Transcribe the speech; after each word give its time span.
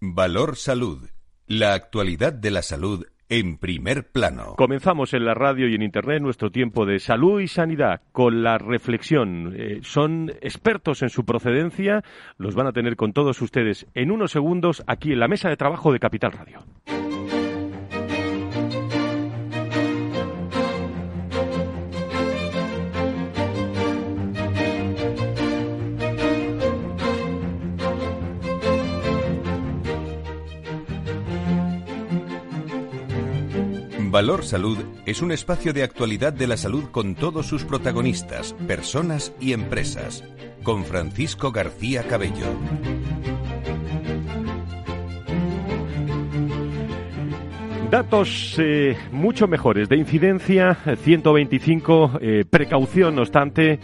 Valor 0.00 0.54
Salud. 0.54 1.08
La 1.48 1.74
actualidad 1.74 2.32
de 2.32 2.52
la 2.52 2.62
salud 2.62 3.04
en 3.28 3.58
primer 3.58 4.12
plano. 4.12 4.54
Comenzamos 4.56 5.12
en 5.12 5.24
la 5.24 5.34
radio 5.34 5.68
y 5.68 5.74
en 5.74 5.82
Internet 5.82 6.22
nuestro 6.22 6.50
tiempo 6.50 6.86
de 6.86 7.00
salud 7.00 7.40
y 7.40 7.48
sanidad 7.48 8.02
con 8.12 8.44
la 8.44 8.58
reflexión. 8.58 9.54
Eh, 9.56 9.80
son 9.82 10.30
expertos 10.40 11.02
en 11.02 11.08
su 11.08 11.24
procedencia, 11.24 12.04
los 12.36 12.54
van 12.54 12.68
a 12.68 12.72
tener 12.72 12.94
con 12.94 13.12
todos 13.12 13.42
ustedes 13.42 13.86
en 13.94 14.12
unos 14.12 14.30
segundos 14.30 14.84
aquí 14.86 15.12
en 15.12 15.18
la 15.18 15.28
mesa 15.28 15.48
de 15.48 15.56
trabajo 15.56 15.92
de 15.92 15.98
Capital 15.98 16.30
Radio. 16.30 16.60
Valor 34.18 34.44
Salud 34.44 34.76
es 35.06 35.22
un 35.22 35.30
espacio 35.30 35.72
de 35.72 35.84
actualidad 35.84 36.32
de 36.32 36.48
la 36.48 36.56
salud 36.56 36.90
con 36.90 37.14
todos 37.14 37.46
sus 37.46 37.62
protagonistas, 37.64 38.52
personas 38.66 39.32
y 39.38 39.52
empresas. 39.52 40.24
Con 40.64 40.84
Francisco 40.84 41.52
García 41.52 42.02
Cabello. 42.02 42.46
Datos 47.92 48.56
eh, 48.58 48.96
mucho 49.12 49.46
mejores 49.46 49.88
de 49.88 49.98
incidencia, 49.98 50.76
125, 51.04 52.18
eh, 52.20 52.44
precaución 52.50 53.14
no 53.14 53.22
obstante, 53.22 53.78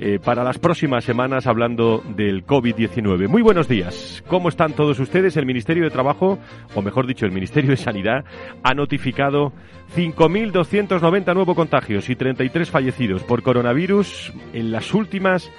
eh, 0.00 0.18
para 0.24 0.44
las 0.44 0.58
próximas 0.58 1.04
semanas 1.04 1.46
hablando 1.46 2.02
del 2.16 2.46
COVID-19. 2.46 3.28
Muy 3.28 3.42
buenos 3.42 3.66
días. 3.66 4.22
¿Cómo 4.28 4.48
están 4.48 4.74
todos 4.74 5.00
ustedes? 5.00 5.36
El 5.36 5.46
Ministerio 5.46 5.84
de 5.84 5.90
Trabajo, 5.90 6.38
o 6.74 6.82
mejor 6.82 7.06
dicho, 7.06 7.26
el 7.26 7.32
Ministerio 7.32 7.70
de 7.70 7.76
Sanidad, 7.76 8.24
ha 8.62 8.74
notificado 8.74 9.52
5.290 9.96 11.34
nuevos 11.34 11.56
contagios 11.56 12.08
y 12.10 12.16
33 12.16 12.70
fallecidos 12.70 13.24
por 13.24 13.42
coronavirus 13.42 14.32
en 14.52 14.70
las 14.70 14.94
últimas 14.94 15.50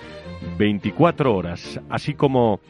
24 0.57 1.35
horas, 1.35 1.79
así 1.89 2.13
como 2.13 2.61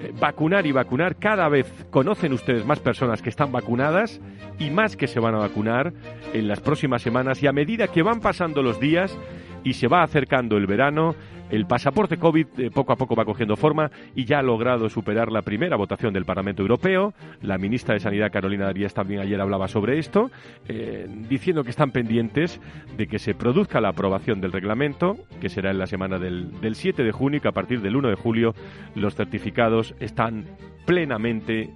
eh, 0.03 0.12
vacunar 0.19 0.66
y 0.66 0.74
vacunar. 0.74 1.16
Cada 1.16 1.47
vez 1.47 1.72
conocen 1.90 2.34
ustedes 2.34 2.66
más 2.66 2.81
personas 2.81 3.22
que 3.22 3.29
están 3.29 3.53
vacunadas 3.53 4.19
y 4.59 4.72
más 4.72 4.97
que 4.97 5.07
se 5.07 5.22
van 5.22 5.35
a 5.35 5.40
vacunar 5.40 5.94
en 6.34 6.50
las 6.50 6.59
próximas 6.59 7.01
semanas. 7.01 7.41
Y 7.41 7.47
a 7.47 7.53
medida 7.53 7.88
que 7.88 8.03
van 8.03 8.19
pasando 8.19 8.62
los 8.62 8.81
días 8.81 9.18
y 9.63 9.72
se 9.74 9.88
va 9.88 10.03
acercando 10.03 10.57
el 10.57 10.68
verano, 10.68 11.16
el 11.50 11.66
pasaporte 11.66 12.17
COVID 12.17 12.47
eh, 12.57 12.72
poco 12.72 12.94
a 12.94 12.95
poco 12.95 13.16
va 13.16 13.25
cogiendo 13.25 13.56
forma 13.56 13.91
y 14.16 14.25
ya 14.25 14.39
ha 14.39 14.44
logrado 14.44 14.89
superar 14.89 15.31
la 15.31 15.41
primera 15.41 15.75
votación 15.78 16.13
del 16.13 16.25
Parlamento 16.25 16.61
Europeo. 16.61 17.13
La 17.41 17.57
ministra 17.57 17.94
de 17.94 18.00
Sanidad, 18.00 18.31
Carolina 18.31 18.66
Darías, 18.66 18.94
también 18.94 19.22
ayer 19.22 19.39
hablaba 19.39 19.67
sobre 19.67 20.00
esto, 20.00 20.31
eh, 20.67 21.07
diciendo 21.29 21.63
que 21.63 21.69
están 21.69 21.91
pendientes 21.91 22.59
de 22.97 23.07
que 23.07 23.19
se 23.19 23.35
produzca 23.35 23.81
la 23.81 23.89
aprobación 23.89 24.41
del 24.41 24.51
reglamento, 24.51 25.17
que 25.39 25.50
será 25.50 25.72
en 25.72 25.78
la 25.78 25.88
semana 25.88 26.17
del, 26.17 26.59
del 26.61 26.75
7 26.75 27.03
de 27.03 27.11
junio 27.11 27.38
y 27.38 27.41
que 27.41 27.47
a 27.47 27.53
partir 27.53 27.81
del 27.81 27.95
1 27.95 28.09
de 28.09 28.16
julio 28.16 28.56
los 28.95 29.16
certificados 29.16 29.95
están 30.00 30.45
plenamente 30.85 31.69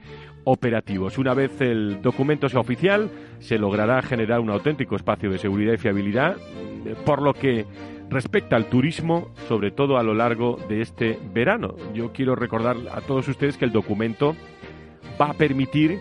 operativos. 0.44 1.18
Una 1.18 1.34
vez 1.34 1.62
el 1.62 2.02
documento 2.02 2.50
sea 2.50 2.60
oficial, 2.60 3.10
se 3.40 3.58
logrará 3.58 4.02
generar 4.02 4.40
un 4.40 4.50
auténtico 4.50 4.96
espacio 4.96 5.30
de 5.30 5.38
seguridad 5.38 5.74
y 5.74 5.78
fiabilidad, 5.78 6.38
eh, 6.86 6.96
por 7.06 7.22
lo 7.22 7.34
que 7.34 7.66
respecta 8.10 8.56
al 8.56 8.66
turismo, 8.66 9.30
sobre 9.48 9.72
todo 9.72 9.98
a 9.98 10.04
lo 10.04 10.14
largo 10.14 10.58
de 10.68 10.82
este 10.82 11.20
verano. 11.34 11.76
Yo 11.94 12.12
quiero 12.12 12.36
recordar 12.36 12.78
a 12.92 13.02
todos 13.02 13.28
ustedes 13.28 13.58
que 13.58 13.66
el 13.66 13.72
documento 13.72 14.36
va 15.22 15.32
a 15.32 15.34
permitir 15.34 16.00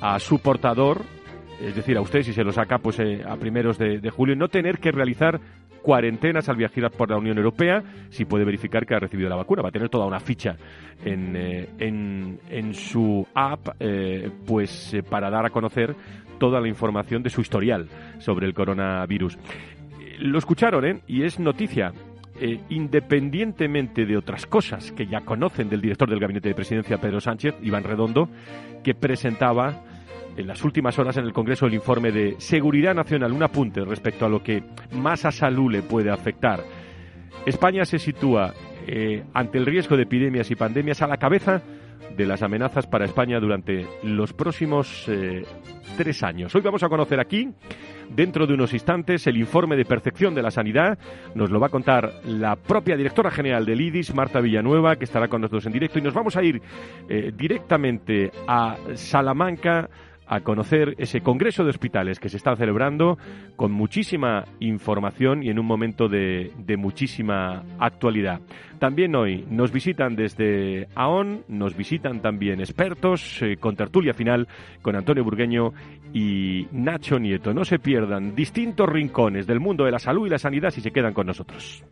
a 0.00 0.18
su 0.18 0.38
portador, 0.40 1.02
es 1.60 1.74
decir, 1.74 1.96
a 1.96 2.00
usted 2.00 2.22
si 2.22 2.32
se 2.32 2.44
lo 2.44 2.52
saca 2.52 2.78
pues 2.78 2.98
eh, 3.00 3.22
a 3.26 3.36
primeros 3.36 3.78
de, 3.78 4.10
julio, 4.10 4.36
no 4.36 4.48
tener 4.48 4.78
que 4.78 4.92
realizar 4.92 5.40
cuarentenas 5.82 6.48
al 6.48 6.56
viajar 6.56 6.90
por 6.90 7.08
la 7.08 7.16
Unión 7.16 7.38
Europea 7.38 7.82
si 8.10 8.24
puede 8.24 8.44
verificar 8.44 8.84
que 8.84 8.94
ha 8.94 8.98
recibido 8.98 9.28
la 9.28 9.36
vacuna. 9.36 9.62
Va 9.62 9.70
a 9.70 9.72
tener 9.72 9.88
toda 9.88 10.06
una 10.06 10.20
ficha 10.20 10.56
en, 11.04 11.34
eh, 11.34 11.68
en, 11.78 12.74
su 12.74 13.26
app 13.34 13.68
eh, 13.80 14.30
pues 14.46 14.96
para 15.08 15.30
dar 15.30 15.46
a 15.46 15.50
conocer 15.50 15.94
toda 16.38 16.60
la 16.60 16.68
información 16.68 17.22
de 17.22 17.30
su 17.30 17.40
historial 17.40 17.88
sobre 18.18 18.46
el 18.46 18.54
coronavirus 18.54 19.38
lo 20.18 20.38
escucharon, 20.38 20.84
¿eh? 20.84 21.00
Y 21.06 21.24
es 21.24 21.38
noticia. 21.38 21.92
Eh, 22.40 22.60
independientemente 22.68 24.06
de 24.06 24.16
otras 24.16 24.46
cosas 24.46 24.92
que 24.92 25.06
ya 25.06 25.22
conocen 25.22 25.68
del 25.68 25.80
director 25.80 26.08
del 26.08 26.20
Gabinete 26.20 26.48
de 26.48 26.54
Presidencia, 26.54 26.98
Pedro 26.98 27.20
Sánchez, 27.20 27.56
Iván 27.62 27.82
Redondo, 27.82 28.28
que 28.84 28.94
presentaba 28.94 29.82
en 30.36 30.46
las 30.46 30.62
últimas 30.64 30.96
horas 31.00 31.16
en 31.16 31.24
el 31.24 31.32
Congreso 31.32 31.66
el 31.66 31.74
informe 31.74 32.12
de 32.12 32.36
Seguridad 32.38 32.94
Nacional, 32.94 33.32
un 33.32 33.42
apunte 33.42 33.84
respecto 33.84 34.24
a 34.24 34.28
lo 34.28 34.40
que 34.40 34.62
más 34.92 35.24
a 35.24 35.32
salud 35.32 35.72
le 35.72 35.82
puede 35.82 36.10
afectar. 36.10 36.60
España 37.44 37.84
se 37.84 37.98
sitúa 37.98 38.54
eh, 38.86 39.24
ante 39.34 39.58
el 39.58 39.66
riesgo 39.66 39.96
de 39.96 40.04
epidemias 40.04 40.48
y 40.52 40.54
pandemias 40.54 41.02
a 41.02 41.08
la 41.08 41.16
cabeza 41.16 41.60
de 42.16 42.24
las 42.24 42.42
amenazas 42.42 42.86
para 42.86 43.04
España 43.04 43.40
durante 43.40 43.84
los 44.04 44.32
próximos 44.32 45.08
eh, 45.08 45.44
tres 45.96 46.22
años. 46.22 46.54
Hoy 46.54 46.60
vamos 46.60 46.84
a 46.84 46.88
conocer 46.88 47.18
aquí, 47.18 47.48
dentro 48.10 48.46
de 48.46 48.54
unos 48.54 48.72
instantes, 48.72 49.26
el 49.26 49.36
informe 49.36 49.76
de 49.76 49.84
percepción 49.84 50.34
de 50.34 50.42
la 50.42 50.50
sanidad. 50.50 50.98
Nos 51.34 51.50
lo 51.50 51.60
va 51.60 51.68
a 51.68 51.70
contar 51.70 52.12
la 52.24 52.56
propia 52.56 52.96
directora 52.96 53.30
general 53.30 53.64
del 53.64 53.80
IDIS, 53.80 54.14
Marta 54.14 54.40
Villanueva, 54.40 54.96
que 54.96 55.04
estará 55.04 55.28
con 55.28 55.40
nosotros 55.40 55.66
en 55.66 55.72
directo. 55.72 55.98
Y 55.98 56.02
nos 56.02 56.14
vamos 56.14 56.36
a 56.36 56.42
ir 56.42 56.60
eh, 57.08 57.32
directamente 57.36 58.30
a 58.46 58.76
Salamanca 58.94 59.88
a 60.28 60.40
conocer 60.40 60.94
ese 60.98 61.20
Congreso 61.20 61.64
de 61.64 61.70
Hospitales 61.70 62.20
que 62.20 62.28
se 62.28 62.36
está 62.36 62.54
celebrando 62.54 63.18
con 63.56 63.72
muchísima 63.72 64.44
información 64.60 65.42
y 65.42 65.48
en 65.50 65.58
un 65.58 65.66
momento 65.66 66.08
de, 66.08 66.52
muchísima 66.76 67.64
actualidad. 67.78 68.40
También 68.78 69.16
hoy 69.16 69.44
nos 69.50 69.72
visitan 69.72 70.14
desde 70.14 70.86
AON, 70.94 71.44
nos 71.48 71.76
visitan 71.76 72.20
también 72.20 72.60
expertos 72.60 73.42
eh, 73.42 73.56
con 73.56 73.74
tertulia 73.74 74.14
final 74.14 74.46
con 74.82 74.94
Antonio 74.94 75.24
Burgueño 75.24 75.72
y 76.12 76.68
Nacho 76.72 77.18
Nieto. 77.18 77.52
No 77.52 77.64
se 77.64 77.78
pierdan 77.78 78.34
distintos 78.34 78.88
rincones 78.88 79.46
del 79.46 79.60
mundo 79.60 79.84
de 79.84 79.90
la 79.90 79.98
salud 79.98 80.26
y 80.26 80.30
la 80.30 80.38
sanidad 80.38 80.70
si 80.70 80.80
se 80.80 80.92
quedan 80.92 81.14
con 81.14 81.26
nosotros. 81.26 81.84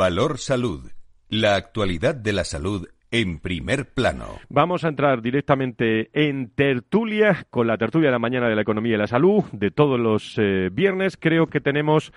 Valor 0.00 0.38
Salud. 0.38 0.90
La 1.28 1.56
actualidad 1.56 2.14
de 2.14 2.32
la 2.32 2.44
salud 2.44 2.88
en 3.10 3.38
primer 3.38 3.92
plano. 3.92 4.38
Vamos 4.48 4.82
a 4.82 4.88
entrar 4.88 5.20
directamente 5.20 6.08
en 6.14 6.48
tertulia, 6.54 7.46
con 7.50 7.66
la 7.66 7.76
tertulia 7.76 8.08
de 8.08 8.12
la 8.12 8.18
mañana 8.18 8.48
de 8.48 8.54
la 8.54 8.62
economía 8.62 8.94
y 8.94 8.96
la 8.96 9.06
salud, 9.06 9.44
de 9.52 9.70
todos 9.70 10.00
los 10.00 10.38
eh, 10.38 10.70
viernes. 10.72 11.18
Creo 11.18 11.48
que 11.48 11.60
tenemos 11.60 12.14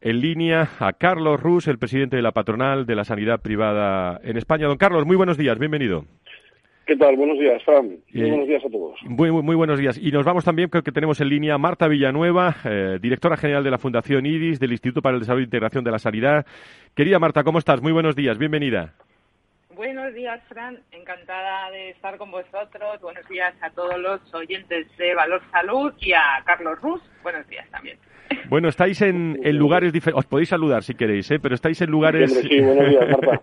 en 0.00 0.20
línea 0.20 0.70
a 0.78 0.92
Carlos 0.92 1.40
Rus, 1.40 1.66
el 1.66 1.80
presidente 1.80 2.14
de 2.14 2.22
la 2.22 2.30
patronal 2.30 2.86
de 2.86 2.94
la 2.94 3.04
sanidad 3.04 3.42
privada 3.42 4.20
en 4.22 4.36
España. 4.36 4.68
Don 4.68 4.78
Carlos, 4.78 5.04
muy 5.04 5.16
buenos 5.16 5.36
días, 5.36 5.58
bienvenido. 5.58 6.04
¿Qué 6.86 6.96
tal? 6.96 7.16
Buenos 7.16 7.38
días, 7.38 7.62
Fran. 7.64 7.98
Muy 8.12 8.30
buenos 8.30 8.46
días 8.48 8.62
a 8.64 8.68
todos. 8.68 9.00
Muy, 9.04 9.30
muy, 9.30 9.54
buenos 9.56 9.78
días. 9.78 9.98
Y 9.98 10.10
nos 10.12 10.24
vamos 10.24 10.44
también, 10.44 10.68
creo 10.68 10.82
que 10.82 10.92
tenemos 10.92 11.18
en 11.20 11.30
línea 11.30 11.56
Marta 11.56 11.88
Villanueva, 11.88 12.56
eh, 12.64 12.98
directora 13.00 13.38
general 13.38 13.64
de 13.64 13.70
la 13.70 13.78
Fundación 13.78 14.26
IDIS, 14.26 14.60
del 14.60 14.72
Instituto 14.72 15.00
para 15.00 15.14
el 15.14 15.20
Desarrollo 15.20 15.44
e 15.44 15.44
Integración 15.44 15.82
de 15.82 15.90
la 15.90 15.98
Sanidad. 15.98 16.44
Querida 16.94 17.18
Marta, 17.18 17.42
¿cómo 17.42 17.58
estás? 17.58 17.80
Muy 17.80 17.92
buenos 17.92 18.14
días, 18.14 18.36
bienvenida. 18.36 18.92
Buenos 19.74 20.12
días, 20.14 20.40
Fran. 20.46 20.78
Encantada 20.92 21.70
de 21.70 21.90
estar 21.90 22.18
con 22.18 22.30
vosotros. 22.30 23.00
Buenos 23.00 23.26
días 23.28 23.54
a 23.62 23.70
todos 23.70 23.98
los 23.98 24.34
oyentes 24.34 24.86
de 24.98 25.14
Valor 25.14 25.40
Salud 25.50 25.92
y 26.00 26.12
a 26.12 26.42
Carlos 26.44 26.80
Rus. 26.82 27.00
Buenos 27.22 27.48
días 27.48 27.66
también. 27.70 27.96
Bueno, 28.50 28.68
estáis 28.68 29.00
en, 29.00 29.38
lugares 29.56 29.92
diferentes. 29.92 30.24
Os 30.24 30.26
podéis 30.26 30.50
saludar 30.50 30.82
si 30.82 30.94
queréis, 30.94 31.30
¿eh? 31.30 31.38
pero 31.40 31.54
estáis 31.54 31.80
en 31.80 31.90
lugares. 31.90 32.32
Sí, 32.42 32.60
buenos 32.60 32.90
días, 32.90 33.08
Marta. 33.08 33.42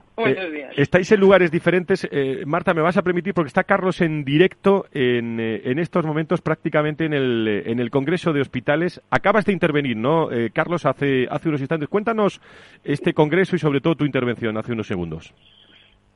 Buenos 0.18 0.52
días. 0.52 0.74
estáis 0.76 1.12
en 1.12 1.20
lugares 1.20 1.50
diferentes. 1.50 2.06
Eh, 2.10 2.42
Marta, 2.44 2.74
me 2.74 2.82
vas 2.82 2.96
a 2.96 3.02
permitir, 3.02 3.34
porque 3.34 3.48
está 3.48 3.62
Carlos 3.62 4.00
en 4.00 4.24
directo 4.24 4.86
en, 4.92 5.38
eh, 5.38 5.62
en 5.64 5.78
estos 5.78 6.04
momentos 6.04 6.40
prácticamente 6.40 7.04
en 7.04 7.12
el, 7.12 7.46
eh, 7.48 7.62
en 7.70 7.78
el 7.78 7.90
Congreso 7.90 8.32
de 8.32 8.40
Hospitales. 8.40 9.00
Acabas 9.10 9.44
de 9.44 9.52
intervenir, 9.52 9.96
¿no, 9.96 10.28
Carlos, 10.52 10.86
hace, 10.86 11.26
hace 11.30 11.48
unos 11.48 11.60
instantes? 11.60 11.88
Cuéntanos 11.88 12.40
este 12.84 13.12
Congreso 13.12 13.54
y 13.54 13.58
sobre 13.60 13.80
todo 13.80 13.94
tu 13.94 14.04
intervención 14.04 14.56
hace 14.56 14.72
unos 14.72 14.86
segundos. 14.86 15.32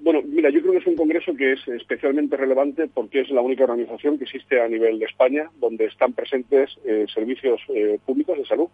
Bueno, 0.00 0.20
mira, 0.26 0.50
yo 0.50 0.60
creo 0.60 0.72
que 0.72 0.78
es 0.78 0.86
un 0.86 0.96
congreso 0.96 1.32
que 1.36 1.52
es 1.52 1.68
especialmente 1.68 2.36
relevante 2.36 2.88
porque 2.92 3.20
es 3.20 3.30
la 3.30 3.40
única 3.40 3.64
organización 3.64 4.18
que 4.18 4.24
existe 4.24 4.60
a 4.60 4.66
nivel 4.66 4.98
de 4.98 5.04
España 5.04 5.48
donde 5.60 5.84
están 5.84 6.12
presentes 6.12 6.76
servicios 7.14 7.60
públicos 8.04 8.36
de 8.36 8.44
salud 8.46 8.68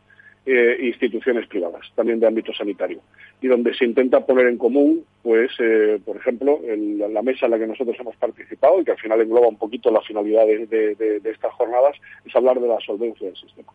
eh, 0.47 0.79
instituciones 0.81 1.47
privadas, 1.47 1.83
también 1.95 2.21
de 2.21 2.27
ámbito 2.27 2.53
sanitario, 2.55 3.01
y 3.41 3.49
donde 3.49 3.75
se 3.75 3.85
intenta 3.85 4.25
poner 4.25 4.47
en 4.47 4.57
común, 4.57 5.05
pues, 5.23 5.51
eh, 5.59 6.01
por 6.05 6.17
ejemplo, 6.17 6.61
en 6.65 6.99
la 7.13 7.23
mesa 7.23 7.47
en 7.47 7.53
la 7.53 7.59
que 7.59 7.67
nosotros 7.67 7.97
hemos 8.01 8.17
participado 8.17 8.81
y 8.81 8.85
que 8.85 8.93
al 8.93 8.99
final 8.99 9.21
engloba 9.21 9.49
un 9.49 9.59
poquito 9.59 9.91
la 9.91 10.01
finalidad 10.01 10.47
de, 10.47 11.21
estas 11.25 11.53
jornadas, 11.53 11.97
es 12.25 12.35
hablar 12.35 12.61
de 12.61 12.69
la 12.69 12.81
solvencia 12.81 13.27
del 13.27 13.37
sistema, 13.37 13.73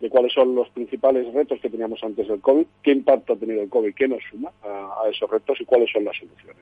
de 0.00 0.10
cuáles 0.10 0.32
son 0.32 0.54
los 0.54 0.68
principales 0.70 1.32
retos 1.32 1.60
que 1.60 1.70
teníamos 1.70 2.02
antes 2.02 2.26
del 2.26 2.40
COVID, 2.40 2.66
qué 2.82 2.90
impacto 2.90 3.34
ha 3.34 3.36
tenido 3.36 3.62
el 3.62 3.68
COVID, 3.68 3.94
qué 3.94 4.08
nos 4.08 4.22
suma 4.30 4.50
a, 4.62 5.08
esos 5.08 5.30
retos 5.30 5.60
y 5.60 5.64
cuáles 5.64 5.90
son 5.92 6.04
las 6.04 6.16
soluciones. 6.16 6.56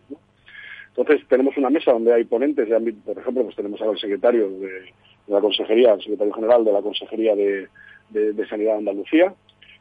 Entonces, 0.96 1.26
tenemos 1.28 1.56
una 1.56 1.70
mesa 1.70 1.92
donde 1.92 2.12
hay 2.12 2.24
ponentes 2.24 2.68
de 2.68 2.76
ámbito, 2.76 2.98
por 3.04 3.18
ejemplo, 3.18 3.44
pues 3.44 3.56
tenemos 3.56 3.80
al 3.80 3.98
secretario 3.98 4.48
de, 4.50 4.92
la 5.26 5.40
Consejería, 5.40 5.94
el 5.94 6.02
secretario 6.02 6.34
general 6.34 6.64
de 6.64 6.72
la 6.72 6.82
Consejería 6.82 7.34
de, 7.34 7.68
de 8.10 8.46
Sanidad 8.46 8.72
de 8.72 8.78
Andalucía, 8.78 9.34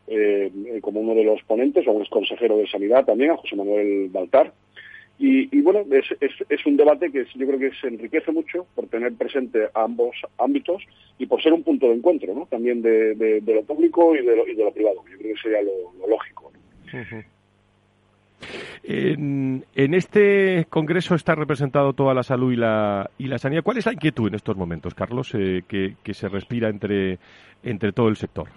eh, 0.07 0.51
como 0.81 0.99
uno 0.99 1.15
de 1.15 1.23
los 1.23 1.41
ponentes, 1.43 1.87
o 1.87 1.91
un 1.91 2.05
consejero 2.05 2.57
de 2.57 2.67
Sanidad 2.67 3.05
también, 3.05 3.31
a 3.31 3.37
José 3.37 3.55
Manuel 3.55 4.09
Baltar. 4.09 4.53
Y, 5.19 5.61
bueno, 5.61 5.85
es, 5.91 6.05
es, 6.49 6.65
un 6.65 6.75
debate 6.75 7.09
que 7.09 7.25
yo 7.35 7.47
creo 7.47 7.57
que 7.59 7.71
se 7.79 7.87
enriquece 7.87 8.29
mucho 8.33 8.67
por 8.75 8.87
tener 8.87 9.13
presente 9.13 9.69
ambos 9.73 10.17
ámbitos 10.37 10.83
y 11.17 11.27
por 11.27 11.41
ser 11.41 11.53
un 11.53 11.63
punto 11.63 11.87
de 11.87 11.93
encuentro 11.93 12.33
¿no? 12.33 12.45
también 12.47 12.81
de, 12.81 13.41
lo 13.45 13.63
público 13.63 14.13
y 14.15 14.25
de 14.25 14.35
lo, 14.35 14.45
y 14.45 14.53
de 14.53 14.63
lo 14.65 14.73
privado. 14.73 14.97
Yo 15.09 15.17
creo 15.17 15.33
que 15.35 15.41
sería 15.41 15.61
lo, 15.61 16.07
lógico. 16.09 16.51
En, 18.83 19.63
este 19.75 20.65
congreso 20.69 21.15
está 21.15 21.35
representado 21.35 21.93
toda 21.93 22.13
la 22.13 22.23
salud 22.23 22.51
y 22.51 22.55
la, 22.55 23.09
y 23.17 23.27
la 23.27 23.37
sanidad. 23.37 23.63
¿Cuál 23.63 23.77
es 23.77 23.85
la 23.85 23.93
inquietud 23.93 24.27
en 24.27 24.35
estos 24.35 24.57
momentos, 24.57 24.93
Carlos, 24.93 25.33
eh, 25.35 25.63
que, 25.67 25.95
que, 26.03 26.13
se 26.13 26.27
respira 26.27 26.69
entre, 26.69 27.17
todo 27.93 28.09
el 28.09 28.17
sector? 28.17 28.49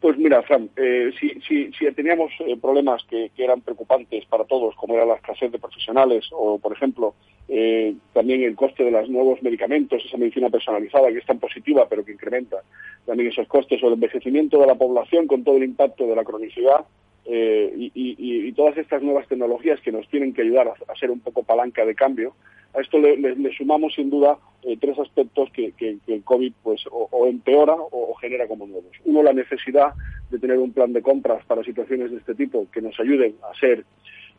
Pues 0.00 0.18
mira, 0.18 0.42
Fran, 0.42 0.70
eh, 0.76 1.10
si, 1.18 1.92
teníamos 1.92 2.32
eh, 2.40 2.56
problemas 2.60 3.02
que, 3.04 3.30
eran 3.36 3.60
preocupantes 3.60 4.24
para 4.26 4.44
todos, 4.44 4.74
como 4.76 4.94
era 4.94 5.04
la 5.04 5.14
escasez 5.14 5.52
de 5.52 5.58
profesionales 5.58 6.26
o, 6.32 6.58
por 6.58 6.72
ejemplo, 6.72 7.14
eh, 7.48 7.94
también 8.12 8.42
el 8.42 8.56
coste 8.56 8.84
de 8.84 8.90
los 8.90 9.08
nuevos 9.08 9.42
medicamentos, 9.42 10.02
esa 10.04 10.16
medicina 10.16 10.48
personalizada 10.48 11.08
que 11.08 11.18
es 11.18 11.26
tan 11.26 11.38
positiva 11.38 11.86
pero 11.88 12.04
que 12.04 12.12
incrementa 12.12 12.62
también 13.04 13.30
esos 13.30 13.46
costes, 13.46 13.82
o 13.82 13.88
el 13.88 13.94
envejecimiento 13.94 14.58
de 14.58 14.66
la 14.66 14.74
población 14.74 15.26
con 15.26 15.44
todo 15.44 15.56
el 15.56 15.64
impacto 15.64 16.06
de 16.06 16.16
la 16.16 16.24
cronicidad, 16.24 16.86
y, 17.26 17.90
y, 17.94 18.52
todas 18.52 18.76
estas 18.76 19.02
nuevas 19.02 19.26
tecnologías 19.28 19.80
que 19.80 19.92
nos 19.92 20.08
tienen 20.08 20.32
que 20.32 20.42
ayudar 20.42 20.68
a, 20.68 20.94
ser 20.96 21.10
un 21.10 21.20
poco 21.20 21.42
palanca 21.42 21.84
de 21.84 21.94
cambio, 21.94 22.34
a 22.74 22.80
esto 22.80 22.98
le, 22.98 23.16
sumamos 23.56 23.94
sin 23.94 24.10
duda 24.10 24.38
eh, 24.62 24.76
tres 24.80 24.98
aspectos 24.98 25.50
que, 25.52 25.72
el 25.78 26.22
COVID 26.24 26.52
pues 26.62 26.84
o, 26.90 27.26
empeora 27.26 27.74
o, 27.74 28.14
genera 28.20 28.46
como 28.46 28.66
nuevos. 28.66 28.92
Uno, 29.04 29.22
la 29.22 29.32
necesidad 29.32 29.92
de 30.30 30.38
tener 30.38 30.58
un 30.58 30.72
plan 30.72 30.92
de 30.92 31.02
compras 31.02 31.44
para 31.46 31.62
situaciones 31.62 32.10
de 32.10 32.18
este 32.18 32.34
tipo 32.34 32.66
que 32.72 32.82
nos 32.82 32.98
ayuden 32.98 33.36
a 33.42 33.58
ser 33.58 33.84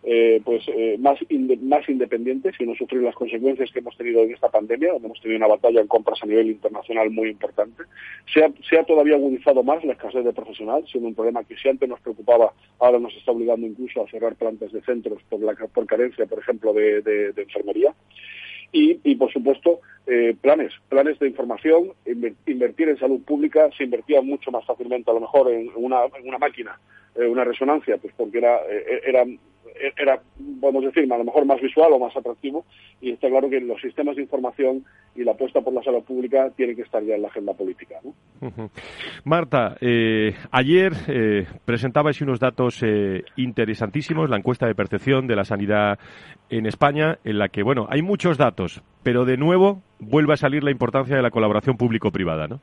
eh, 0.07 0.39
pues 0.45 0.61
eh, 0.67 0.97
más, 0.99 1.17
más 1.63 1.89
independientes 1.89 2.53
y 2.59 2.65
no 2.65 2.75
sufrir 2.75 3.01
las 3.01 3.15
consecuencias 3.15 3.71
que 3.71 3.79
hemos 3.79 3.97
tenido 3.97 4.21
en 4.21 4.35
esta 4.35 4.49
pandemia, 4.49 4.93
donde 4.93 5.07
hemos 5.07 5.19
tenido 5.19 5.37
una 5.37 5.47
batalla 5.47 5.81
en 5.81 5.87
compras 5.87 6.19
a 6.21 6.27
nivel 6.27 6.51
internacional 6.51 7.09
muy 7.09 7.29
importante. 7.29 7.81
Se 8.31 8.43
ha, 8.43 8.51
se 8.69 8.77
ha 8.77 8.83
todavía 8.83 9.15
agudizado 9.15 9.63
más 9.63 9.83
la 9.83 9.93
escasez 9.93 10.23
de 10.23 10.31
profesional, 10.31 10.85
siendo 10.87 11.09
un 11.09 11.15
problema 11.15 11.43
que 11.43 11.57
si 11.57 11.69
antes 11.69 11.89
nos 11.89 11.99
preocupaba, 12.01 12.53
ahora 12.77 12.99
nos 12.99 13.15
está 13.15 13.31
obligando 13.31 13.65
incluso 13.65 14.03
a 14.03 14.07
cerrar 14.07 14.35
plantas 14.35 14.71
de 14.71 14.81
centros 14.81 15.23
por, 15.27 15.39
la, 15.39 15.55
por 15.55 15.87
carencia, 15.87 16.27
por 16.27 16.37
ejemplo, 16.37 16.71
de, 16.71 17.01
de, 17.01 17.41
enfermería. 17.41 17.95
Y, 18.71 18.99
y, 19.03 19.15
por 19.15 19.33
supuesto, 19.33 19.79
eh, 20.05 20.35
planes, 20.39 20.71
planes 20.87 21.17
de 21.17 21.29
información, 21.29 21.93
invertir 22.45 22.89
en 22.89 22.99
salud 22.99 23.21
pública, 23.23 23.71
se 23.75 23.85
invertía 23.85 24.21
mucho 24.21 24.51
más 24.51 24.65
fácilmente 24.65 25.09
a 25.09 25.15
lo 25.15 25.21
mejor 25.21 25.51
en 25.51 25.71
una, 25.75 26.01
en 26.15 26.27
una 26.27 26.37
máquina, 26.37 26.79
una 27.15 27.43
resonancia, 27.43 27.97
pues 27.97 28.13
porque 28.15 28.39
era, 28.39 28.59
era 29.07 29.25
era, 29.97 30.19
podemos 30.59 30.83
decir, 30.83 31.11
a 31.11 31.17
lo 31.17 31.23
mejor 31.23 31.45
más 31.45 31.61
visual 31.61 31.93
o 31.93 31.99
más 31.99 32.15
atractivo 32.15 32.65
y 33.01 33.11
está 33.11 33.29
claro 33.29 33.49
que 33.49 33.59
los 33.59 33.79
sistemas 33.81 34.15
de 34.15 34.23
información 34.23 34.85
y 35.15 35.23
la 35.23 35.31
apuesta 35.31 35.61
por 35.61 35.73
la 35.73 35.83
salud 35.83 36.03
pública 36.03 36.49
tienen 36.55 36.75
que 36.75 36.83
estar 36.83 37.03
ya 37.03 37.15
en 37.15 37.21
la 37.21 37.27
agenda 37.27 37.53
política. 37.53 37.95
Marta, 39.23 39.77
eh, 39.81 40.33
ayer 40.51 40.93
eh, 41.07 41.45
presentabais 41.65 42.21
unos 42.21 42.39
datos 42.39 42.81
eh, 42.83 43.23
interesantísimos, 43.35 44.29
la 44.29 44.37
encuesta 44.37 44.67
de 44.67 44.75
percepción 44.75 45.27
de 45.27 45.35
la 45.35 45.45
sanidad 45.45 45.99
en 46.49 46.65
España, 46.65 47.17
en 47.23 47.39
la 47.39 47.49
que, 47.49 47.63
bueno, 47.63 47.87
hay 47.89 48.01
muchos 48.01 48.37
datos, 48.37 48.81
pero 49.03 49.25
de 49.25 49.37
nuevo 49.37 49.81
vuelve 49.99 50.33
a 50.33 50.37
salir 50.37 50.63
la 50.63 50.71
importancia 50.71 51.15
de 51.15 51.21
la 51.21 51.31
colaboración 51.31 51.77
público-privada, 51.77 52.47
¿no? 52.47 52.59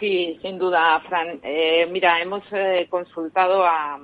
Sí, 0.00 0.38
sin 0.42 0.58
duda, 0.58 1.00
Fran. 1.08 1.40
Eh, 1.42 1.88
mira, 1.90 2.20
hemos 2.20 2.42
eh, 2.52 2.86
consultado 2.90 3.64
a 3.64 3.98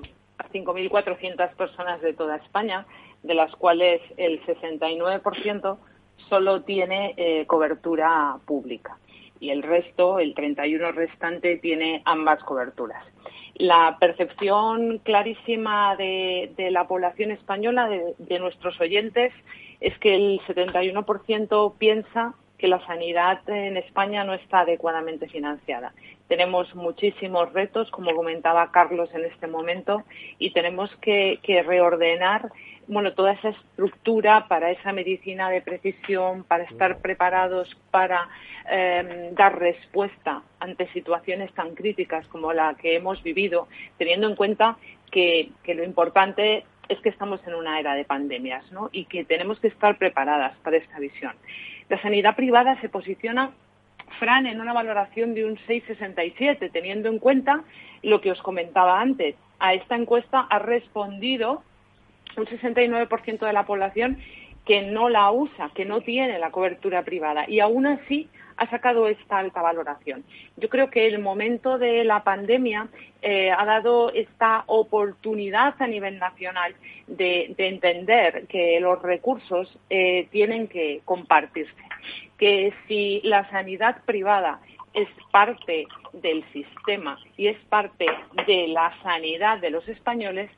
5.400 0.52 1.54
personas 1.54 2.00
de 2.00 2.12
toda 2.12 2.36
España, 2.36 2.86
de 3.22 3.34
las 3.34 3.54
cuales 3.56 4.00
el 4.16 4.44
69% 4.44 5.78
solo 6.28 6.62
tiene 6.62 7.14
eh, 7.16 7.46
cobertura 7.46 8.38
pública 8.44 8.98
y 9.40 9.50
el 9.50 9.62
resto, 9.62 10.20
el 10.20 10.34
31 10.34 10.92
restante, 10.92 11.56
tiene 11.56 12.02
ambas 12.06 12.42
coberturas. 12.44 13.04
La 13.56 13.98
percepción 14.00 14.98
clarísima 14.98 15.96
de, 15.96 16.52
la 16.70 16.88
población 16.88 17.30
española, 17.30 17.88
de, 17.88 18.38
nuestros 18.38 18.80
oyentes, 18.80 19.32
es 19.80 19.96
que 19.98 20.14
el 20.14 20.40
71% 20.46 21.74
piensa 21.76 22.34
que 22.64 22.68
la 22.68 22.86
sanidad 22.86 23.46
en 23.46 23.76
España 23.76 24.24
no 24.24 24.32
está 24.32 24.60
adecuadamente 24.60 25.28
financiada. 25.28 25.92
Tenemos 26.28 26.74
muchísimos 26.74 27.52
retos, 27.52 27.90
como 27.90 28.16
comentaba 28.16 28.72
Carlos 28.72 29.10
en 29.12 29.26
este 29.26 29.46
momento, 29.46 30.02
y 30.38 30.52
tenemos 30.52 30.90
que, 31.02 31.38
reordenar 31.66 32.50
bueno, 32.86 33.12
toda 33.12 33.32
esa 33.32 33.50
estructura 33.50 34.48
para 34.48 34.70
esa 34.70 34.94
medicina 34.94 35.50
de 35.50 35.60
precisión, 35.60 36.42
para 36.44 36.64
estar 36.64 37.00
preparados 37.00 37.76
para 37.90 38.30
em, 38.70 39.34
dar 39.34 39.58
respuesta 39.58 40.40
ante 40.58 40.90
situaciones 40.94 41.52
tan 41.52 41.74
críticas 41.74 42.26
como 42.28 42.54
la 42.54 42.76
que 42.80 42.96
hemos 42.96 43.22
vivido, 43.22 43.68
teniendo 43.98 44.26
en 44.26 44.36
cuenta 44.36 44.78
que, 45.10 45.50
que 45.62 45.74
lo 45.74 45.84
importante 45.84 46.64
es 46.88 46.98
que 47.00 47.08
estamos 47.08 47.40
en 47.46 47.54
una 47.54 47.80
era 47.80 47.94
de 47.94 48.04
pandemias 48.04 48.70
¿no? 48.72 48.90
y 48.92 49.06
que 49.06 49.24
tenemos 49.24 49.58
que 49.60 49.68
estar 49.68 49.98
preparadas 49.98 50.56
para 50.62 50.76
esta 50.76 50.98
visión. 50.98 51.32
La 51.88 52.00
sanidad 52.00 52.36
privada 52.36 52.80
se 52.80 52.88
posiciona, 52.88 53.52
Fran, 54.18 54.46
en 54.46 54.60
una 54.60 54.72
valoración 54.72 55.34
de 55.34 55.44
un 55.44 55.56
6,67, 55.56 56.70
teniendo 56.72 57.08
en 57.08 57.18
cuenta 57.18 57.64
lo 58.02 58.20
que 58.20 58.30
os 58.30 58.40
comentaba 58.42 59.00
antes. 59.00 59.34
A 59.58 59.74
esta 59.74 59.96
encuesta 59.96 60.40
ha 60.40 60.58
respondido 60.58 61.62
un 62.36 62.46
69% 62.46 63.46
de 63.46 63.52
la 63.52 63.66
población 63.66 64.18
que 64.64 64.82
no 64.82 65.08
la 65.08 65.30
usa, 65.30 65.70
que 65.74 65.84
no 65.84 66.00
tiene 66.00 66.38
la 66.38 66.50
cobertura 66.50 67.02
privada 67.02 67.44
y 67.48 67.60
aún 67.60 67.86
así 67.86 68.28
ha 68.56 68.68
sacado 68.68 69.08
esta 69.08 69.38
alta 69.38 69.62
valoración. 69.62 70.24
Yo 70.56 70.68
creo 70.68 70.90
que 70.90 71.06
el 71.06 71.18
momento 71.18 71.78
de 71.78 72.04
la 72.04 72.24
pandemia 72.24 72.88
eh, 73.22 73.50
ha 73.50 73.64
dado 73.64 74.12
esta 74.12 74.64
oportunidad 74.66 75.74
a 75.78 75.86
nivel 75.86 76.18
nacional 76.18 76.74
de, 77.06 77.54
entender 77.58 78.46
que 78.48 78.78
los 78.80 79.00
recursos 79.02 79.78
eh, 79.90 80.28
tienen 80.30 80.68
que 80.68 81.00
compartirse, 81.04 81.72
que 82.38 82.72
si 82.86 83.20
la 83.24 83.48
sanidad 83.50 84.02
privada 84.04 84.60
es 84.92 85.08
parte 85.32 85.86
del 86.12 86.44
sistema 86.52 87.18
y 87.36 87.48
es 87.48 87.58
parte 87.68 88.06
de 88.46 88.68
la 88.68 88.94
sanidad 89.02 89.58
de 89.58 89.70
los 89.70 89.88
españoles, 89.88 90.50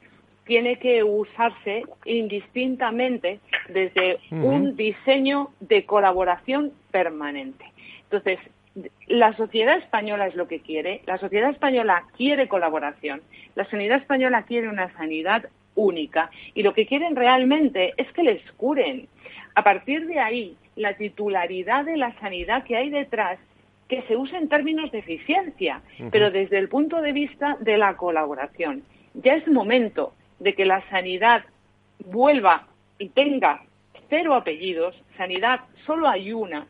tiene 0.47 0.79
que 0.79 1.03
usarse 1.03 1.83
indistintamente 2.05 3.41
desde 3.69 4.19
un 4.31 4.77
diseño 4.77 5.51
de 5.61 5.85
colaboración 5.85 6.73
permanente. 6.91 7.65
Entonces, 8.11 8.39
la 9.07 9.35
sociedad 9.37 9.79
española 9.79 10.27
es 10.27 10.35
lo 10.35 10.49
que 10.49 10.61
quiere, 10.61 11.01
la 11.07 11.19
sociedad 11.19 11.51
española 11.51 12.05
quiere 12.17 12.49
colaboración, 12.49 13.23
la 13.55 13.65
sanidad 13.71 13.99
española 13.99 14.43
quiere 14.43 14.69
una 14.69 14.93
sanidad 14.97 15.47
única 15.75 16.31
y 16.55 16.63
lo 16.63 16.75
que 16.75 16.87
quieren 16.87 17.17
realmente 17.17 17.95
es 17.97 18.11
que 18.13 18.23
les 18.23 18.43
curen. 18.53 19.09
A 19.55 19.63
partir 19.63 20.07
de 20.07 20.21
ahí, 20.21 20.57
la 20.77 20.95
titularidad 20.95 21.85
de 21.85 21.97
la 21.97 22.13
sanidad 22.21 22.65
que 22.65 22.77
hay 22.77 22.91
detrás 22.91 23.39
que 23.89 24.03
se 24.03 24.17
usa 24.17 24.39
en 24.39 24.49
términos 24.49 24.91
de 24.91 24.99
eficiencia, 24.99 25.81
pero 26.11 26.31
desde 26.31 26.59
el 26.59 26.69
punto 26.69 27.01
de 27.01 27.13
vista 27.13 27.57
de 27.61 27.79
la 27.79 27.97
colaboración. 27.97 28.83
Ya 29.15 29.35
es 29.35 29.47
momento 29.47 30.13
de 30.41 30.55
que 30.55 30.67
la 30.67 30.87
sanidad 30.91 31.45
vuelva 32.05 32.67
y 32.99 33.09
tenga 33.11 33.63
cero 34.09 34.35
apellidos, 34.35 34.95
sanidad 35.17 35.61
solo 35.87 36.09
hay 36.09 36.33
una, 36.33 36.67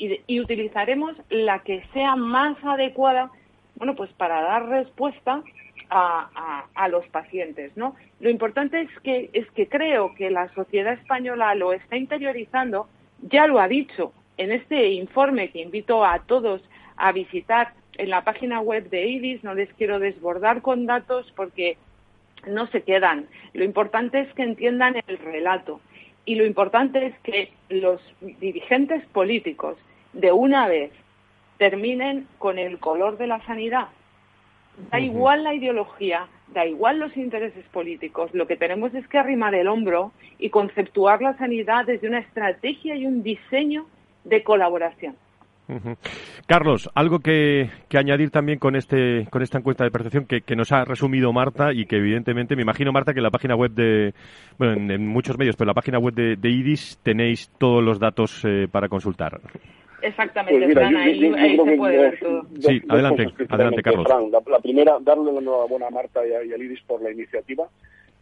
y, 0.00 0.40
utilizaremos 0.40 1.14
la 1.28 1.60
que 1.60 1.84
sea 1.92 2.16
más 2.16 2.56
adecuada, 2.64 3.30
bueno, 3.76 3.94
pues 3.94 4.10
para 4.14 4.40
dar 4.40 4.68
respuesta 4.68 5.42
a, 5.90 6.64
a, 6.74 6.88
los 6.88 7.06
pacientes, 7.08 7.76
¿no? 7.76 7.96
Lo 8.20 8.30
importante 8.30 8.80
es 8.80 8.90
que, 9.02 9.28
es 9.32 9.50
que 9.50 9.68
creo 9.68 10.14
que 10.14 10.30
la 10.30 10.48
sociedad 10.54 10.94
española 10.94 11.54
lo 11.54 11.72
está 11.72 11.96
interiorizando, 11.96 12.88
ya 13.22 13.46
lo 13.46 13.58
ha 13.58 13.68
dicho 13.68 14.12
en 14.36 14.52
este 14.52 14.90
informe 14.90 15.50
que 15.50 15.60
invito 15.60 16.04
a 16.04 16.20
todos 16.20 16.62
a 16.96 17.12
visitar 17.12 17.74
en 17.98 18.10
la 18.10 18.24
página 18.24 18.60
web 18.60 18.88
de 18.88 19.06
IDIS, 19.06 19.44
no 19.44 19.54
les 19.54 19.72
quiero 19.74 19.98
desbordar 19.98 20.62
con 20.62 20.86
datos 20.86 21.30
porque 21.36 21.76
no 22.46 22.66
se 22.68 22.82
quedan. 22.82 23.26
Lo 23.52 23.64
importante 23.64 24.20
es 24.20 24.32
que 24.34 24.42
entiendan 24.42 24.96
el 25.06 25.18
relato 25.18 25.80
y 26.24 26.36
lo 26.36 26.46
importante 26.46 27.06
es 27.06 27.18
que 27.22 27.52
los 27.68 28.00
dirigentes 28.20 29.04
políticos 29.06 29.76
de 30.12 30.32
una 30.32 30.68
vez 30.68 30.92
terminen 31.58 32.26
con 32.38 32.58
el 32.58 32.78
color 32.78 33.18
de 33.18 33.26
la 33.26 33.44
sanidad. 33.44 33.88
Da 34.90 34.98
igual 34.98 35.44
la 35.44 35.54
ideología, 35.54 36.26
da 36.54 36.64
igual 36.64 36.98
los 36.98 37.16
intereses 37.16 37.64
políticos, 37.66 38.30
lo 38.32 38.46
que 38.46 38.56
tenemos 38.56 38.94
es 38.94 39.06
que 39.08 39.18
arrimar 39.18 39.54
el 39.54 39.68
hombro 39.68 40.12
y 40.38 40.50
conceptuar 40.50 41.20
la 41.20 41.36
sanidad 41.36 41.84
desde 41.84 42.08
una 42.08 42.20
estrategia 42.20 42.96
y 42.96 43.06
un 43.06 43.22
diseño 43.22 43.86
de 44.24 44.42
colaboración. 44.42 45.16
Carlos, 46.46 46.90
algo 46.94 47.20
que, 47.20 47.70
añadir 47.94 48.30
también 48.30 48.58
con 48.58 48.74
este 48.74 49.26
con 49.30 49.42
esta 49.42 49.58
encuesta 49.58 49.84
de 49.84 49.90
percepción 49.90 50.26
que, 50.26 50.56
nos 50.56 50.72
ha 50.72 50.84
resumido 50.84 51.32
Marta 51.32 51.72
y 51.72 51.86
que 51.86 51.96
evidentemente 51.96 52.56
me 52.56 52.62
imagino 52.62 52.90
Marta 52.90 53.12
que 53.12 53.20
en 53.20 53.24
la 53.24 53.30
página 53.30 53.54
web 53.54 53.70
de 53.70 54.14
bueno 54.58 54.92
en, 54.92 55.06
muchos 55.06 55.38
medios 55.38 55.54
pero 55.56 55.66
en 55.66 55.70
la 55.70 55.74
página 55.74 55.98
web 55.98 56.14
de, 56.14 56.50
IDIS 56.50 56.98
tenéis 57.04 57.50
todos 57.58 57.84
los 57.84 58.00
datos 58.00 58.44
eh, 58.44 58.66
para 58.70 58.88
consultar. 58.88 59.40
Exactamente, 60.02 60.72
pues 60.72 60.76
ahí, 60.76 61.56
se 61.56 61.76
puede 61.76 61.98
ver 61.98 62.18
todo. 62.20 62.46
Sí, 62.60 62.82
adelante, 62.88 63.26
adelante 63.48 63.82
Carlos. 63.82 64.06
la, 64.46 64.58
primera, 64.60 64.98
darle 65.00 65.32
la 65.32 65.40
enhorabuena 65.40 65.86
a 65.88 65.90
Marta 65.90 66.26
y 66.26 66.32
a, 66.32 66.44
y 66.44 66.52
a 66.52 66.56
IDIS 66.56 66.82
por 66.82 67.02
la 67.02 67.10
iniciativa 67.10 67.68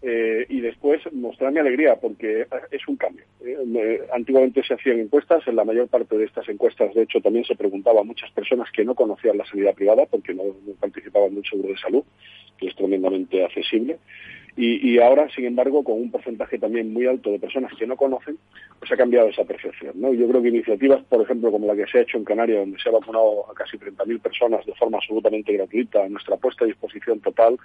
eh, 0.01 0.47
y 0.49 0.61
después 0.61 1.01
mostrar 1.13 1.53
mi 1.53 1.59
alegría 1.59 1.97
porque 1.97 2.47
es 2.71 2.87
un 2.87 2.97
cambio. 2.97 3.25
Eh, 3.45 4.01
antiguamente 4.13 4.63
se 4.63 4.75
hacían 4.75 5.01
encuestas, 5.01 5.47
en 5.49 5.57
la 5.57 5.65
mayor 5.65 5.89
parte 5.89 6.17
de 6.17 6.25
estas 6.25 6.49
encuestas, 6.49 6.95
de 6.95 7.03
hecho, 7.03 7.21
también 7.21 7.45
se 7.45 7.57
preguntaba 7.57 8.01
a 8.01 8.05
muchas 8.05 8.31
personas 8.31 8.71
que 8.71 8.85
no 8.85 8.95
conocían 8.95 9.39
la 9.39 9.47
sanidad 9.47 9.75
privada 9.75 10.07
porque 10.07 10.35
no, 10.35 10.45
participaban 10.79 11.35
del 11.35 11.45
seguro 11.45 11.71
de 11.71 11.79
salud, 11.79 12.05
que 12.59 12.69
es 12.69 12.77
tremendamente 12.77 13.45
accesible. 13.45 13.99
Y, 14.61 14.99
ahora, 14.99 15.29
sin 15.33 15.45
embargo, 15.45 15.85
con 15.85 15.95
un 16.01 16.11
porcentaje 16.11 16.59
también 16.59 16.93
muy 16.93 17.07
alto 17.07 17.31
de 17.31 17.39
personas 17.39 17.71
que 17.79 17.87
no 17.87 17.97
conocen, 17.97 18.39
pues 18.81 18.91
ha 18.91 18.97
cambiado 18.97 19.29
esa 19.29 19.45
percepción. 19.45 19.93
¿no? 19.95 20.13
Yo 20.13 20.27
creo 20.27 20.43
que 20.43 20.49
iniciativas, 20.49 21.01
por 21.05 21.23
ejemplo, 21.23 21.53
como 21.53 21.69
la 21.69 21.77
que 21.77 21.87
se 21.87 21.99
ha 21.99 22.03
hecho 22.03 22.19
en 22.19 22.25
Canarias, 22.25 22.59
donde 22.59 22.81
se 22.81 22.89
ha 22.89 22.93
vacunado 22.93 23.49
a 23.49 23.55
casi 23.55 23.79
30.000 23.79 24.21
personas 24.21 24.67
de 24.67 24.75
forma 24.75 24.99
absolutamente 24.99 25.53
gratuita, 25.53 26.09
nuestra 26.09 26.37
puesta 26.39 26.65
a 26.65 26.67
disposición 26.67 27.21
total, 27.21 27.57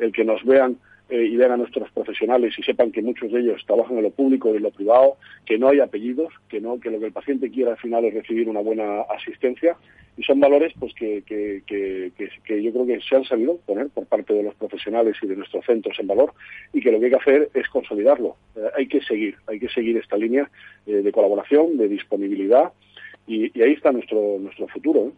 el 0.00 0.10
que 0.10 0.24
nos 0.24 0.44
vean 0.44 0.76
eh, 1.10 1.24
y 1.24 1.36
vean 1.36 1.52
a 1.52 1.56
nuestros 1.56 1.90
profesionales 1.90 2.54
y 2.56 2.62
sepan 2.62 2.92
que 2.92 3.02
muchos 3.02 3.32
de 3.32 3.40
ellos 3.40 3.62
trabajan 3.66 3.96
en 3.96 4.04
lo 4.04 4.10
público 4.10 4.52
y 4.52 4.56
en 4.58 4.62
lo 4.62 4.70
privado, 4.70 5.16
que 5.44 5.58
no 5.58 5.68
hay 5.68 5.80
apellidos, 5.80 6.32
que 6.48 6.60
no, 6.60 6.78
que 6.78 6.90
lo 6.90 7.00
que 7.00 7.06
el 7.06 7.12
paciente 7.12 7.50
quiera 7.50 7.72
al 7.72 7.78
final 7.78 8.04
es 8.04 8.14
recibir 8.14 8.48
una 8.48 8.60
buena 8.60 9.02
asistencia 9.02 9.76
y 10.16 10.22
son 10.22 10.38
valores 10.38 10.72
pues 10.78 10.92
que, 10.94 11.22
que, 11.26 11.62
que, 11.66 12.62
yo 12.62 12.72
creo 12.72 12.86
que 12.86 13.00
se 13.00 13.16
han 13.16 13.24
sabido 13.24 13.56
poner 13.66 13.88
por 13.88 14.06
parte 14.06 14.34
de 14.34 14.42
los 14.42 14.54
profesionales 14.54 15.16
y 15.22 15.26
de 15.26 15.36
nuestros 15.36 15.64
centros 15.64 15.98
en 15.98 16.06
valor 16.06 16.32
y 16.72 16.80
que 16.80 16.92
lo 16.92 16.98
que 16.98 17.06
hay 17.06 17.10
que 17.10 17.16
hacer 17.16 17.50
es 17.54 17.68
consolidarlo. 17.68 18.36
Eh, 18.54 18.68
hay 18.76 18.86
que 18.86 19.00
seguir, 19.00 19.36
hay 19.46 19.58
que 19.58 19.68
seguir 19.68 19.96
esta 19.96 20.16
línea 20.16 20.50
eh, 20.86 20.92
de 20.92 21.12
colaboración, 21.12 21.76
de 21.76 21.88
disponibilidad 21.88 22.72
y, 23.26 23.44
ahí 23.60 23.72
está 23.72 23.92
nuestro 23.92 24.38
nuestro 24.38 24.68
futuro. 24.68 25.12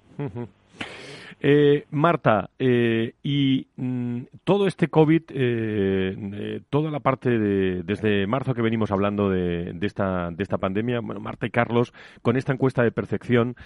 Eh, 1.45 1.87
Marta, 1.91 2.51
eh, 2.57 3.15
y 3.25 3.67
mm, 3.75 4.21
todo 4.45 4.69
este 4.69 4.87
COVID, 4.87 5.23
eh, 5.31 6.61
toda 6.71 6.89
la 6.93 7.01
parte 7.01 7.37
de, 7.37 7.83
desde 7.83 8.29
marzo 8.29 8.55
que 8.55 8.63
venimos 8.63 8.93
hablando 8.93 9.29
de, 9.29 9.77
esta, 9.81 10.31
de 10.31 10.41
esta 10.41 10.59
pandemia, 10.59 11.01
bueno, 11.01 11.21
Marta 11.21 11.45
y 11.45 11.51
Carlos, 11.51 11.93
con 12.23 12.37
esta 12.37 12.53
encuesta 12.53 12.85
de 12.85 12.93
percepción, 12.93 13.57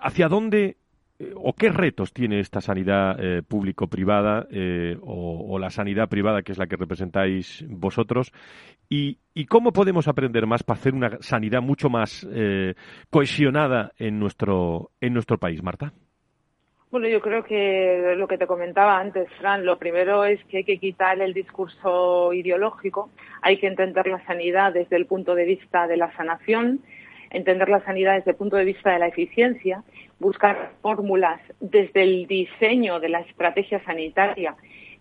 ¿hacia 0.00 0.28
dónde 0.28 0.76
o 1.34 1.54
qué 1.54 1.70
retos 1.70 2.12
tiene 2.12 2.38
esta 2.38 2.60
sanidad 2.60 3.16
público-privada 3.48 4.46
o, 5.02 5.58
la 5.58 5.70
sanidad 5.70 6.08
privada, 6.08 6.42
que 6.42 6.52
es 6.52 6.58
la 6.58 6.68
que 6.68 6.76
representáis 6.76 7.64
vosotros? 7.68 8.32
Y, 8.88 9.18
y, 9.34 9.46
cómo 9.46 9.72
podemos 9.72 10.06
aprender 10.06 10.46
más 10.46 10.62
para 10.62 10.78
hacer 10.78 10.94
una 10.94 11.18
sanidad 11.20 11.62
mucho 11.62 11.90
más 11.90 12.28
cohesionada 13.10 13.90
en 13.98 14.20
nuestro, 14.20 14.92
en 15.00 15.14
nuestro 15.14 15.36
país, 15.36 15.64
Marta? 15.64 15.92
Bueno, 16.90 17.06
yo 17.06 17.20
creo 17.20 17.44
que 17.44 18.14
lo 18.16 18.26
que 18.26 18.36
te 18.36 18.48
comentaba 18.48 18.98
antes, 18.98 19.30
Fran, 19.38 19.64
lo 19.64 19.78
primero 19.78 20.24
es 20.24 20.44
que 20.46 20.56
hay 20.56 20.64
que 20.64 20.78
quitar 20.78 21.20
el 21.20 21.32
discurso 21.32 22.32
ideológico, 22.32 23.10
hay 23.42 23.58
que 23.58 23.68
entender 23.68 24.08
la 24.08 24.24
sanidad 24.26 24.72
desde 24.72 24.96
el 24.96 25.06
punto 25.06 25.36
de 25.36 25.44
vista 25.44 25.86
de 25.86 25.96
la 25.96 26.12
sanación, 26.16 26.80
entender 27.30 27.68
la 27.68 27.84
sanidad 27.84 28.16
desde 28.16 28.32
el 28.32 28.36
punto 28.36 28.56
de 28.56 28.64
vista 28.64 28.90
de 28.90 28.98
la 28.98 29.06
eficiencia, 29.06 29.84
buscar 30.18 30.72
fórmulas 30.82 31.40
desde 31.60 32.02
el 32.02 32.26
diseño 32.26 32.98
de 32.98 33.08
la 33.08 33.20
estrategia 33.20 33.80
sanitaria, 33.84 34.56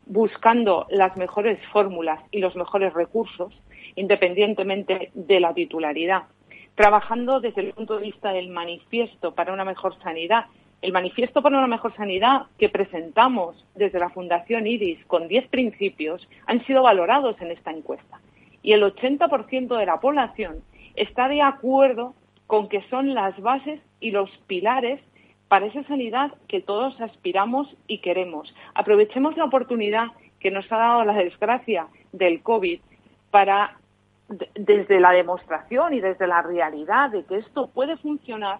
buscando 0.06 0.86
las 0.92 1.18
mejores 1.18 1.58
fórmulas 1.74 2.20
y 2.30 2.38
los 2.38 2.56
mejores 2.56 2.94
recursos, 2.94 3.52
independientemente 3.96 5.10
de 5.16 5.40
la 5.40 5.56
titularidad, 5.56 6.26
trabajando 6.76 7.40
desde 7.40 7.62
el 7.62 7.74
punto 7.74 7.98
de 7.98 8.04
vista 8.04 8.32
del 8.32 8.50
manifiesto 8.50 9.34
para 9.34 9.54
una 9.54 9.66
mejor 9.66 9.98
sanidad. 10.04 10.46
El 10.82 10.94
manifiesto 10.94 11.42
para 11.42 11.58
una 11.58 11.68
mejor 11.68 11.94
sanidad 11.96 12.44
que 12.58 12.70
presentamos 12.70 13.66
desde 13.76 14.00
la 14.00 14.10
Fundación 14.10 14.66
IRIS 14.66 15.04
con 15.06 15.28
10 15.28 15.48
principios 15.50 16.28
han 16.46 16.66
sido 16.66 16.84
valorados 16.84 17.40
en 17.42 17.52
esta 17.52 17.72
encuesta. 17.72 18.20
Y 18.62 18.72
el 18.72 18.84
80% 18.84 19.78
de 19.78 19.86
la 19.86 20.00
población 20.00 20.64
está 20.96 21.28
de 21.28 21.42
acuerdo 21.42 22.14
con 22.48 22.70
que 22.70 22.82
son 22.90 23.14
las 23.14 23.40
bases 23.42 23.82
y 24.00 24.12
los 24.12 24.30
pilares 24.48 25.02
para 25.50 25.66
esa 25.66 25.84
sanidad 25.84 26.32
que 26.48 26.62
todos 26.62 27.00
aspiramos 27.02 27.68
y 27.88 28.00
queremos. 28.00 28.54
Aprovechemos 28.74 29.36
la 29.36 29.46
oportunidad 29.46 30.08
que 30.40 30.52
nos 30.52 30.72
ha 30.72 30.78
dado 30.78 31.04
la 31.04 31.14
desgracia 31.14 31.88
del 32.14 32.42
COVID 32.42 32.80
para, 33.32 33.78
desde 34.56 35.00
la 35.00 35.12
demostración 35.12 35.94
y 35.94 36.00
desde 36.00 36.28
la 36.28 36.42
realidad 36.42 37.10
de 37.10 37.26
que 37.26 37.38
esto 37.38 37.68
puede 37.68 37.98
funcionar, 37.98 38.60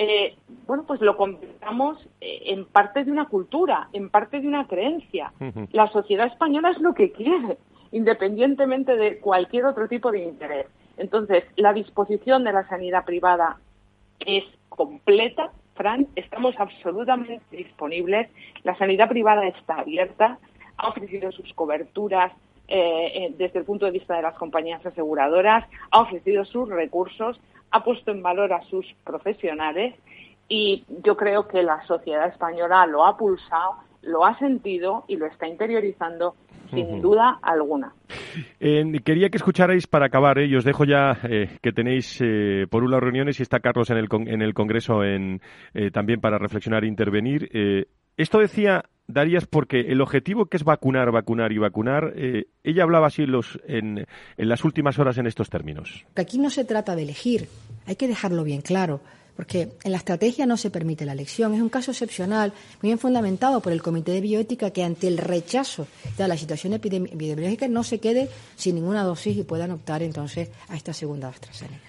eh, 0.00 0.36
bueno, 0.64 0.84
pues 0.86 1.00
lo 1.00 1.16
convirtamos 1.16 1.98
eh, 2.20 2.42
en 2.46 2.66
parte 2.66 3.04
de 3.04 3.10
una 3.10 3.26
cultura, 3.26 3.88
en 3.92 4.10
parte 4.10 4.40
de 4.40 4.46
una 4.46 4.68
creencia. 4.68 5.32
La 5.72 5.88
sociedad 5.88 6.28
española 6.28 6.70
es 6.70 6.78
lo 6.78 6.94
que 6.94 7.10
quiere, 7.10 7.58
independientemente 7.90 8.96
de 8.96 9.18
cualquier 9.18 9.64
otro 9.64 9.88
tipo 9.88 10.12
de 10.12 10.22
interés. 10.22 10.66
Entonces, 10.96 11.42
la 11.56 11.72
disposición 11.72 12.44
de 12.44 12.52
la 12.52 12.68
sanidad 12.68 13.04
privada 13.04 13.58
es 14.20 14.44
completa, 14.68 15.50
Fran, 15.74 16.06
estamos 16.14 16.54
absolutamente 16.58 17.40
disponibles. 17.50 18.30
La 18.62 18.78
sanidad 18.78 19.08
privada 19.08 19.48
está 19.48 19.80
abierta, 19.80 20.38
ha 20.76 20.88
ofrecido 20.88 21.32
sus 21.32 21.52
coberturas 21.54 22.32
eh, 22.68 23.10
eh, 23.14 23.34
desde 23.36 23.60
el 23.60 23.64
punto 23.64 23.86
de 23.86 23.92
vista 23.92 24.14
de 24.14 24.22
las 24.22 24.34
compañías 24.34 24.84
aseguradoras, 24.84 25.64
ha 25.90 26.00
ofrecido 26.00 26.44
sus 26.44 26.68
recursos, 26.68 27.40
ha 27.70 27.84
puesto 27.84 28.10
en 28.10 28.22
valor 28.22 28.52
a 28.52 28.62
sus 28.62 28.86
profesionales 29.04 29.94
y 30.48 30.84
yo 31.04 31.16
creo 31.16 31.46
que 31.46 31.62
la 31.62 31.84
sociedad 31.86 32.28
española 32.28 32.86
lo 32.86 33.04
ha 33.04 33.16
pulsado, 33.16 33.76
lo 34.02 34.24
ha 34.24 34.38
sentido 34.38 35.04
y 35.08 35.16
lo 35.16 35.26
está 35.26 35.46
interiorizando 35.46 36.34
sin 36.70 37.00
duda 37.00 37.38
alguna. 37.42 37.92
quería 39.04 39.30
que 39.30 39.38
escucharais 39.38 39.86
para 39.86 40.06
acabar, 40.06 40.38
¿eh? 40.38 40.46
y 40.46 40.54
os 40.54 40.64
dejo 40.64 40.84
ya 40.84 41.18
eh, 41.24 41.48
que 41.62 41.72
tenéis 41.72 42.20
eh, 42.20 42.66
por 42.70 42.84
una 42.84 43.00
reuniones 43.00 43.40
y 43.40 43.42
está 43.42 43.60
Carlos 43.60 43.90
en 43.90 43.96
el, 43.96 44.08
en 44.10 44.42
el 44.42 44.54
Congreso 44.54 45.02
en, 45.02 45.40
también 45.92 46.20
para 46.20 46.38
reflexionar 46.38 46.84
e 46.84 46.88
intervenir. 46.88 47.48
esto 48.16 48.38
decía 48.38 48.84
Darías 49.08 49.46
porque 49.46 49.80
el 49.80 50.00
objetivo 50.00 50.46
que 50.46 50.58
es 50.58 50.64
vacunar, 50.64 51.10
vacunar 51.10 51.50
y 51.52 51.58
vacunar, 51.58 52.14
ella 52.62 52.82
hablaba 52.82 53.06
así 53.06 53.26
los, 53.26 53.58
en, 53.66 54.06
en 54.36 54.48
las 54.48 54.64
últimas 54.64 54.98
horas 54.98 55.18
en 55.18 55.26
estos 55.26 55.48
términos. 55.48 56.04
Aquí 56.14 56.38
no 56.38 56.50
se 56.50 56.64
trata 56.64 56.94
de 56.94 57.02
elegir, 57.02 57.48
hay 57.86 57.96
que 57.96 58.06
dejarlo 58.06 58.44
bien 58.44 58.60
claro 58.60 59.00
porque 59.38 59.68
en 59.84 59.92
la 59.92 59.98
estrategia 59.98 60.46
no 60.46 60.56
se 60.56 60.68
permite 60.68 61.06
la 61.06 61.12
elección. 61.12 61.54
Es 61.54 61.60
un 61.60 61.68
caso 61.68 61.92
excepcional, 61.92 62.52
muy 62.82 62.88
bien 62.88 62.98
fundamentado 62.98 63.60
por 63.60 63.72
el 63.72 63.80
Comité 63.80 64.10
de 64.10 64.20
Bioética, 64.20 64.72
que 64.72 64.82
ante 64.82 65.06
el 65.06 65.16
rechazo 65.16 65.86
de 66.16 66.26
la 66.26 66.36
situación 66.36 66.72
epidemiológica 66.72 67.68
no 67.68 67.84
se 67.84 68.00
quede 68.00 68.28
sin 68.56 68.74
ninguna 68.74 69.04
dosis 69.04 69.36
y 69.36 69.44
puedan 69.44 69.70
optar 69.70 70.02
entonces 70.02 70.50
a 70.68 70.74
esta 70.74 70.92
segunda 70.92 71.28
AstraZeneca. 71.28 71.87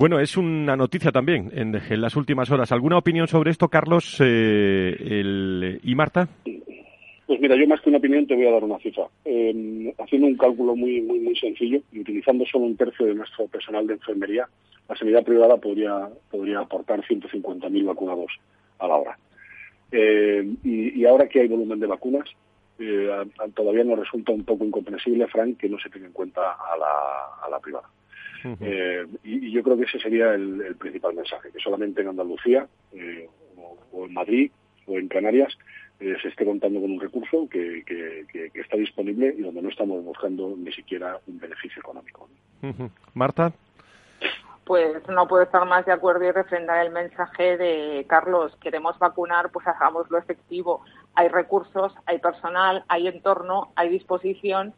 Bueno, 0.00 0.18
es 0.18 0.38
una 0.38 0.76
noticia 0.76 1.12
también 1.12 1.50
en, 1.52 2.00
las 2.00 2.16
últimas 2.16 2.50
horas. 2.50 2.72
¿Alguna 2.72 2.96
opinión 2.96 3.28
sobre 3.28 3.50
esto, 3.50 3.68
Carlos 3.68 4.16
eh, 4.24 5.78
y 5.84 5.94
Marta? 5.94 6.26
Pues 7.26 7.38
mira, 7.38 7.54
yo 7.54 7.68
más 7.68 7.82
que 7.82 7.90
una 7.90 7.98
opinión 7.98 8.26
te 8.26 8.34
voy 8.34 8.46
a 8.46 8.52
dar 8.52 8.64
una 8.64 8.78
cifra. 8.78 9.04
Eh, 9.26 9.94
haciendo 9.98 10.26
un 10.26 10.38
cálculo 10.38 10.74
muy, 10.74 11.02
muy, 11.02 11.20
muy 11.20 11.36
sencillo 11.36 11.82
y 11.92 12.00
utilizando 12.00 12.46
solo 12.46 12.64
un 12.64 12.78
tercio 12.78 13.04
de 13.04 13.14
nuestro 13.14 13.46
personal 13.48 13.86
de 13.86 13.92
enfermería, 13.92 14.48
la 14.88 14.96
sanidad 14.96 15.22
privada 15.22 15.58
podría, 15.58 16.08
podría 16.30 16.60
aportar 16.60 17.02
150.000 17.02 17.84
vacunados 17.84 18.32
a 18.78 18.88
la 18.88 18.96
hora. 18.96 19.18
Eh, 19.92 20.48
y, 20.64 21.04
ahora 21.04 21.28
que 21.28 21.40
hay 21.40 21.48
volumen 21.48 21.78
de 21.78 21.86
vacunas, 21.86 22.24
eh, 22.78 23.10
todavía 23.54 23.84
nos 23.84 23.98
resulta 23.98 24.32
un 24.32 24.44
poco 24.44 24.64
incomprensible, 24.64 25.26
Frank, 25.26 25.58
que 25.58 25.68
no 25.68 25.78
se 25.78 25.90
tenga 25.90 26.06
en 26.06 26.14
cuenta 26.14 26.40
a 26.40 26.74
la, 26.78 27.46
a 27.46 27.50
la 27.50 27.58
privada. 27.58 27.86
Eh, 28.60 29.06
y, 29.24 29.50
yo 29.50 29.62
creo 29.62 29.76
que 29.76 29.84
ese 29.84 29.98
sería 29.98 30.34
el, 30.34 30.76
principal 30.78 31.14
mensaje, 31.14 31.50
que 31.52 31.60
solamente 31.60 32.02
en 32.02 32.08
Andalucía 32.08 32.66
o, 33.92 34.06
en 34.06 34.14
Madrid 34.14 34.50
o 34.86 34.98
en 34.98 35.08
Canarias 35.08 35.56
se 35.98 36.28
esté 36.28 36.46
contando 36.46 36.80
con 36.80 36.92
un 36.92 37.00
recurso 37.00 37.46
que, 37.50 37.82
que, 37.84 38.50
está 38.54 38.76
disponible 38.78 39.34
y 39.36 39.42
donde 39.42 39.60
no 39.60 39.68
estamos 39.68 40.02
buscando 40.02 40.54
ni 40.56 40.72
siquiera 40.72 41.18
un 41.26 41.38
beneficio 41.38 41.80
económico. 41.80 42.28
Marta 43.12 43.52
pues 44.70 45.02
no 45.08 45.26
puedo 45.26 45.42
estar 45.42 45.66
más 45.66 45.84
de 45.84 45.90
acuerdo 45.90 46.24
y 46.26 46.30
refrendar 46.30 46.86
el 46.86 46.92
mensaje 46.92 47.56
de 47.56 48.06
Carlos, 48.08 48.56
queremos 48.60 48.96
vacunar, 49.00 49.50
pues 49.50 49.66
hagámoslo 49.66 50.16
efectivo. 50.16 50.84
Hay 51.16 51.26
recursos, 51.26 51.92
hay 52.06 52.20
personal, 52.20 52.84
hay 52.86 53.08
entorno, 53.08 53.72
hay 53.74 53.88
disposición 53.88 54.72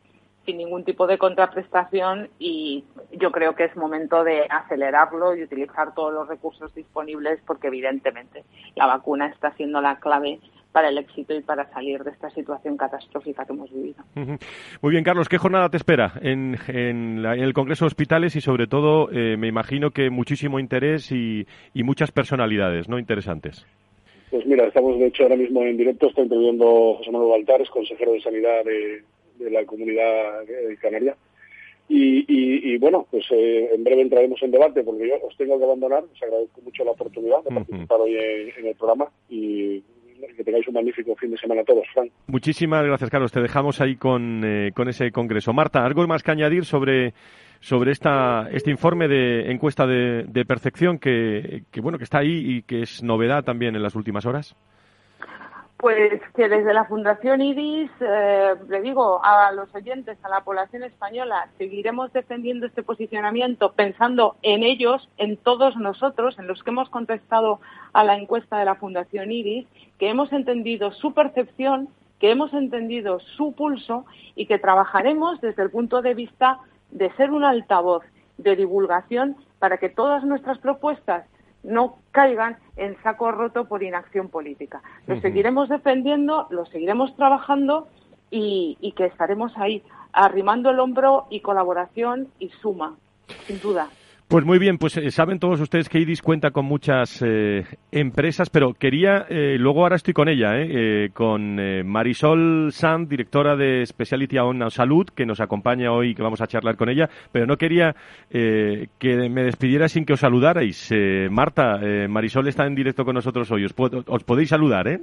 sin 0.44 0.58
ningún 0.58 0.84
tipo 0.84 1.06
de 1.06 1.18
contraprestación 1.18 2.28
y 2.38 2.84
yo 3.12 3.30
creo 3.30 3.54
que 3.54 3.64
es 3.64 3.76
momento 3.76 4.24
de 4.24 4.46
acelerarlo 4.48 5.36
y 5.36 5.42
utilizar 5.44 5.94
todos 5.94 6.12
los 6.12 6.28
recursos 6.28 6.74
disponibles 6.74 7.40
porque 7.46 7.68
evidentemente 7.68 8.44
la 8.74 8.86
vacuna 8.86 9.28
está 9.28 9.52
siendo 9.52 9.80
la 9.80 10.00
clave 10.00 10.40
para 10.72 10.88
el 10.88 10.98
éxito 10.98 11.34
y 11.34 11.42
para 11.42 11.70
salir 11.70 12.02
de 12.02 12.10
esta 12.10 12.30
situación 12.30 12.76
catastrófica 12.76 13.44
que 13.44 13.52
hemos 13.52 13.70
vivido. 13.70 14.02
Muy 14.80 14.90
bien, 14.90 15.04
Carlos, 15.04 15.28
¿qué 15.28 15.38
jornada 15.38 15.68
te 15.68 15.76
espera 15.76 16.14
en, 16.22 16.56
el 16.66 17.52
Congreso 17.52 17.84
de 17.84 17.88
Hospitales 17.88 18.34
y 18.36 18.40
sobre 18.40 18.66
todo, 18.66 19.10
eh, 19.12 19.36
me 19.36 19.48
imagino 19.48 19.90
que 19.90 20.10
muchísimo 20.10 20.58
interés 20.58 21.12
y, 21.12 21.46
muchas 21.74 22.10
personalidades 22.10 22.88
no 22.88 22.98
interesantes? 22.98 23.66
Pues 24.30 24.46
mira, 24.46 24.64
estamos 24.66 24.98
de 24.98 25.08
hecho 25.08 25.24
ahora 25.24 25.36
mismo 25.36 25.62
en 25.62 25.76
directo, 25.76 26.08
está 26.08 26.22
interviniendo 26.22 26.94
José 26.94 27.10
Manuel 27.10 27.32
Baltares, 27.32 27.68
consejero 27.68 28.12
de 28.12 28.22
Sanidad 28.22 28.64
de, 28.64 29.02
la 29.50 29.64
Comunidad 29.64 30.44
de 30.44 30.76
Canaria. 30.78 31.16
Y, 31.88 32.78
bueno, 32.78 33.06
pues 33.10 33.24
eh, 33.30 33.70
en 33.74 33.84
breve 33.84 34.02
entraremos 34.02 34.42
en 34.42 34.50
debate 34.50 34.82
porque 34.82 35.08
yo 35.08 35.14
os 35.26 35.36
tengo 35.36 35.58
que 35.58 35.64
abandonar. 35.64 36.04
Os 36.04 36.22
agradezco 36.22 36.62
mucho 36.62 36.84
la 36.84 36.92
oportunidad 36.92 37.42
de 37.44 37.54
participar 37.54 38.00
hoy 38.00 38.16
en, 38.16 38.66
el 38.66 38.74
programa 38.76 39.08
y 39.28 39.82
que 40.36 40.44
tengáis 40.44 40.66
un 40.68 40.74
magnífico 40.74 41.14
fin 41.16 41.32
de 41.32 41.36
semana 41.36 41.62
a 41.62 41.64
todos, 41.64 41.84
Frank. 41.92 42.10
Muchísimas 42.28 42.84
gracias, 42.86 43.10
Carlos. 43.10 43.32
Te 43.32 43.40
dejamos 43.40 43.80
ahí 43.80 43.96
con, 43.96 44.42
eh, 44.44 44.70
con 44.74 44.88
ese 44.88 45.10
congreso. 45.10 45.52
Marta, 45.52 45.84
¿algo 45.84 46.06
más 46.06 46.22
que 46.22 46.30
añadir 46.30 46.64
sobre, 46.64 47.12
sobre 47.60 47.90
esta, 47.90 48.48
este 48.52 48.70
informe 48.70 49.08
de 49.08 49.50
encuesta 49.50 49.86
de, 49.86 50.24
de 50.26 50.44
percepción 50.44 50.98
que, 50.98 51.64
que, 51.70 51.80
bueno, 51.80 51.98
que 51.98 52.04
está 52.04 52.20
ahí 52.20 52.56
y 52.56 52.62
que 52.62 52.82
es 52.82 53.02
novedad 53.02 53.44
también 53.44 53.76
en 53.76 53.82
las 53.82 53.96
últimas 53.96 54.24
horas? 54.24 54.56
Pues 55.82 56.22
que 56.36 56.48
desde 56.48 56.72
la 56.72 56.84
Fundación 56.84 57.42
IRIS, 57.42 57.90
eh, 57.98 58.54
le 58.68 58.82
digo 58.82 59.20
a 59.20 59.50
los 59.50 59.74
oyentes, 59.74 60.16
a 60.22 60.28
la 60.28 60.44
población 60.44 60.84
española, 60.84 61.48
seguiremos 61.58 62.12
defendiendo 62.12 62.66
este 62.66 62.84
posicionamiento 62.84 63.72
pensando 63.72 64.36
en 64.42 64.62
ellos, 64.62 65.08
en 65.18 65.36
todos 65.36 65.76
nosotros, 65.76 66.38
en 66.38 66.46
los 66.46 66.62
que 66.62 66.70
hemos 66.70 66.88
contestado 66.88 67.58
a 67.94 68.04
la 68.04 68.16
encuesta 68.16 68.58
de 68.58 68.64
la 68.64 68.76
Fundación 68.76 69.32
IRIS, 69.32 69.66
que 69.98 70.08
hemos 70.08 70.32
entendido 70.32 70.92
su 70.92 71.14
percepción, 71.14 71.88
que 72.20 72.30
hemos 72.30 72.54
entendido 72.54 73.18
su 73.18 73.52
pulso 73.52 74.06
y 74.36 74.46
que 74.46 74.60
trabajaremos 74.60 75.40
desde 75.40 75.64
el 75.64 75.70
punto 75.72 76.00
de 76.00 76.14
vista 76.14 76.60
de 76.92 77.10
ser 77.14 77.32
un 77.32 77.42
altavoz 77.42 78.04
de 78.38 78.54
divulgación 78.54 79.34
para 79.58 79.78
que 79.78 79.88
todas 79.88 80.22
nuestras 80.22 80.58
propuestas 80.58 81.24
no 81.62 81.98
caigan 82.10 82.58
en 82.76 83.00
saco 83.02 83.30
roto 83.30 83.66
por 83.66 83.82
inacción 83.82 84.28
política. 84.28 84.82
Lo 85.06 85.20
seguiremos 85.20 85.68
defendiendo, 85.68 86.46
lo 86.50 86.66
seguiremos 86.66 87.14
trabajando 87.16 87.88
y, 88.30 88.76
y 88.80 88.92
que 88.92 89.06
estaremos 89.06 89.56
ahí 89.56 89.82
arrimando 90.12 90.70
el 90.70 90.80
hombro 90.80 91.26
y 91.30 91.40
colaboración 91.40 92.28
y 92.38 92.48
suma, 92.48 92.96
sin 93.46 93.60
duda. 93.60 93.88
Pues 94.28 94.46
muy 94.46 94.58
bien, 94.58 94.78
pues 94.78 94.96
eh, 94.96 95.10
saben 95.10 95.38
todos 95.38 95.60
ustedes 95.60 95.90
que 95.90 95.98
IDIS 95.98 96.22
cuenta 96.22 96.52
con 96.52 96.64
muchas 96.64 97.22
eh, 97.22 97.64
empresas, 97.90 98.48
pero 98.48 98.72
quería, 98.72 99.26
eh, 99.28 99.56
luego 99.58 99.82
ahora 99.82 99.96
estoy 99.96 100.14
con 100.14 100.28
ella, 100.28 100.52
con 101.12 101.56
Marisol 101.86 102.72
Sanz, 102.72 103.08
directora 103.10 103.56
de 103.56 103.84
Speciality 103.84 104.38
on 104.38 104.70
Salud, 104.70 105.06
que 105.14 105.26
nos 105.26 105.40
acompaña 105.40 105.92
hoy, 105.92 106.14
que 106.14 106.22
vamos 106.22 106.40
a 106.40 106.46
charlar 106.46 106.76
con 106.76 106.88
ella, 106.88 107.10
pero 107.30 107.46
no 107.46 107.56
quería 107.56 107.94
que 108.30 109.28
me 109.28 109.42
despidiera 109.42 109.88
sin 109.88 110.06
que 110.06 110.14
os 110.14 110.20
saludarais. 110.20 110.90
Marta, 111.30 111.78
Marisol 112.08 112.48
está 112.48 112.64
en 112.66 112.74
directo 112.74 113.04
con 113.04 113.14
nosotros 113.14 113.50
hoy, 113.50 113.66
os, 113.66 113.74
os 114.06 114.24
podéis 114.24 114.48
saludar, 114.48 114.88
¿eh? 114.88 115.00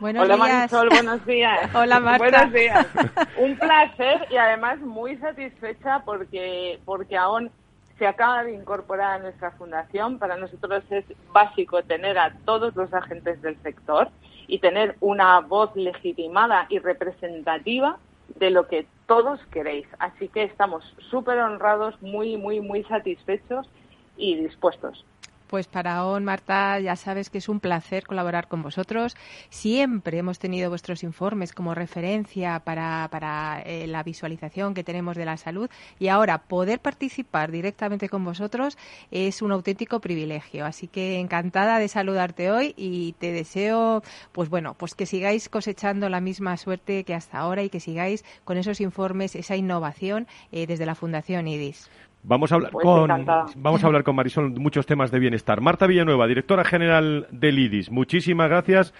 Buenos 0.00 0.24
Hola 0.24 0.36
Marisol, 0.36 0.88
buenos 0.88 1.24
días. 1.26 1.70
Hola 1.74 2.00
Marta. 2.00 2.18
Buenos 2.18 2.52
días. 2.52 2.86
Un 3.38 3.56
placer 3.56 4.26
y 4.30 4.36
además 4.36 4.80
muy 4.80 5.16
satisfecha 5.18 6.00
porque, 6.04 6.80
porque 6.84 7.16
aún 7.16 7.52
se 7.98 8.06
acaba 8.06 8.44
de 8.44 8.54
incorporar 8.54 9.20
a 9.20 9.22
nuestra 9.22 9.50
fundación. 9.52 10.18
Para 10.18 10.36
nosotros 10.36 10.84
es 10.90 11.04
básico 11.32 11.82
tener 11.82 12.18
a 12.18 12.34
todos 12.44 12.74
los 12.76 12.92
agentes 12.92 13.40
del 13.42 13.60
sector 13.62 14.08
y 14.46 14.58
tener 14.58 14.96
una 15.00 15.40
voz 15.40 15.74
legitimada 15.74 16.66
y 16.68 16.78
representativa 16.78 17.98
de 18.36 18.50
lo 18.50 18.66
que 18.66 18.86
todos 19.06 19.40
queréis. 19.50 19.86
Así 19.98 20.28
que 20.28 20.44
estamos 20.44 20.84
súper 21.10 21.38
honrados, 21.38 22.00
muy, 22.02 22.36
muy, 22.36 22.60
muy 22.60 22.82
satisfechos 22.84 23.68
y 24.16 24.36
dispuestos. 24.36 25.04
Pues 25.52 25.66
para 25.66 26.06
ON, 26.06 26.24
Marta, 26.24 26.80
ya 26.80 26.96
sabes 26.96 27.28
que 27.28 27.36
es 27.36 27.46
un 27.50 27.60
placer 27.60 28.06
colaborar 28.06 28.48
con 28.48 28.62
vosotros. 28.62 29.14
Siempre 29.50 30.16
hemos 30.16 30.38
tenido 30.38 30.70
vuestros 30.70 31.02
informes 31.02 31.52
como 31.52 31.74
referencia 31.74 32.60
para, 32.60 33.62
eh, 33.66 33.86
la 33.86 34.02
visualización 34.02 34.72
que 34.72 34.82
tenemos 34.82 35.14
de 35.14 35.26
la 35.26 35.36
salud 35.36 35.68
y 35.98 36.08
ahora 36.08 36.38
poder 36.38 36.80
participar 36.80 37.50
directamente 37.50 38.08
con 38.08 38.24
vosotros 38.24 38.78
es 39.10 39.42
un 39.42 39.52
auténtico 39.52 40.00
privilegio. 40.00 40.64
Así 40.64 40.88
que 40.88 41.18
encantada 41.18 41.78
de 41.78 41.88
saludarte 41.88 42.50
hoy 42.50 42.72
y 42.78 43.12
te 43.18 43.30
deseo, 43.30 44.02
pues 44.32 44.48
bueno, 44.48 44.72
pues 44.72 44.94
que 44.94 45.04
sigáis 45.04 45.50
cosechando 45.50 46.08
la 46.08 46.22
misma 46.22 46.56
suerte 46.56 47.04
que 47.04 47.12
hasta 47.12 47.36
ahora 47.36 47.62
y 47.62 47.68
que 47.68 47.78
sigáis 47.78 48.24
con 48.44 48.56
esos 48.56 48.80
informes, 48.80 49.36
esa 49.36 49.54
innovación 49.54 50.26
eh, 50.50 50.66
desde 50.66 50.86
la 50.86 50.94
Fundación 50.94 51.46
IDIS. 51.46 51.90
Vamos 52.24 52.52
a 52.52 52.54
hablar 52.54 52.70
pues 52.70 52.84
con 52.84 53.08
vamos 53.56 53.82
a 53.82 53.86
hablar 53.86 54.04
con 54.04 54.14
Marisol 54.14 54.50
muchos 54.50 54.86
temas 54.86 55.10
de 55.10 55.18
bienestar. 55.18 55.60
Marta 55.60 55.86
Villanueva, 55.86 56.26
directora 56.26 56.64
general 56.64 57.26
del 57.30 57.58
IDIS. 57.58 57.90
Muchísimas 57.90 58.48
gracias. 58.48 58.94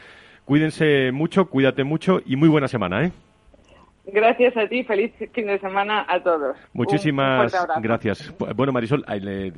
Cuídense 0.45 1.13
mucho, 1.13 1.47
cuídate 1.47 1.85
mucho 1.85 2.21
y 2.27 2.35
muy 2.35 2.49
buena 2.49 2.67
semana, 2.67 3.05
¿eh? 3.05 3.13
Gracias 4.05 4.57
a 4.57 4.67
ti, 4.67 4.83
feliz 4.83 5.13
fin 5.33 5.47
de 5.47 5.61
semana 5.61 6.05
a 6.09 6.21
todos. 6.21 6.57
Muchísimas 6.73 7.55
gracias. 7.81 8.35
Bueno, 8.57 8.73
Marisol, 8.73 9.05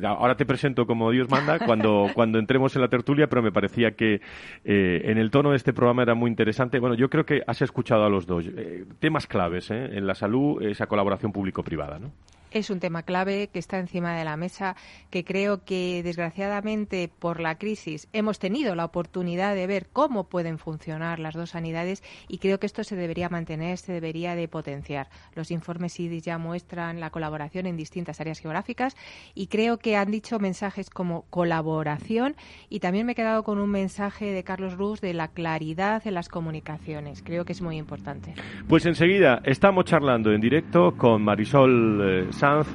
ahora 0.05 0.37
te 0.37 0.44
presento 0.44 0.87
como 0.87 1.11
Dios 1.11 1.31
manda 1.31 1.59
cuando, 1.66 2.09
cuando 2.14 2.38
entremos 2.38 2.77
en 2.77 2.83
la 2.83 2.88
tertulia, 2.88 3.27
pero 3.27 3.42
me 3.42 3.53
parecía 3.53 3.92
que 3.92 4.20
eh, 4.64 5.00
en 5.05 5.16
el 5.16 5.31
tono 5.31 5.50
de 5.50 5.57
este 5.57 5.72
programa 5.72 6.03
era 6.03 6.14
muy 6.14 6.29
interesante. 6.29 6.79
Bueno, 6.79 6.94
yo 6.94 7.09
creo 7.09 7.24
que 7.24 7.40
has 7.46 7.62
escuchado 7.62 8.05
a 8.05 8.11
los 8.11 8.27
dos. 8.27 8.46
Eh, 8.46 8.85
temas 8.98 9.27
claves 9.27 9.70
¿eh? 9.70 9.96
en 9.96 10.07
la 10.07 10.14
salud, 10.14 10.62
esa 10.62 10.87
colaboración 10.87 11.33
público-privada, 11.33 11.98
¿no? 11.98 12.12
Es 12.55 12.71
un 12.71 12.81
tema 12.81 13.03
clave 13.03 13.49
que 13.49 13.59
está 13.59 13.79
encima 13.79 14.17
de 14.17 14.25
la 14.25 14.37
mesa, 14.37 14.77
que 15.11 15.25
creo 15.25 15.64
que 15.64 16.03
desgraciadamente 16.05 17.11
por 17.19 17.40
la 17.40 17.59
crisis 17.59 18.09
hemos 18.12 18.38
tenido 18.38 18.75
la 18.77 18.85
oportunidad 18.85 19.55
de 19.57 19.67
ver 19.67 19.88
cómo 19.93 20.29
pueden 20.29 20.59
funcionar 20.59 21.19
las 21.19 21.35
dos 21.35 21.51
sanidades 21.51 22.03
y 22.29 22.38
creo 22.38 22.61
que 22.61 22.67
esto 22.67 22.85
se 22.85 22.95
debería 22.95 23.29
mantener, 23.29 23.79
se 23.79 23.93
debería 23.93 24.37
de 24.37 24.47
potenciar. 24.47 25.09
Los 25.35 25.51
informes 25.51 25.99
IDIS 25.99 26.23
ya 26.23 26.38
muestran 26.38 27.01
la 27.01 27.11
colaboración 27.11 27.67
en 27.67 27.77
distintas 27.77 28.21
áreas 28.21 28.38
geográficas 28.38 28.97
y 29.35 29.49
creo 29.49 29.79
que 29.79 29.97
han 29.97 30.12
dicho 30.12 30.38
mensajes 30.38 30.90
como 30.90 31.23
colaboración 31.31 32.37
y 32.69 32.79
también 32.79 33.07
me 33.07 33.12
he 33.12 33.14
quedado 33.17 33.43
con 33.43 33.59
un 33.59 33.71
mensaje 33.71 34.33
de 34.33 34.45
Carlos 34.45 34.75
Ruz 34.75 35.01
de 35.01 35.12
la 35.12 35.29
claridad 35.29 36.07
en 36.07 36.14
las 36.14 36.29
comunicaciones. 36.29 37.23
Creo 37.23 37.45
que 37.45 37.53
es 37.53 37.62
muy 37.62 37.79
importante. 37.79 38.35
Pues 38.69 38.87
enseguida 38.87 39.40
estamos 39.45 39.87
charlando 39.87 40.33
en 40.33 40.40
directo 40.40 40.95
con 40.97 41.23
Marisol 41.23 42.29
eh, 42.29 42.33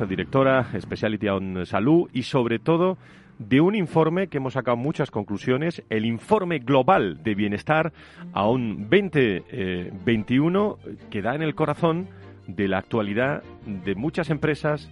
directora 0.08 0.67
Speciality 0.79 1.27
on 1.29 1.65
Salud, 1.65 2.10
y 2.12 2.23
sobre 2.23 2.58
todo 2.58 2.97
de 3.38 3.62
un 3.62 3.75
informe 3.75 4.27
que 4.27 4.38
hemos 4.38 4.53
sacado 4.53 4.77
muchas 4.77 5.12
conclusiones, 5.12 5.84
el 5.89 6.05
informe 6.05 6.58
global 6.60 7.21
de 7.23 7.36
bienestar 7.36 7.93
a 8.34 8.47
un 8.49 8.89
2021 8.89 10.79
que 11.12 11.21
da 11.21 11.36
en 11.36 11.43
el 11.43 11.53
corazón 11.53 12.08
de 12.47 12.67
la 12.67 12.79
actualidad 12.79 13.43
de 13.65 13.93
muchas 13.93 14.32
empresas, 14.32 14.89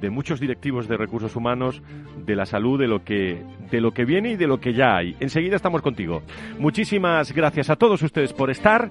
de 0.00 0.10
muchos 0.10 0.40
directivos 0.40 0.88
de 0.88 0.96
recursos 0.96 1.36
humanos, 1.36 1.80
de 2.26 2.34
la 2.34 2.46
salud, 2.46 2.80
de 2.80 2.88
lo 2.88 3.04
que 3.04 3.44
de 3.70 3.80
lo 3.80 3.92
que 3.92 4.04
viene 4.04 4.32
y 4.32 4.36
de 4.36 4.48
lo 4.48 4.58
que 4.58 4.74
ya 4.74 4.96
hay. 4.96 5.14
Enseguida 5.20 5.54
estamos 5.54 5.82
contigo. 5.82 6.22
Muchísimas 6.58 7.32
gracias 7.32 7.70
a 7.70 7.76
todos 7.76 8.02
ustedes 8.02 8.32
por 8.32 8.50
estar. 8.50 8.90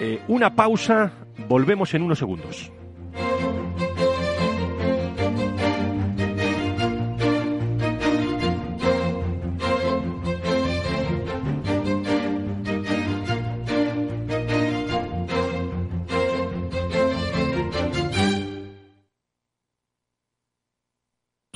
Eh, 0.00 0.20
una 0.26 0.56
pausa, 0.56 1.12
volvemos 1.48 1.94
en 1.94 2.02
unos 2.02 2.18
segundos. 2.18 2.72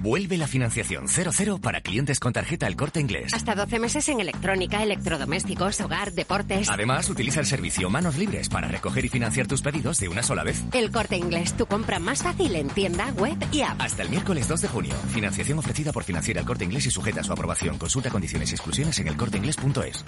Vuelve 0.00 0.36
la 0.36 0.46
financiación 0.46 1.08
00 1.08 1.58
para 1.58 1.80
clientes 1.80 2.18
con 2.18 2.32
tarjeta 2.32 2.66
El 2.66 2.76
Corte 2.76 3.00
Inglés. 3.00 3.32
Hasta 3.34 3.54
12 3.54 3.78
meses 3.78 4.08
en 4.08 4.20
electrónica, 4.20 4.82
electrodomésticos, 4.82 5.80
hogar, 5.80 6.12
deportes. 6.12 6.68
Además, 6.68 7.08
utiliza 7.10 7.40
el 7.40 7.46
servicio 7.46 7.90
Manos 7.90 8.16
Libres 8.16 8.48
para 8.48 8.68
recoger 8.68 9.04
y 9.04 9.08
financiar 9.08 9.46
tus 9.46 9.62
pedidos 9.62 9.98
de 9.98 10.08
una 10.08 10.22
sola 10.22 10.44
vez. 10.44 10.62
El 10.72 10.90
Corte 10.90 11.16
Inglés, 11.16 11.54
tu 11.56 11.66
compra 11.66 11.98
más 11.98 12.22
fácil 12.22 12.54
en 12.56 12.68
tienda, 12.68 13.10
web 13.12 13.36
y 13.52 13.62
app. 13.62 13.80
Hasta 13.80 14.02
el 14.02 14.10
miércoles 14.10 14.48
2 14.48 14.62
de 14.62 14.68
junio. 14.68 14.94
Financiación 15.12 15.58
ofrecida 15.58 15.92
por 15.92 16.04
Financiera 16.04 16.40
El 16.40 16.46
Corte 16.46 16.64
Inglés 16.64 16.86
y 16.86 16.90
sujeta 16.90 17.20
a 17.20 17.24
su 17.24 17.32
aprobación. 17.32 17.78
Consulta 17.78 18.10
condiciones 18.10 18.50
y 18.50 18.54
exclusiones 18.54 18.98
en 18.98 19.08
elcorteinglés.es. 19.08 20.04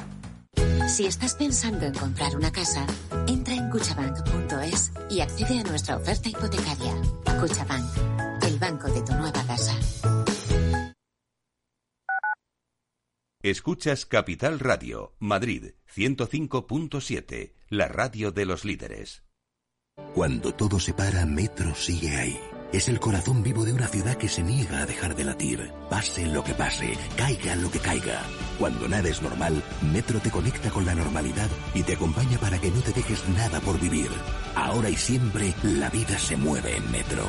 Si 0.89 1.07
estás 1.07 1.35
pensando 1.35 1.87
en 1.87 1.95
comprar 1.95 2.37
una 2.37 2.53
casa, 2.53 2.87
entra 3.27 3.55
en 3.55 3.71
cuchabank.es 3.71 4.93
y 5.11 5.21
accede 5.21 5.61
a 5.61 5.63
nuestra 5.63 5.97
oferta 5.97 6.29
hipotecaria. 6.29 6.95
Cuchabank 7.41 8.24
el 8.55 8.61
banco 8.61 8.89
de 8.89 9.03
tu 9.03 9.13
nueva 9.15 9.45
casa. 9.47 9.77
Escuchas 13.43 14.07
Capital 14.07 14.59
Radio, 14.59 15.15
Madrid 15.19 15.73
105.7, 15.95 17.53
la 17.69 17.89
radio 17.89 18.31
de 18.31 18.47
los 18.47 18.65
líderes. 18.65 19.25
Cuando 20.15 20.55
todo 20.55 20.81
se 20.81 20.95
para, 20.95 21.27
Metro 21.27 21.75
sigue 21.75 22.17
ahí. 22.17 22.41
Es 22.73 22.89
el 22.89 22.99
corazón 22.99 23.43
vivo 23.43 23.65
de 23.65 23.73
una 23.73 23.87
ciudad 23.87 24.17
que 24.17 24.29
se 24.29 24.43
niega 24.43 24.81
a 24.81 24.87
dejar 24.87 25.15
de 25.15 25.25
latir. 25.25 25.71
Pase 25.91 26.27
lo 26.27 26.43
que 26.43 26.55
pase, 26.55 26.95
caiga 27.17 27.55
lo 27.55 27.71
que 27.71 27.79
caiga. 27.79 28.23
Cuando 28.59 28.89
nada 28.89 29.09
es 29.09 29.23
normal, 29.23 29.63
Metro 29.93 30.19
te 30.21 30.31
conecta 30.31 30.71
con 30.71 30.85
la 30.85 30.95
normalidad 30.95 31.49
y 31.75 31.83
te 31.83 31.95
acompaña 31.95 32.39
para 32.39 32.59
que 32.61 32.71
no 32.71 32.81
te 32.81 32.93
dejes 32.93 33.29
nada 33.29 33.61
por 33.61 33.79
vivir. 33.79 34.11
Ahora 34.57 34.91
y 34.91 34.97
siempre, 34.97 35.55
la 35.63 35.91
vida 35.91 36.19
se 36.19 36.37
mueve 36.37 36.77
en 36.77 36.91
Metro. 36.91 37.29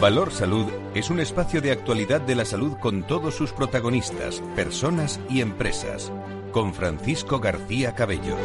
Valor 0.00 0.30
Salud 0.30 0.66
es 0.94 1.10
un 1.10 1.18
espacio 1.18 1.60
de 1.60 1.72
actualidad 1.72 2.20
de 2.20 2.36
la 2.36 2.44
salud 2.44 2.76
con 2.78 3.02
todos 3.02 3.34
sus 3.34 3.52
protagonistas, 3.52 4.40
personas 4.54 5.20
y 5.28 5.40
empresas. 5.40 6.12
Con 6.52 6.72
Francisco 6.72 7.40
García 7.40 7.96
Cabello. 7.96 8.36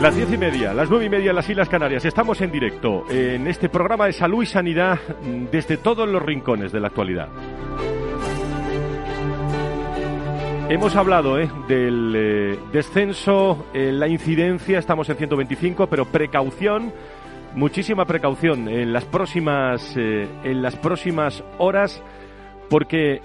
Las 0.00 0.16
diez 0.16 0.32
y 0.32 0.38
media, 0.38 0.72
las 0.72 0.88
nueve 0.88 1.04
y 1.04 1.08
media 1.10 1.30
en 1.30 1.36
las 1.36 1.50
Islas 1.50 1.68
Canarias. 1.68 2.06
Estamos 2.06 2.40
en 2.40 2.50
directo 2.50 3.04
en 3.10 3.48
este 3.48 3.68
programa 3.68 4.06
de 4.06 4.14
salud 4.14 4.42
y 4.42 4.46
sanidad 4.46 4.98
desde 5.52 5.76
todos 5.76 6.08
los 6.08 6.22
rincones 6.22 6.72
de 6.72 6.80
la 6.80 6.86
actualidad. 6.86 7.28
Hemos 10.70 10.96
hablado 10.96 11.38
eh, 11.38 11.50
del 11.68 12.14
eh, 12.16 12.58
descenso, 12.72 13.66
en 13.74 14.00
la 14.00 14.08
incidencia, 14.08 14.78
estamos 14.78 15.08
en 15.10 15.16
125, 15.16 15.88
pero 15.88 16.06
precaución 16.06 16.92
muchísima 17.54 18.04
precaución 18.04 18.68
en 18.68 18.92
las 18.92 19.04
próximas 19.04 19.96
eh, 19.96 20.28
en 20.44 20.62
las 20.62 20.76
próximas 20.76 21.42
horas 21.58 22.02
porque 22.68 23.20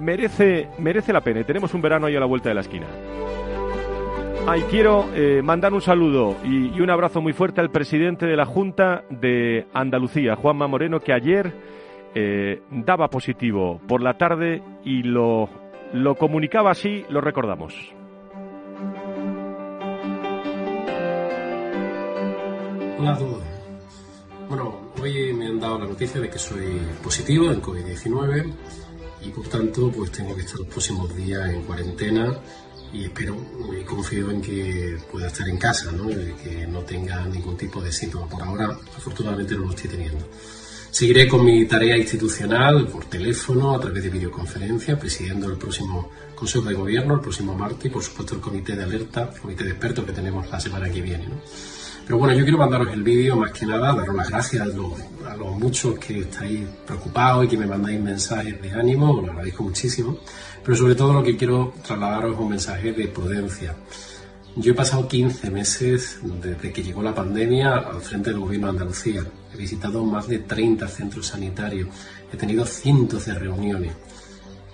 merece 0.00 0.68
merece 0.78 1.12
la 1.12 1.20
pena. 1.20 1.44
Tenemos 1.44 1.72
un 1.74 1.82
verano 1.82 2.06
ahí 2.06 2.16
a 2.16 2.20
la 2.20 2.26
vuelta 2.26 2.48
de 2.48 2.54
la 2.54 2.60
esquina. 2.62 2.86
Ay, 4.46 4.62
quiero 4.70 5.06
eh, 5.14 5.42
mandar 5.42 5.72
un 5.74 5.80
saludo 5.80 6.36
y, 6.42 6.80
un 6.80 6.90
abrazo 6.90 7.20
muy 7.20 7.32
fuerte 7.32 7.60
al 7.60 7.70
presidente 7.70 8.26
de 8.26 8.36
la 8.36 8.46
Junta 8.46 9.04
de 9.10 9.66
Andalucía, 9.72 10.34
Juanma 10.34 10.66
Moreno, 10.66 10.98
que 11.00 11.12
ayer 11.12 11.52
eh, 12.14 12.62
daba 12.70 13.08
positivo 13.08 13.80
por 13.86 14.02
la 14.02 14.14
tarde 14.14 14.62
y 14.82 15.02
lo, 15.02 15.48
lo 15.92 16.14
comunicaba 16.16 16.70
así, 16.70 17.04
lo 17.10 17.20
recordamos. 17.20 17.94
Una 22.98 23.14
duda. 23.14 23.49
Hoy 25.00 25.32
me 25.32 25.46
han 25.46 25.58
dado 25.58 25.78
la 25.78 25.86
noticia 25.86 26.20
de 26.20 26.28
que 26.28 26.38
soy 26.38 26.78
positivo 27.02 27.50
en 27.50 27.62
COVID-19 27.62 28.52
y 29.22 29.30
por 29.30 29.48
tanto 29.48 29.90
pues 29.90 30.12
tengo 30.12 30.34
que 30.34 30.42
estar 30.42 30.58
los 30.58 30.68
próximos 30.68 31.16
días 31.16 31.48
en 31.48 31.62
cuarentena 31.62 32.38
y 32.92 33.04
espero 33.04 33.34
y 33.80 33.82
confío 33.82 34.30
en 34.30 34.42
que 34.42 34.98
pueda 35.10 35.28
estar 35.28 35.48
en 35.48 35.56
casa, 35.56 35.90
¿no? 35.92 36.08
que 36.08 36.66
no 36.66 36.80
tenga 36.80 37.24
ningún 37.24 37.56
tipo 37.56 37.80
de 37.80 37.90
síntoma. 37.90 38.28
Por 38.28 38.42
ahora, 38.42 38.78
afortunadamente 38.94 39.54
no 39.54 39.64
lo 39.64 39.70
estoy 39.70 39.88
teniendo. 39.88 40.28
Seguiré 40.90 41.26
con 41.26 41.46
mi 41.46 41.64
tarea 41.66 41.96
institucional 41.96 42.86
por 42.88 43.06
teléfono, 43.06 43.74
a 43.74 43.80
través 43.80 44.02
de 44.02 44.10
videoconferencia, 44.10 44.98
presidiendo 44.98 45.48
el 45.48 45.56
próximo 45.56 46.10
Consejo 46.34 46.68
de 46.68 46.74
Gobierno, 46.74 47.14
el 47.14 47.20
próximo 47.20 47.54
martes, 47.54 47.86
y 47.86 47.88
por 47.90 48.02
supuesto 48.02 48.34
el 48.34 48.40
comité 48.42 48.76
de 48.76 48.82
alerta, 48.82 49.30
el 49.32 49.40
comité 49.40 49.64
de 49.64 49.70
expertos 49.70 50.04
que 50.04 50.12
tenemos 50.12 50.50
la 50.50 50.60
semana 50.60 50.90
que 50.90 51.00
viene. 51.00 51.26
¿no? 51.26 51.36
Pero 52.10 52.18
bueno, 52.18 52.34
yo 52.34 52.42
quiero 52.42 52.58
mandaros 52.58 52.92
el 52.92 53.04
vídeo 53.04 53.36
más 53.36 53.52
que 53.52 53.64
nada, 53.64 53.94
daros 53.94 54.16
las 54.16 54.28
gracias 54.28 54.62
a 54.62 54.66
los, 54.66 55.56
muchos 55.56 55.96
que 56.00 56.18
estáis 56.18 56.66
preocupados 56.84 57.44
y 57.44 57.48
que 57.48 57.56
me 57.56 57.68
mandáis 57.68 58.00
mensajes 58.00 58.60
de 58.60 58.72
ánimo, 58.72 59.22
lo 59.22 59.30
agradezco 59.30 59.62
muchísimo. 59.62 60.18
Pero 60.64 60.76
sobre 60.76 60.96
todo 60.96 61.12
lo 61.12 61.22
que 61.22 61.36
quiero 61.36 61.72
trasladaros 61.86 62.34
es 62.34 62.40
un 62.40 62.48
mensaje 62.48 62.92
de 62.92 63.06
prudencia. 63.06 63.76
Yo 64.56 64.72
he 64.72 64.74
pasado 64.74 65.06
15 65.06 65.50
meses 65.52 66.18
desde 66.42 66.72
que 66.72 66.82
llegó 66.82 67.00
la 67.00 67.14
pandemia 67.14 67.76
al 67.76 68.00
frente 68.00 68.30
del 68.30 68.40
gobierno 68.40 68.66
de 68.66 68.72
Andalucía. 68.72 69.22
He 69.54 69.56
visitado 69.56 70.04
más 70.04 70.26
de 70.26 70.40
30 70.40 70.88
centros 70.88 71.28
sanitarios, 71.28 71.90
he 72.32 72.36
tenido 72.36 72.66
cientos 72.66 73.26
de 73.26 73.34
reuniones. 73.34 73.92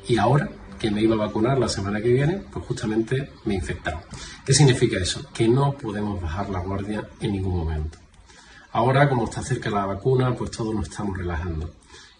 Y 0.08 0.16
ahora 0.16 0.48
que 0.78 0.90
me 0.90 1.02
iba 1.02 1.14
a 1.14 1.18
vacunar 1.18 1.58
la 1.58 1.68
semana 1.68 2.00
que 2.00 2.12
viene, 2.12 2.44
pues 2.52 2.64
justamente 2.66 3.32
me 3.44 3.54
infectaron. 3.54 4.02
¿Qué 4.44 4.52
significa 4.52 4.98
eso? 4.98 5.28
Que 5.32 5.48
no 5.48 5.72
podemos 5.72 6.20
bajar 6.20 6.48
la 6.50 6.60
guardia 6.60 7.08
en 7.20 7.32
ningún 7.32 7.56
momento. 7.56 7.98
Ahora, 8.72 9.08
como 9.08 9.24
está 9.24 9.42
cerca 9.42 9.70
la 9.70 9.86
vacuna, 9.86 10.34
pues 10.34 10.50
todos 10.50 10.74
nos 10.74 10.88
estamos 10.88 11.16
relajando. 11.16 11.74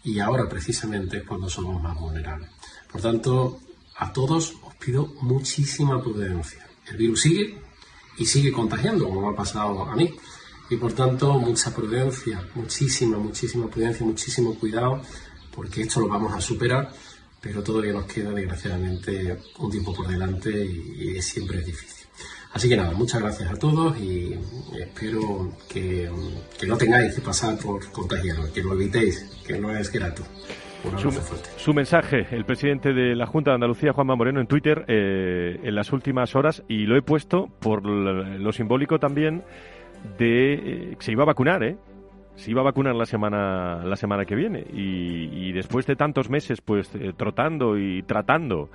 Y 0.04 0.20
ahora 0.20 0.48
precisamente 0.48 1.18
es 1.18 1.24
cuando 1.24 1.48
somos 1.48 1.82
más 1.82 1.98
vulnerables. 1.98 2.48
Por 2.90 3.00
tanto, 3.00 3.60
a 3.98 4.12
todos 4.12 4.54
os 4.62 4.74
pido 4.76 5.06
muchísima 5.20 6.00
prudencia. 6.00 6.66
El 6.86 6.96
virus 6.96 7.22
sigue 7.22 7.60
y 8.16 8.26
sigue 8.26 8.52
contagiando, 8.52 9.04
como 9.06 9.22
me 9.22 9.28
ha 9.28 9.36
pasado 9.36 9.82
a 9.82 9.94
mí. 9.96 10.14
Y 10.70 10.76
por 10.76 10.92
tanto, 10.92 11.38
mucha 11.38 11.74
prudencia, 11.74 12.42
muchísima, 12.54 13.18
muchísima 13.18 13.68
prudencia, 13.68 14.04
muchísimo 14.04 14.54
cuidado, 14.54 15.00
porque 15.54 15.82
esto 15.82 16.00
lo 16.00 16.08
vamos 16.08 16.32
a 16.32 16.40
superar 16.40 16.92
pero 17.40 17.62
todavía 17.62 17.92
nos 17.92 18.07
queda 18.07 18.31
desgraciadamente 18.33 19.37
un 19.59 19.70
tiempo 19.70 19.94
por 19.94 20.09
delante 20.09 20.51
y, 20.51 21.20
siempre 21.22 21.59
es 21.59 21.66
difícil. 21.66 22.07
Así 22.53 22.68
que 22.68 22.77
nada, 22.77 22.92
muchas 22.92 23.20
gracias 23.20 23.51
a 23.51 23.57
todos 23.57 23.99
y 23.99 24.35
espero 24.79 25.53
que, 25.68 26.11
no 26.66 26.77
tengáis 26.77 27.14
que 27.14 27.20
pasar 27.20 27.59
por 27.59 27.90
contagiaros, 27.92 28.51
que 28.51 28.62
lo 28.62 28.72
evitéis, 28.72 29.42
que 29.46 29.59
no 29.59 29.77
es 29.77 29.92
grato. 29.92 30.22
Su, 30.99 31.11
su, 31.57 31.75
mensaje, 31.75 32.29
el 32.31 32.44
presidente 32.44 32.92
de 32.92 33.16
la 33.16 33.27
Junta 33.27 33.51
de 33.51 33.57
Andalucía, 33.57 33.92
Juanma 33.92 34.14
Moreno, 34.14 34.40
en 34.40 34.46
Twitter 34.46 34.85
eh, 34.87 35.59
en 35.64 35.75
las 35.75 35.92
últimas 35.92 36.37
horas, 36.37 36.62
y 36.68 36.87
lo 36.87 36.96
he 36.96 37.03
puesto 37.03 37.49
por 37.59 37.85
lo 37.85 38.53
simbólico 38.53 39.01
también 39.01 39.42
de 40.18 40.55
eh, 40.55 40.96
que 40.96 41.05
se 41.05 41.12
iba 41.12 41.25
a 41.25 41.27
vacunar, 41.27 41.64
¿eh? 41.64 41.77
Se 42.37 42.51
iba 42.51 42.61
a 42.61 42.64
vacunar 42.64 42.94
la 42.94 43.07
semana 43.07 43.83
la 43.85 43.96
semana 43.96 44.25
que 44.25 44.35
viene. 44.35 44.64
Y, 44.72 45.53
después 45.53 45.87
de 45.87 45.96
tantos 45.96 46.29
meses 46.29 46.61
pues 46.61 46.94
eh, 46.94 47.12
trotando 47.16 47.79
y 47.79 48.03
tratando 48.03 48.68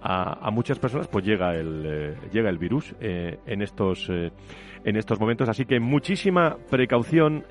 a, 0.00 0.50
muchas 0.52 0.78
personas 0.78 1.08
pues 1.08 1.24
llega 1.24 1.54
el 1.54 1.82
eh, 1.84 2.16
llega 2.32 2.48
el 2.48 2.58
virus 2.58 2.94
eh, 3.00 3.38
en 3.44 3.62
estos 3.62 4.08
en 4.08 4.96
estos 4.96 5.18
momentos. 5.18 5.48
Así 5.48 5.64
que 5.64 5.80
muchísima 5.80 6.56
precaución 6.70 7.44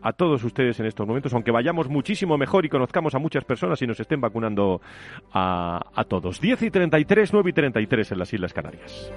a 0.00 0.12
todos 0.14 0.42
ustedes 0.42 0.80
en 0.80 0.86
estos 0.86 1.06
momentos 1.06 1.34
aunque 1.34 1.50
vayamos 1.50 1.88
muchísimo 1.88 2.38
mejor 2.38 2.64
y 2.64 2.70
conozcamos 2.70 3.14
a 3.14 3.18
muchas 3.18 3.44
personas 3.44 3.80
y 3.82 3.86
nos 3.86 4.00
estén 4.00 4.20
vacunando 4.20 4.80
a, 5.32 5.80
a 5.94 6.04
todos. 6.04 6.40
10 6.40 6.62
y 6.62 6.70
33 6.70 7.32
9 7.32 7.50
y 7.50 7.52
33 7.52 8.12
en 8.12 8.18
las 8.18 8.32
Islas 8.32 8.52
Canarias 8.54 9.12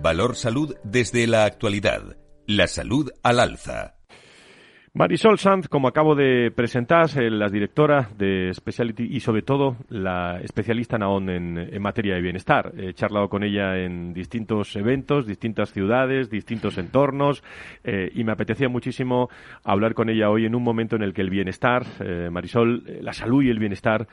Valor 0.00 0.36
Salud 0.36 0.76
desde 0.84 1.26
la 1.26 1.44
actualidad. 1.44 2.16
La 2.46 2.68
salud 2.68 3.10
al 3.22 3.40
alza. 3.40 3.94
Marisol 4.94 5.38
Sanz, 5.38 5.68
como 5.68 5.88
acabo 5.88 6.14
de 6.14 6.50
presentar, 6.50 7.08
la 7.16 7.48
directora 7.48 8.08
de 8.16 8.52
Speciality 8.54 9.04
y 9.04 9.20
sobre 9.20 9.42
todo 9.42 9.76
la 9.88 10.40
especialista 10.40 10.96
en 10.96 11.58
en, 11.58 11.82
materia 11.82 12.14
de 12.14 12.22
bienestar. 12.22 12.72
He 12.76 12.94
charlado 12.94 13.28
con 13.28 13.42
ella 13.42 13.76
en 13.76 14.14
distintos 14.14 14.74
eventos, 14.76 15.26
distintas 15.26 15.72
ciudades, 15.72 16.30
distintos 16.30 16.78
entornos 16.78 17.42
eh, 17.84 18.10
y 18.14 18.24
me 18.24 18.32
apetecía 18.32 18.68
muchísimo 18.68 19.28
hablar 19.64 19.94
con 19.94 20.08
ella 20.08 20.30
hoy 20.30 20.46
en 20.46 20.54
un 20.54 20.62
momento 20.62 20.96
en 20.96 21.02
el 21.02 21.12
que 21.12 21.22
el 21.22 21.30
bienestar, 21.30 21.84
eh, 22.00 22.28
Marisol, 22.30 22.84
eh, 22.86 22.98
la 23.02 23.12
salud 23.12 23.42
y 23.42 23.50
el 23.50 23.58
bienestar 23.58 24.08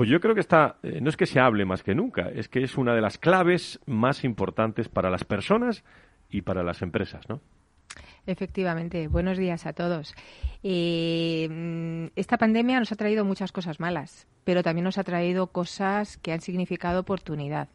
pues 0.00 0.08
yo 0.08 0.18
creo 0.18 0.34
que 0.34 0.40
está, 0.40 0.76
eh, 0.82 0.98
no 1.02 1.10
es 1.10 1.18
que 1.18 1.26
se 1.26 1.40
hable 1.40 1.66
más 1.66 1.82
que 1.82 1.94
nunca, 1.94 2.30
es 2.30 2.48
que 2.48 2.64
es 2.64 2.78
una 2.78 2.94
de 2.94 3.02
las 3.02 3.18
claves 3.18 3.80
más 3.84 4.24
importantes 4.24 4.88
para 4.88 5.10
las 5.10 5.24
personas 5.24 5.84
y 6.30 6.40
para 6.40 6.62
las 6.62 6.80
empresas, 6.80 7.28
¿no? 7.28 7.42
Efectivamente. 8.24 9.08
Buenos 9.08 9.36
días 9.36 9.66
a 9.66 9.74
todos. 9.74 10.14
Eh, 10.62 11.46
mm, 11.50 12.18
esta 12.18 12.38
pandemia 12.38 12.78
nos 12.78 12.92
ha 12.92 12.96
traído 12.96 13.26
muchas 13.26 13.52
cosas 13.52 13.78
malas, 13.78 14.26
pero 14.44 14.62
también 14.62 14.84
nos 14.84 14.96
ha 14.96 15.04
traído 15.04 15.48
cosas 15.48 16.16
que 16.16 16.32
han 16.32 16.40
significado 16.40 17.00
oportunidad. 17.00 17.68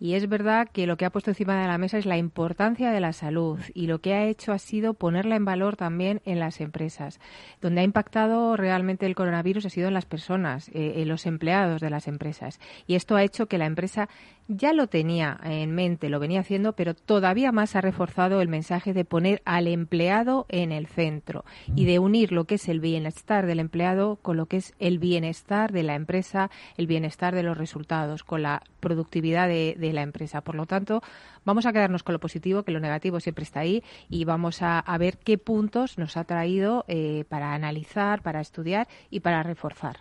Y 0.00 0.14
es 0.14 0.30
verdad 0.30 0.66
que 0.72 0.86
lo 0.86 0.96
que 0.96 1.04
ha 1.04 1.10
puesto 1.10 1.30
encima 1.30 1.60
de 1.60 1.68
la 1.68 1.76
mesa 1.76 1.98
es 1.98 2.06
la 2.06 2.16
importancia 2.16 2.90
de 2.90 3.00
la 3.00 3.12
salud 3.12 3.60
y 3.74 3.86
lo 3.86 4.00
que 4.00 4.14
ha 4.14 4.24
hecho 4.24 4.52
ha 4.52 4.58
sido 4.58 4.94
ponerla 4.94 5.36
en 5.36 5.44
valor 5.44 5.76
también 5.76 6.22
en 6.24 6.40
las 6.40 6.62
empresas. 6.62 7.20
Donde 7.60 7.82
ha 7.82 7.84
impactado 7.84 8.56
realmente 8.56 9.04
el 9.04 9.14
coronavirus 9.14 9.66
ha 9.66 9.70
sido 9.70 9.88
en 9.88 9.94
las 9.94 10.06
personas, 10.06 10.70
eh, 10.70 10.94
en 10.96 11.08
los 11.08 11.26
empleados 11.26 11.82
de 11.82 11.90
las 11.90 12.08
empresas. 12.08 12.60
Y 12.86 12.94
esto 12.94 13.14
ha 13.14 13.22
hecho 13.22 13.46
que 13.46 13.58
la 13.58 13.66
empresa 13.66 14.08
ya 14.52 14.72
lo 14.72 14.88
tenía 14.88 15.38
en 15.44 15.72
mente, 15.72 16.08
lo 16.08 16.18
venía 16.18 16.40
haciendo, 16.40 16.72
pero 16.72 16.94
todavía 16.94 17.52
más 17.52 17.76
ha 17.76 17.80
reforzado 17.80 18.40
el 18.40 18.48
mensaje 18.48 18.92
de 18.92 19.04
poner 19.04 19.42
al 19.44 19.68
empleado 19.68 20.46
en 20.48 20.72
el 20.72 20.88
centro 20.88 21.44
y 21.76 21.84
de 21.84 22.00
unir 22.00 22.32
lo 22.32 22.44
que 22.44 22.56
es 22.56 22.68
el 22.68 22.80
bienestar 22.80 23.46
del 23.46 23.60
empleado 23.60 24.16
con 24.16 24.36
lo 24.36 24.46
que 24.46 24.56
es 24.56 24.74
el 24.80 24.98
bienestar 24.98 25.70
de 25.70 25.84
la 25.84 25.94
empresa, 25.94 26.50
el 26.76 26.88
bienestar 26.88 27.34
de 27.34 27.44
los 27.44 27.56
resultados, 27.56 28.24
con 28.24 28.42
la 28.42 28.62
productividad 28.80 29.48
de, 29.48 29.76
la 29.92 30.02
empresa. 30.02 30.40
Por 30.40 30.56
lo 30.56 30.66
tanto, 30.66 31.00
vamos 31.44 31.66
a 31.66 31.72
quedarnos 31.72 32.02
con 32.02 32.12
lo 32.12 32.20
positivo, 32.20 32.64
que 32.64 32.72
lo 32.72 32.80
negativo 32.80 33.20
siempre 33.20 33.44
está 33.44 33.60
ahí, 33.60 33.84
y 34.08 34.24
vamos 34.24 34.62
a, 34.62 34.82
ver 34.98 35.18
qué 35.18 35.38
puntos 35.38 35.96
nos 35.96 36.16
ha 36.16 36.24
traído 36.24 36.84
eh, 36.86 37.24
para 37.28 37.54
analizar, 37.54 38.20
para 38.22 38.40
estudiar 38.40 38.88
y 39.10 39.20
para 39.20 39.42
reforzar. 39.42 40.00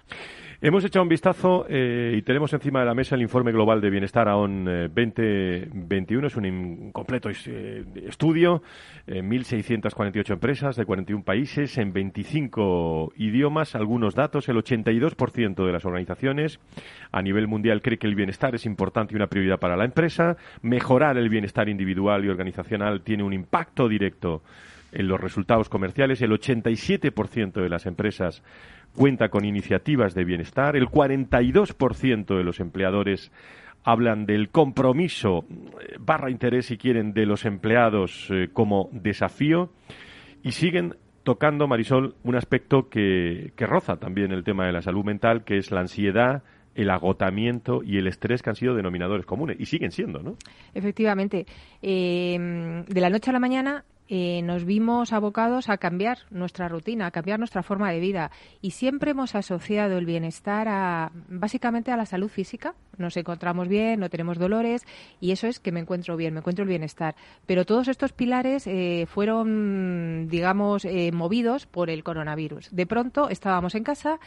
Hemos 0.61 0.83
echado 0.83 1.03
un 1.03 1.09
vistazo 1.09 1.65
eh, 1.69 2.15
y 2.17 2.21
tenemos 2.21 2.51
encima 2.51 2.81
de 2.81 2.85
la 2.85 2.93
mesa 2.93 3.15
el 3.15 3.21
informe 3.21 3.53
global 3.53 3.79
de 3.79 3.89
bienestar 3.89 4.27
AON 4.27 4.65
2021. 4.65 6.23
Eh, 6.25 6.27
es 6.27 6.35
un 6.35 6.91
completo 6.91 7.29
eh, 7.29 7.85
estudio, 8.05 8.61
1.648 9.07 10.33
empresas 10.33 10.75
de 10.75 10.83
41 10.83 11.23
países 11.23 11.77
en 11.77 11.93
25 11.93 13.13
idiomas. 13.15 13.73
Algunos 13.73 14.15
datos, 14.15 14.49
el 14.49 14.57
82% 14.57 15.65
de 15.65 15.71
las 15.71 15.85
organizaciones 15.85 16.59
a 17.13 17.21
nivel 17.21 17.47
mundial 17.47 17.81
cree 17.81 17.97
que 17.97 18.07
el 18.07 18.15
bienestar 18.15 18.53
es 18.53 18.65
importante 18.65 19.13
y 19.13 19.15
una 19.15 19.27
prioridad 19.27 19.59
para 19.59 19.77
la 19.77 19.85
empresa. 19.85 20.35
Mejorar 20.61 21.17
el 21.17 21.29
bienestar 21.29 21.69
individual 21.69 22.25
y 22.25 22.27
organizacional 22.27 22.99
tiene 22.99 23.23
un 23.23 23.31
impacto 23.31 23.87
directo 23.87 24.41
en 24.91 25.07
los 25.07 25.19
resultados 25.21 25.69
comerciales. 25.69 26.21
El 26.21 26.31
87% 26.31 27.61
de 27.61 27.69
las 27.69 27.85
empresas 27.85 28.43
cuenta 28.99 29.29
con 29.29 29.45
iniciativas 29.45 30.13
de 30.13 30.25
bienestar. 30.25 30.75
El 30.75 30.89
42% 30.89 32.35
de 32.35 32.43
los 32.43 32.59
empleadores 32.59 33.31
hablan 33.85 34.25
del 34.25 34.49
compromiso 34.49 35.45
eh, 35.79 35.95
barra 35.97 36.29
interés, 36.29 36.65
si 36.65 36.77
quieren, 36.77 37.13
de 37.13 37.25
los 37.25 37.45
empleados 37.45 38.27
eh, 38.29 38.49
como 38.51 38.89
desafío. 38.91 39.71
Y 40.43 40.51
siguen 40.51 40.95
tocando, 41.23 41.65
Marisol, 41.65 42.15
un 42.23 42.35
aspecto 42.35 42.89
que, 42.89 43.53
que 43.55 43.65
roza 43.65 43.95
también 43.95 44.33
el 44.33 44.43
tema 44.43 44.65
de 44.65 44.73
la 44.73 44.81
salud 44.81 45.05
mental, 45.05 45.45
que 45.45 45.57
es 45.57 45.71
la 45.71 45.79
ansiedad, 45.79 46.43
el 46.75 46.89
agotamiento 46.89 47.81
y 47.81 47.99
el 47.99 48.07
estrés 48.07 48.41
que 48.41 48.49
han 48.49 48.57
sido 48.57 48.75
denominadores 48.75 49.25
comunes 49.25 49.55
y 49.61 49.65
siguen 49.65 49.91
siendo, 49.91 50.21
¿no? 50.21 50.35
Efectivamente. 50.73 51.45
Eh, 51.81 52.83
de 52.85 53.01
la 53.01 53.09
noche 53.09 53.29
a 53.29 53.33
la 53.33 53.39
mañana 53.39 53.85
eh, 54.11 54.41
nos 54.41 54.65
vimos 54.65 55.13
abocados 55.13 55.69
a 55.69 55.77
cambiar 55.77 56.17
nuestra 56.31 56.67
rutina, 56.67 57.05
a 57.05 57.11
cambiar 57.11 57.37
nuestra 57.37 57.61
forma 57.61 57.91
de 57.91 57.99
vida. 57.99 58.31
Y 58.59 58.71
siempre 58.71 59.11
hemos 59.11 59.35
asociado 59.35 59.99
el 59.99 60.07
bienestar 60.07 60.67
a, 60.67 61.11
básicamente 61.29 61.91
a 61.91 61.97
la 61.97 62.07
salud 62.07 62.27
física. 62.27 62.73
Nos 62.97 63.15
encontramos 63.17 63.67
bien, 63.67 63.99
no 63.99 64.09
tenemos 64.09 64.39
dolores 64.39 64.83
y 65.21 65.31
eso 65.31 65.45
es 65.45 65.59
que 65.59 65.71
me 65.71 65.79
encuentro 65.79 66.17
bien, 66.17 66.33
me 66.33 66.39
encuentro 66.39 66.63
el 66.63 66.69
bienestar. 66.69 67.15
Pero 67.45 67.65
todos 67.65 67.87
estos 67.87 68.11
pilares 68.11 68.65
eh, 68.65 69.05
fueron, 69.07 70.27
digamos, 70.27 70.85
eh, 70.85 71.11
movidos 71.11 71.67
por 71.67 71.91
el 71.91 72.03
coronavirus. 72.03 72.69
De 72.71 72.87
pronto 72.87 73.29
estábamos 73.29 73.75
en 73.75 73.83
casa, 73.83 74.19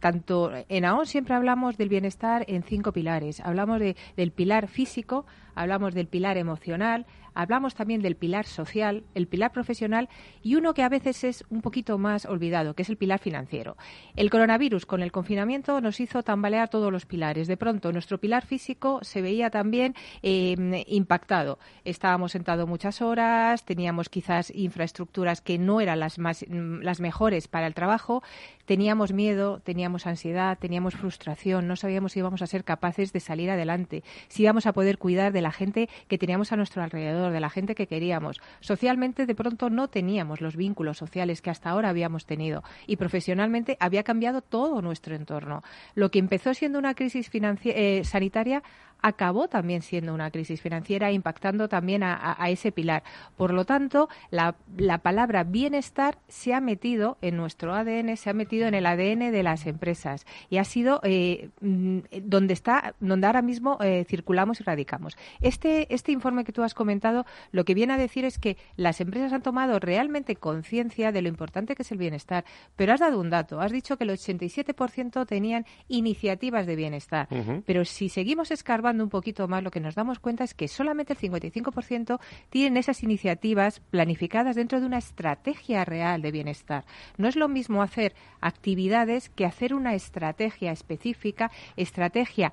tanto 0.00 0.52
en 0.68 0.84
AON 0.86 1.06
siempre 1.06 1.34
hablamos 1.34 1.76
del 1.76 1.90
bienestar 1.90 2.44
en 2.48 2.62
cinco 2.62 2.92
pilares. 2.92 3.40
Hablamos 3.40 3.78
del 3.78 4.32
pilar 4.32 4.68
físico, 4.68 5.26
hablamos 5.56 5.94
del 5.94 6.06
pilar 6.06 6.36
emocional, 6.36 7.06
hablamos 7.34 7.74
también 7.74 8.00
del 8.00 8.16
pilar 8.16 8.46
social, 8.46 9.04
el 9.14 9.26
pilar 9.26 9.52
profesional 9.52 10.08
y 10.42 10.54
uno 10.54 10.74
que 10.74 10.82
a 10.82 10.88
veces 10.88 11.24
es 11.24 11.44
un 11.50 11.60
poquito 11.60 11.98
más 11.98 12.24
olvidado, 12.24 12.74
que 12.74 12.82
es 12.82 12.88
el 12.88 12.96
pilar 12.96 13.18
financiero. 13.18 13.76
El 14.16 14.30
coronavirus 14.30 14.86
con 14.86 15.02
el 15.02 15.12
confinamiento 15.12 15.80
nos 15.80 16.00
hizo 16.00 16.22
tambalear 16.22 16.68
todos 16.68 16.92
los 16.92 17.04
pilares. 17.04 17.48
De 17.48 17.56
pronto 17.56 17.92
nuestro 17.92 18.18
pilar 18.18 18.46
físico 18.46 19.00
se 19.02 19.20
veía 19.20 19.50
también 19.50 19.94
em, 20.22 20.82
impactado. 20.86 21.58
Estábamos 21.84 22.32
sentados 22.32 22.68
muchas 22.68 23.02
horas, 23.02 23.64
teníamos 23.64 24.08
quizás 24.08 24.50
infraestructuras 24.54 25.40
que 25.40 25.58
no 25.58 25.80
eran 25.80 26.00
las, 26.00 26.18
más, 26.18 26.44
las 26.48 27.00
mejores 27.00 27.48
para 27.48 27.66
el 27.66 27.74
trabajo, 27.74 28.22
teníamos 28.66 29.12
miedo, 29.12 29.60
teníamos 29.64 30.06
ansiedad, 30.06 30.58
teníamos 30.58 30.94
frustración, 30.94 31.66
no 31.66 31.76
sabíamos 31.76 32.12
si 32.12 32.18
íbamos 32.18 32.42
a 32.42 32.46
ser 32.46 32.64
capaces 32.64 33.12
de 33.12 33.20
salir 33.20 33.50
adelante, 33.50 34.04
si 34.28 34.42
íbamos 34.42 34.66
a 34.66 34.72
poder 34.72 34.98
cuidar 34.98 35.32
de 35.32 35.40
la 35.40 35.52
gente 35.52 35.88
que 36.08 36.18
teníamos 36.18 36.52
a 36.52 36.56
nuestro 36.56 36.82
alrededor, 36.82 37.32
de 37.32 37.40
la 37.40 37.50
gente 37.50 37.74
que 37.74 37.86
queríamos. 37.86 38.40
Socialmente, 38.60 39.26
de 39.26 39.34
pronto, 39.34 39.70
no 39.70 39.88
teníamos 39.88 40.40
los 40.40 40.56
vínculos 40.56 40.98
sociales 40.98 41.40
que 41.40 41.50
hasta 41.50 41.70
ahora 41.70 41.88
habíamos 41.88 42.26
tenido 42.26 42.62
y 42.86 42.96
profesionalmente 42.96 43.76
había 43.80 44.02
cambiado 44.02 44.42
todo 44.42 44.82
nuestro 44.82 45.14
entorno. 45.14 45.62
Lo 45.94 46.10
que 46.10 46.18
empezó 46.18 46.52
siendo 46.54 46.78
una 46.78 46.94
crisis 46.94 47.30
eh, 47.32 48.02
sanitaria 48.04 48.62
acabó 49.02 49.48
también 49.48 49.82
siendo 49.82 50.14
una 50.14 50.30
crisis 50.30 50.60
financiera, 50.60 51.12
impactando 51.12 51.68
también 51.68 52.02
a, 52.02 52.36
ese 52.48 52.72
pilar. 52.72 53.02
Por 53.36 53.52
lo 53.52 53.64
tanto, 53.64 54.08
la, 54.30 54.56
palabra 55.02 55.44
bienestar 55.44 56.18
se 56.28 56.54
ha 56.54 56.60
metido 56.60 57.18
en 57.20 57.36
nuestro 57.36 57.74
ADN, 57.74 58.16
se 58.16 58.30
ha 58.30 58.32
metido 58.32 58.66
en 58.66 58.74
el 58.74 58.86
ADN 58.86 59.30
de 59.30 59.42
las 59.42 59.66
empresas 59.66 60.26
y 60.50 60.58
ha 60.58 60.64
sido 60.64 61.00
eh, 61.04 61.50
mm, 61.60 61.98
donde 62.22 62.54
está, 62.54 62.94
donde 63.00 63.26
ahora 63.26 63.42
mismo 63.42 63.78
eh, 63.80 64.04
circulamos 64.08 64.60
y 64.60 64.64
radicamos. 64.64 65.16
Este, 65.40 65.92
este 65.94 66.12
informe 66.12 66.44
que 66.44 66.52
tú 66.52 66.62
has 66.62 66.74
comentado, 66.74 67.26
lo 67.52 67.64
que 67.64 67.74
viene 67.74 67.92
a 67.92 67.98
decir 67.98 68.24
es 68.24 68.38
que 68.38 68.56
las 68.76 69.00
empresas 69.00 69.32
han 69.32 69.42
tomado 69.42 69.78
realmente 69.78 70.36
conciencia 70.36 71.12
de 71.12 71.22
lo 71.22 71.28
importante 71.28 71.74
que 71.74 71.82
es 71.82 71.92
el 71.92 71.98
bienestar. 71.98 72.44
Pero 72.74 72.92
has 72.92 73.00
dado 73.00 73.20
un 73.20 73.30
dato, 73.30 73.60
has 73.60 73.72
dicho 73.72 73.96
que 73.96 74.04
el 74.04 74.10
87% 74.10 75.26
tenían 75.26 75.66
iniciativas 75.88 76.66
de 76.66 76.76
bienestar. 76.76 77.28
Pero 77.64 77.84
si 77.84 78.08
seguimos 78.08 78.50
escarbando 78.50 78.85
un 79.04 79.10
poquito 79.10 79.48
más, 79.48 79.62
lo 79.62 79.70
que 79.70 79.80
nos 79.80 79.94
damos 79.94 80.18
cuenta 80.18 80.44
es 80.44 80.54
que 80.54 80.68
solamente 80.68 81.12
el 81.12 81.18
55% 81.18 82.20
tienen 82.50 82.76
esas 82.76 83.02
iniciativas 83.02 83.80
planificadas 83.90 84.56
dentro 84.56 84.80
de 84.80 84.86
una 84.86 84.98
estrategia 84.98 85.84
real 85.84 86.22
de 86.22 86.30
bienestar. 86.30 86.84
No 87.16 87.28
es 87.28 87.36
lo 87.36 87.48
mismo 87.48 87.82
hacer 87.82 88.14
actividades 88.40 89.28
que 89.30 89.44
hacer 89.44 89.74
una 89.74 89.94
estrategia 89.94 90.72
específica, 90.72 91.50
estrategia 91.76 92.52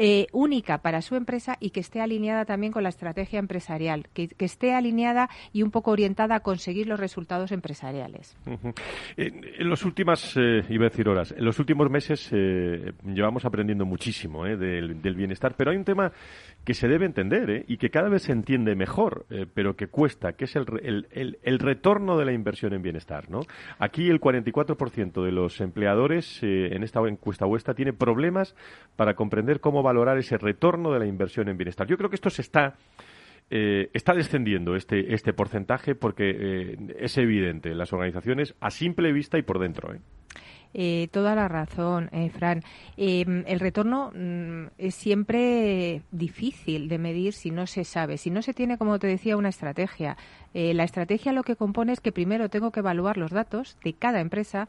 eh, 0.00 0.28
única 0.30 0.78
para 0.78 1.02
su 1.02 1.16
empresa 1.16 1.56
y 1.58 1.70
que 1.70 1.80
esté 1.80 2.00
alineada 2.00 2.44
también 2.44 2.72
con 2.72 2.84
la 2.84 2.88
estrategia 2.88 3.40
empresarial, 3.40 4.06
que, 4.14 4.28
esté 4.38 4.72
alineada 4.72 5.28
y 5.52 5.62
un 5.62 5.72
poco 5.72 5.90
orientada 5.90 6.36
a 6.36 6.40
conseguir 6.40 6.86
los 6.86 7.00
resultados 7.00 7.50
empresariales. 7.50 8.36
En 9.16 9.68
las 9.68 9.84
últimas, 9.84 10.36
eh, 10.36 10.62
iba 10.68 10.86
a 10.86 10.88
decir 10.90 11.08
horas, 11.08 11.34
en 11.36 11.44
los 11.44 11.58
últimos 11.58 11.90
meses 11.90 12.30
eh, 12.30 12.92
llevamos 13.04 13.44
aprendiendo 13.44 13.84
muchísimo 13.84 14.44
del, 14.44 14.94
bienestar, 14.94 15.56
pero 15.56 15.72
hay 15.72 15.76
un 15.76 15.84
tema 15.84 16.12
que 16.68 16.74
se 16.74 16.86
debe 16.86 17.06
entender 17.06 17.64
y 17.66 17.78
que 17.78 17.88
cada 17.88 18.10
vez 18.10 18.24
se 18.24 18.32
entiende 18.32 18.76
mejor, 18.76 19.24
pero 19.54 19.74
que 19.74 19.86
cuesta, 19.86 20.34
que 20.34 20.44
es 20.44 20.54
el, 20.54 21.08
el, 21.42 21.58
retorno 21.58 22.18
de 22.18 22.26
la 22.26 22.34
inversión 22.34 22.74
en 22.74 22.82
bienestar. 22.82 23.30
¿no? 23.30 23.40
Aquí 23.78 24.10
el 24.10 24.20
44% 24.20 25.24
de 25.24 25.32
los 25.32 25.62
empleadores 25.62 26.42
en 26.42 26.82
esta 26.82 27.00
encuesta 27.08 27.46
vuestra 27.46 27.72
tiene 27.72 27.94
problemas 27.94 28.54
para 28.96 29.14
comprender 29.14 29.60
cómo 29.60 29.82
valorar 29.82 30.18
ese 30.18 30.36
retorno 30.36 30.92
de 30.92 30.98
la 30.98 31.06
inversión 31.06 31.48
en 31.48 31.56
bienestar. 31.56 31.86
Yo 31.86 31.96
creo 31.96 32.10
que 32.10 32.16
esto 32.16 32.28
se 32.28 32.42
está 32.42 32.74
eh, 33.50 33.88
está 33.94 34.12
descendiendo 34.12 34.76
este, 34.76 35.14
este 35.14 35.32
porcentaje 35.32 35.94
porque 35.94 36.36
eh, 36.38 36.76
es 36.98 37.16
evidente 37.16 37.74
las 37.74 37.94
organizaciones 37.94 38.54
a 38.60 38.70
simple 38.70 39.10
vista 39.10 39.38
y 39.38 39.42
por 39.42 39.58
dentro. 39.58 39.94
¿eh? 39.94 40.00
Eh, 40.74 41.08
toda 41.12 41.34
la 41.34 41.48
razón, 41.48 42.08
eh, 42.12 42.30
Fran. 42.30 42.62
Em, 42.96 43.44
el 43.46 43.60
retorno 43.60 44.12
mm, 44.14 44.66
es 44.78 44.94
siempre 44.94 46.02
difícil 46.10 46.88
de 46.88 46.98
medir 46.98 47.32
si 47.32 47.50
no 47.50 47.66
se 47.66 47.84
sabe, 47.84 48.18
si 48.18 48.30
no 48.30 48.42
se 48.42 48.54
tiene, 48.54 48.78
como 48.78 48.98
te 48.98 49.06
decía, 49.06 49.36
una 49.36 49.48
estrategia. 49.48 50.16
Eh, 50.54 50.74
la 50.74 50.84
estrategia 50.84 51.32
lo 51.32 51.42
que 51.42 51.56
compone 51.56 51.92
es 51.92 52.00
que 52.00 52.12
primero 52.12 52.48
tengo 52.48 52.70
que 52.70 52.80
evaluar 52.80 53.16
los 53.16 53.30
datos 53.30 53.76
de 53.84 53.92
cada 53.92 54.20
empresa. 54.20 54.68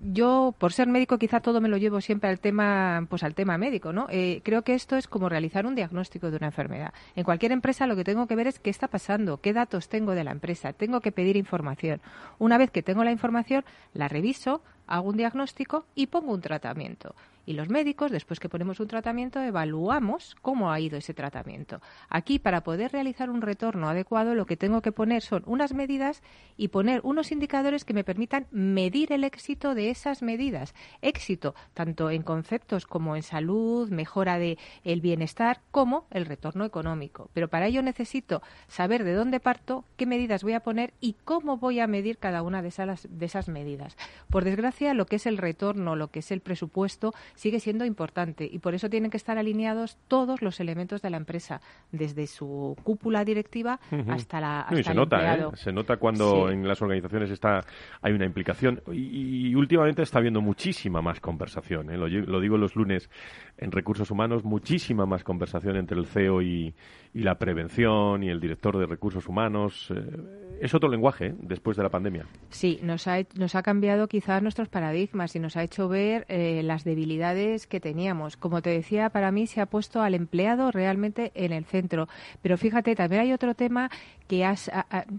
yo, 0.00 0.54
por 0.58 0.72
ser 0.72 0.88
médico, 0.88 1.18
quizá 1.18 1.40
todo 1.40 1.60
me 1.60 1.68
lo 1.68 1.76
llevo 1.76 2.00
siempre 2.00 2.28
al 2.30 2.40
tema, 2.40 3.06
pues 3.08 3.22
al 3.22 3.34
tema 3.34 3.58
médico, 3.58 3.92
¿no? 3.92 4.06
creo 4.42 4.62
que 4.62 4.74
esto 4.74 4.96
es 4.96 5.06
como 5.06 5.28
realizar 5.28 5.66
un 5.66 5.74
diagnóstico 5.74 6.30
de 6.30 6.36
una 6.36 6.46
enfermedad. 6.46 6.92
En 7.16 7.24
cualquier 7.24 7.52
empresa 7.52 7.86
lo 7.86 7.96
que 7.96 8.04
tengo 8.04 8.26
que 8.26 8.36
ver 8.36 8.46
es 8.46 8.58
qué 8.58 8.70
está 8.70 8.88
pasando, 8.88 9.40
qué 9.40 9.52
datos 9.52 9.88
tengo 9.88 10.12
de 10.14 10.24
la 10.24 10.32
empresa. 10.32 10.72
Tengo 10.72 11.00
que 11.00 11.12
pedir 11.12 11.36
información. 11.36 12.00
Una 12.38 12.58
vez 12.58 12.70
que 12.70 12.82
tengo 12.82 13.04
la 13.04 13.12
información, 13.12 13.64
la 13.94 14.08
reviso, 14.08 14.62
hago 14.86 15.08
un 15.08 15.16
diagnóstico 15.16 15.84
y 15.94 16.06
pongo 16.06 16.32
un 16.32 16.40
tratamiento. 16.40 17.14
Y 17.44 17.54
los 17.54 17.68
médicos, 17.68 18.10
después 18.10 18.40
que 18.40 18.48
ponemos 18.48 18.80
un 18.80 18.88
tratamiento, 18.88 19.40
evaluamos 19.40 20.36
cómo 20.42 20.70
ha 20.70 20.80
ido 20.80 20.98
ese 20.98 21.14
tratamiento. 21.14 21.80
Aquí, 22.08 22.38
para 22.38 22.62
poder 22.62 22.92
realizar 22.92 23.30
un 23.30 23.42
retorno 23.42 23.88
adecuado, 23.88 24.34
lo 24.34 24.46
que 24.46 24.56
tengo 24.56 24.82
que 24.82 24.92
poner 24.92 25.22
son 25.22 25.42
unas 25.46 25.74
medidas 25.74 26.22
y 26.56 26.68
poner 26.68 27.00
unos 27.04 27.32
indicadores 27.32 27.84
que 27.84 27.94
me 27.94 28.04
permitan 28.04 28.46
medir 28.50 29.12
el 29.12 29.24
éxito 29.24 29.74
de 29.74 29.90
esas 29.90 30.22
medidas. 30.22 30.74
Éxito 31.00 31.54
tanto 31.74 32.10
en 32.10 32.22
conceptos 32.22 32.86
como 32.86 33.16
en 33.16 33.22
salud, 33.22 33.90
mejora 33.90 34.38
de 34.38 34.58
el 34.84 35.00
bienestar, 35.00 35.60
como 35.70 36.06
el 36.10 36.26
retorno 36.26 36.64
económico. 36.64 37.30
Pero 37.32 37.48
para 37.48 37.66
ello 37.66 37.82
necesito 37.82 38.42
saber 38.68 39.04
de 39.04 39.14
dónde 39.14 39.40
parto, 39.40 39.84
qué 39.96 40.06
medidas 40.06 40.42
voy 40.42 40.52
a 40.52 40.60
poner 40.60 40.94
y 41.00 41.16
cómo 41.24 41.56
voy 41.56 41.80
a 41.80 41.86
medir 41.86 42.18
cada 42.18 42.42
una 42.42 42.62
de 42.62 42.68
esas, 42.68 43.08
de 43.10 43.26
esas 43.26 43.48
medidas. 43.48 43.96
Por 44.30 44.44
desgracia, 44.44 44.94
lo 44.94 45.06
que 45.06 45.16
es 45.16 45.26
el 45.26 45.38
retorno, 45.38 45.96
lo 45.96 46.08
que 46.08 46.20
es 46.20 46.30
el 46.30 46.40
presupuesto, 46.40 47.14
sigue 47.34 47.60
siendo 47.60 47.84
importante 47.84 48.48
y 48.50 48.58
por 48.58 48.74
eso 48.74 48.88
tienen 48.88 49.10
que 49.10 49.16
estar 49.16 49.38
alineados 49.38 49.98
todos 50.08 50.42
los 50.42 50.60
elementos 50.60 51.02
de 51.02 51.10
la 51.10 51.16
empresa, 51.16 51.60
desde 51.90 52.26
su 52.26 52.76
cúpula 52.82 53.24
directiva 53.24 53.80
hasta 54.08 54.40
la 54.40 54.60
hasta 54.62 54.82
se 54.82 54.94
nota, 54.94 55.36
¿eh? 55.36 55.46
se 55.54 55.72
nota 55.72 55.96
cuando 55.96 56.50
en 56.50 56.66
las 56.66 56.80
organizaciones 56.82 57.30
está 57.30 57.60
hay 58.00 58.12
una 58.12 58.24
implicación 58.24 58.82
y, 58.92 59.54
últimamente 59.54 60.02
está 60.02 60.18
habiendo 60.18 60.40
muchísima 60.40 61.02
más 61.02 61.20
conversación. 61.20 61.90
¿eh? 61.90 61.96
Lo, 61.96 62.08
lo, 62.08 62.40
digo 62.40 62.56
los 62.56 62.74
lunes 62.74 63.10
en 63.58 63.70
recursos 63.70 64.10
humanos, 64.10 64.44
muchísima 64.44 65.06
más 65.06 65.24
conversación 65.24 65.76
entre 65.76 65.98
el 65.98 66.06
CEO 66.06 66.42
y, 66.42 66.74
y 67.14 67.22
la 67.22 67.36
prevención 67.36 68.22
y 68.22 68.28
el 68.28 68.40
director 68.40 68.78
de 68.78 68.86
recursos 68.86 69.28
humanos. 69.28 69.92
Eh, 69.94 70.58
es 70.60 70.74
otro 70.74 70.88
lenguaje 70.88 71.26
¿eh? 71.26 71.34
después 71.40 71.76
de 71.76 71.82
la 71.82 71.90
pandemia. 71.90 72.26
Sí, 72.48 72.78
nos 72.82 73.06
ha, 73.06 73.18
nos 73.34 73.54
ha 73.54 73.62
cambiado 73.62 74.08
quizás 74.08 74.42
nuestros 74.42 74.68
paradigmas 74.68 75.34
y 75.36 75.40
nos 75.40 75.56
ha 75.56 75.62
hecho 75.62 75.88
ver 75.88 76.24
eh, 76.28 76.62
las 76.62 76.84
debilidades 76.84 77.21
que 77.68 77.80
teníamos. 77.80 78.36
Como 78.36 78.62
te 78.62 78.70
decía, 78.70 79.10
para 79.10 79.30
mí 79.30 79.46
se 79.46 79.60
ha 79.60 79.66
puesto 79.66 80.02
al 80.02 80.14
empleado 80.14 80.70
realmente 80.70 81.30
en 81.34 81.52
el 81.52 81.64
centro. 81.64 82.08
Pero 82.42 82.58
fíjate, 82.58 82.96
también 82.96 83.22
hay 83.22 83.32
otro 83.32 83.54
tema 83.54 83.90
que 84.26 84.44
has, 84.44 84.70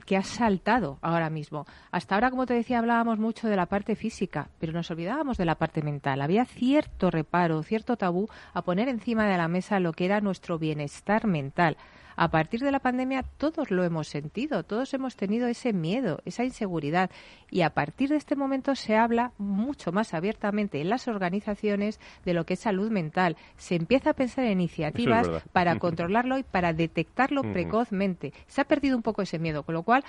que 0.06 0.18
has 0.18 0.28
saltado 0.28 0.98
ahora 1.02 1.30
mismo. 1.30 1.66
Hasta 1.92 2.16
ahora, 2.16 2.30
como 2.30 2.46
te 2.46 2.54
decía, 2.54 2.80
hablábamos 2.80 3.20
mucho 3.20 3.48
de 3.48 3.56
la 3.56 3.68
parte 3.68 3.96
física, 3.96 4.50
pero 4.60 4.74
nos 4.74 4.92
olvidábamos 4.92 5.38
de 5.38 5.46
la 5.46 5.56
parte 5.56 5.82
mental. 5.82 6.22
Había 6.22 6.46
cierto 6.46 7.10
reparo, 7.10 7.64
cierto 7.64 7.96
tabú 7.96 8.28
a 8.54 8.64
poner 8.64 8.90
encima 8.90 9.26
de 9.26 9.38
la 9.38 9.48
mesa 9.48 9.80
lo 9.80 9.94
que 9.94 10.06
era 10.06 10.20
nuestro 10.20 10.60
bienestar 10.60 11.26
mental 11.26 11.78
a 12.16 12.30
partir 12.30 12.62
de 12.62 12.72
la 12.72 12.80
pandemia 12.80 13.24
todos 13.24 13.72
lo 13.72 13.84
hemos 13.84 14.08
sentido, 14.08 14.64
todos 14.64 14.94
hemos 14.94 15.16
tenido 15.16 15.48
ese 15.48 15.74
miedo, 15.74 16.20
esa 16.26 16.44
inseguridad 16.44 17.10
y 17.50 17.62
a 17.62 17.72
partir 17.72 18.10
de 18.10 18.18
este 18.18 18.36
momento 18.36 18.76
se 18.76 18.96
habla 18.96 19.32
mucho 19.38 19.92
más 19.92 20.14
abiertamente 20.14 20.82
en 20.82 20.90
las 20.90 21.08
organizaciones 21.08 22.00
de 22.26 22.34
lo 22.34 22.46
que 22.46 22.56
es 22.56 22.60
salud 22.60 22.92
mental. 22.92 23.38
Se 23.58 23.76
empieza 23.76 24.12
a 24.12 24.14
pensar 24.14 24.46
en 24.46 24.60
iniciativas 24.60 25.30
para 25.52 25.78
controlarlo 25.80 26.38
y 26.38 26.44
para 26.44 26.74
detectarlo 26.74 27.42
precozmente. 27.42 28.34
Se 28.48 28.62
ha 28.62 28.66
perdido 28.66 28.96
un 28.96 29.04
poco 29.04 29.22
ese 29.22 29.40
miedo, 29.40 29.64
con 29.64 29.76
lo 29.76 29.84
cual 29.84 30.04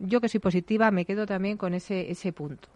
yo 0.00 0.20
que 0.20 0.28
soy 0.28 0.40
positiva 0.40 0.90
me 0.90 1.04
quedo 1.04 1.26
también 1.26 1.56
con 1.56 1.74
ese, 1.74 2.10
ese 2.10 2.32
punto. 2.32 2.68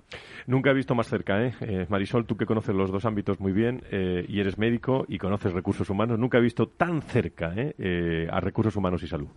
Nunca 0.47 0.71
he 0.71 0.75
visto 0.75 0.95
más 0.95 1.09
cerca, 1.09 1.45
¿eh? 1.45 1.55
eh 1.61 1.87
Marisol, 1.89 2.27
tú 2.27 2.37
que 2.37 2.47
conoces 2.47 2.75
los 2.75 2.91
dos 2.91 3.05
ámbitos 3.05 3.41
muy 3.41 3.53
bien 3.53 3.83
eh, 3.91 4.25
y 4.29 4.41
eres 4.41 4.59
médico 4.59 5.05
y 5.09 5.19
conoces 5.19 5.53
recursos 5.53 5.89
humanos, 5.91 6.19
nunca 6.19 6.39
he 6.39 6.41
visto 6.41 6.67
tan 6.69 7.03
cerca 7.03 7.53
¿eh? 7.57 7.75
eh 7.79 8.29
a 8.31 8.41
recursos 8.41 8.77
humanos 8.77 9.03
y 9.03 9.07
salud. 9.07 9.29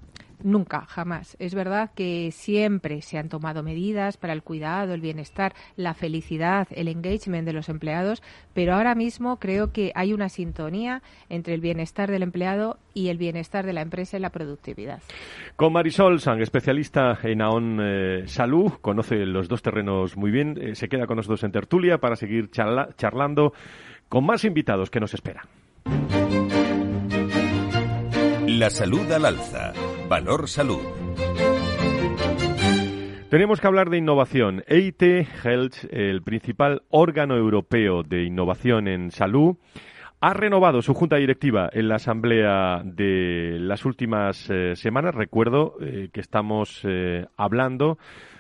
Nunca, 0.44 0.86
jamás. 0.86 1.36
Es 1.40 1.56
verdad 1.56 1.92
que 1.96 2.32
siempre 2.32 3.02
se 3.02 3.18
han 3.18 3.30
tomado 3.30 3.64
medidas 3.64 4.18
para 4.18 4.34
el 4.34 4.44
cuidado, 4.44 4.94
el 4.94 5.02
bienestar, 5.02 5.54
la 5.76 5.94
felicidad, 5.94 6.68
el 6.72 6.88
engagement 6.88 7.46
de 7.46 7.54
los 7.54 7.70
empleados, 7.70 8.22
pero 8.54 8.74
ahora 8.74 8.96
mismo 8.96 9.38
creo 9.38 9.72
que 9.72 9.92
hay 9.96 10.14
una 10.14 10.30
sintonía 10.30 11.02
entre 11.30 11.54
el 11.54 11.62
bienestar 11.62 12.12
del 12.12 12.24
empleado 12.24 12.78
y 12.94 13.10
el 13.10 13.18
bienestar 13.18 13.66
de 13.66 13.74
la 13.74 13.82
empresa 13.82 14.18
y 14.18 14.20
la 14.20 14.30
productividad. 14.30 15.02
Con 15.56 15.74
Marisol 15.74 16.20
Sang, 16.20 16.42
especialista 16.42 17.18
en 17.24 17.42
AON 17.42 17.80
eh, 17.82 18.24
Salud, 18.28 18.74
conoce 18.82 19.26
los 19.26 19.48
dos 19.48 19.62
terrenos 19.62 20.18
muy 20.18 20.32
bien, 20.32 20.58
eh, 20.60 20.76
se 20.76 20.90
queda 20.90 21.08
con 21.08 21.18
nosotros 21.18 21.44
en 21.44 21.52
tertulia 21.52 21.98
para 21.98 22.16
seguir 22.16 22.50
charlando 22.52 23.54
con 24.10 24.26
más 24.26 24.46
invitados 24.46 24.90
que 24.90 25.00
nos 25.00 25.14
esperan. 25.14 25.46
La 28.48 28.70
salud 28.70 29.12
al 29.12 29.26
alza. 29.26 29.74
Valor 30.08 30.47
Salud. 30.47 30.82
Tenemos 33.30 33.60
que 33.60 33.68
hablar 33.68 33.89
de 33.89 33.97
innovación. 33.97 34.64
EIT 34.68 35.01
Health, 35.43 35.91
el 35.91 36.22
principal 36.22 36.84
órgano 36.89 37.36
europeo 37.36 38.03
de 38.03 38.24
innovación 38.24 38.88
en 38.88 39.10
salud, 39.12 39.58
ha 40.22 40.34
renovado 40.34 40.82
su 40.82 40.93
junta 40.93 41.18
directiva 41.18 41.70
en 41.74 41.88
la 41.88 41.95
asamblea 41.95 42.82
de 42.86 43.58
las 43.60 43.84
últimas 43.84 44.49
eh, 44.49 44.76
semanas. 44.76 45.16
Recuerdo 45.16 45.76
eh, 45.82 46.10
que 46.14 46.22
estamos 46.22 46.82
eh, 46.84 47.26
hablando 47.36 47.97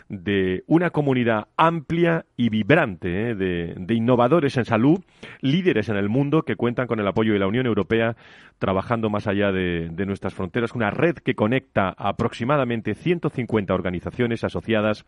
de 0.07 0.63
una 0.67 0.91
comunidad 0.91 1.47
amplia 1.57 2.25
y 2.37 2.49
vibrante 2.49 3.31
¿eh? 3.31 3.35
de, 3.35 3.93
innovadores 3.93 4.55
en 4.57 4.65
salud, 4.65 5.03
líderes 5.41 5.89
en 5.89 5.97
el 5.97 6.09
mundo 6.09 6.43
que 6.43 6.55
cuentan 6.55 6.87
con 6.87 6.99
el 6.99 7.07
apoyo 7.07 7.33
de 7.33 7.39
la 7.39 7.47
Unión 7.47 7.65
Europea 7.65 8.15
trabajando 8.59 9.09
más 9.09 9.27
allá 9.27 9.51
de, 9.51 9.89
nuestras 10.05 10.33
fronteras, 10.33 10.73
una 10.73 10.91
red 10.91 11.15
que 11.15 11.35
conecta 11.35 11.89
a 11.89 12.09
aproximadamente 12.09 12.93
150 12.93 13.73
organizaciones 13.73 14.43
asociadas 14.43 15.05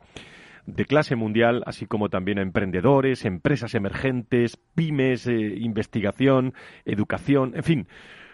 de 0.65 0.85
clase 0.85 1.15
mundial, 1.15 1.63
así 1.65 1.85
como 1.85 2.09
también 2.09 2.39
a 2.39 2.41
emprendedores, 2.41 3.23
empresas 3.23 3.73
emergentes, 3.73 4.57
pymes, 4.75 5.27
eh, 5.27 5.55
investigación, 5.59 6.53
educación, 6.83 7.53
en 7.55 7.63
fin, 7.63 7.87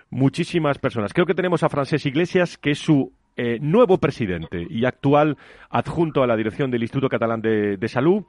muchísimas 0.10 0.80
personas. 0.80 1.14
Creo 1.14 1.28
que 1.28 1.36
tenemos 1.36 1.62
a 1.62 1.70
Francés 1.70 2.06
Iglesias, 2.06 2.58
que 2.58 2.72
es 2.72 2.80
su 2.80 3.14
eh, 3.36 3.58
nuevo 3.62 3.98
presidente 3.98 4.66
y 4.70 4.86
actual 4.86 5.38
adjunto 5.70 6.24
a 6.24 6.28
la 6.28 6.36
dirección 6.36 6.70
del 6.72 6.84
Instituto 6.84 7.10
Catalán 7.10 7.42
de, 7.42 7.88
Salud. 7.88 8.24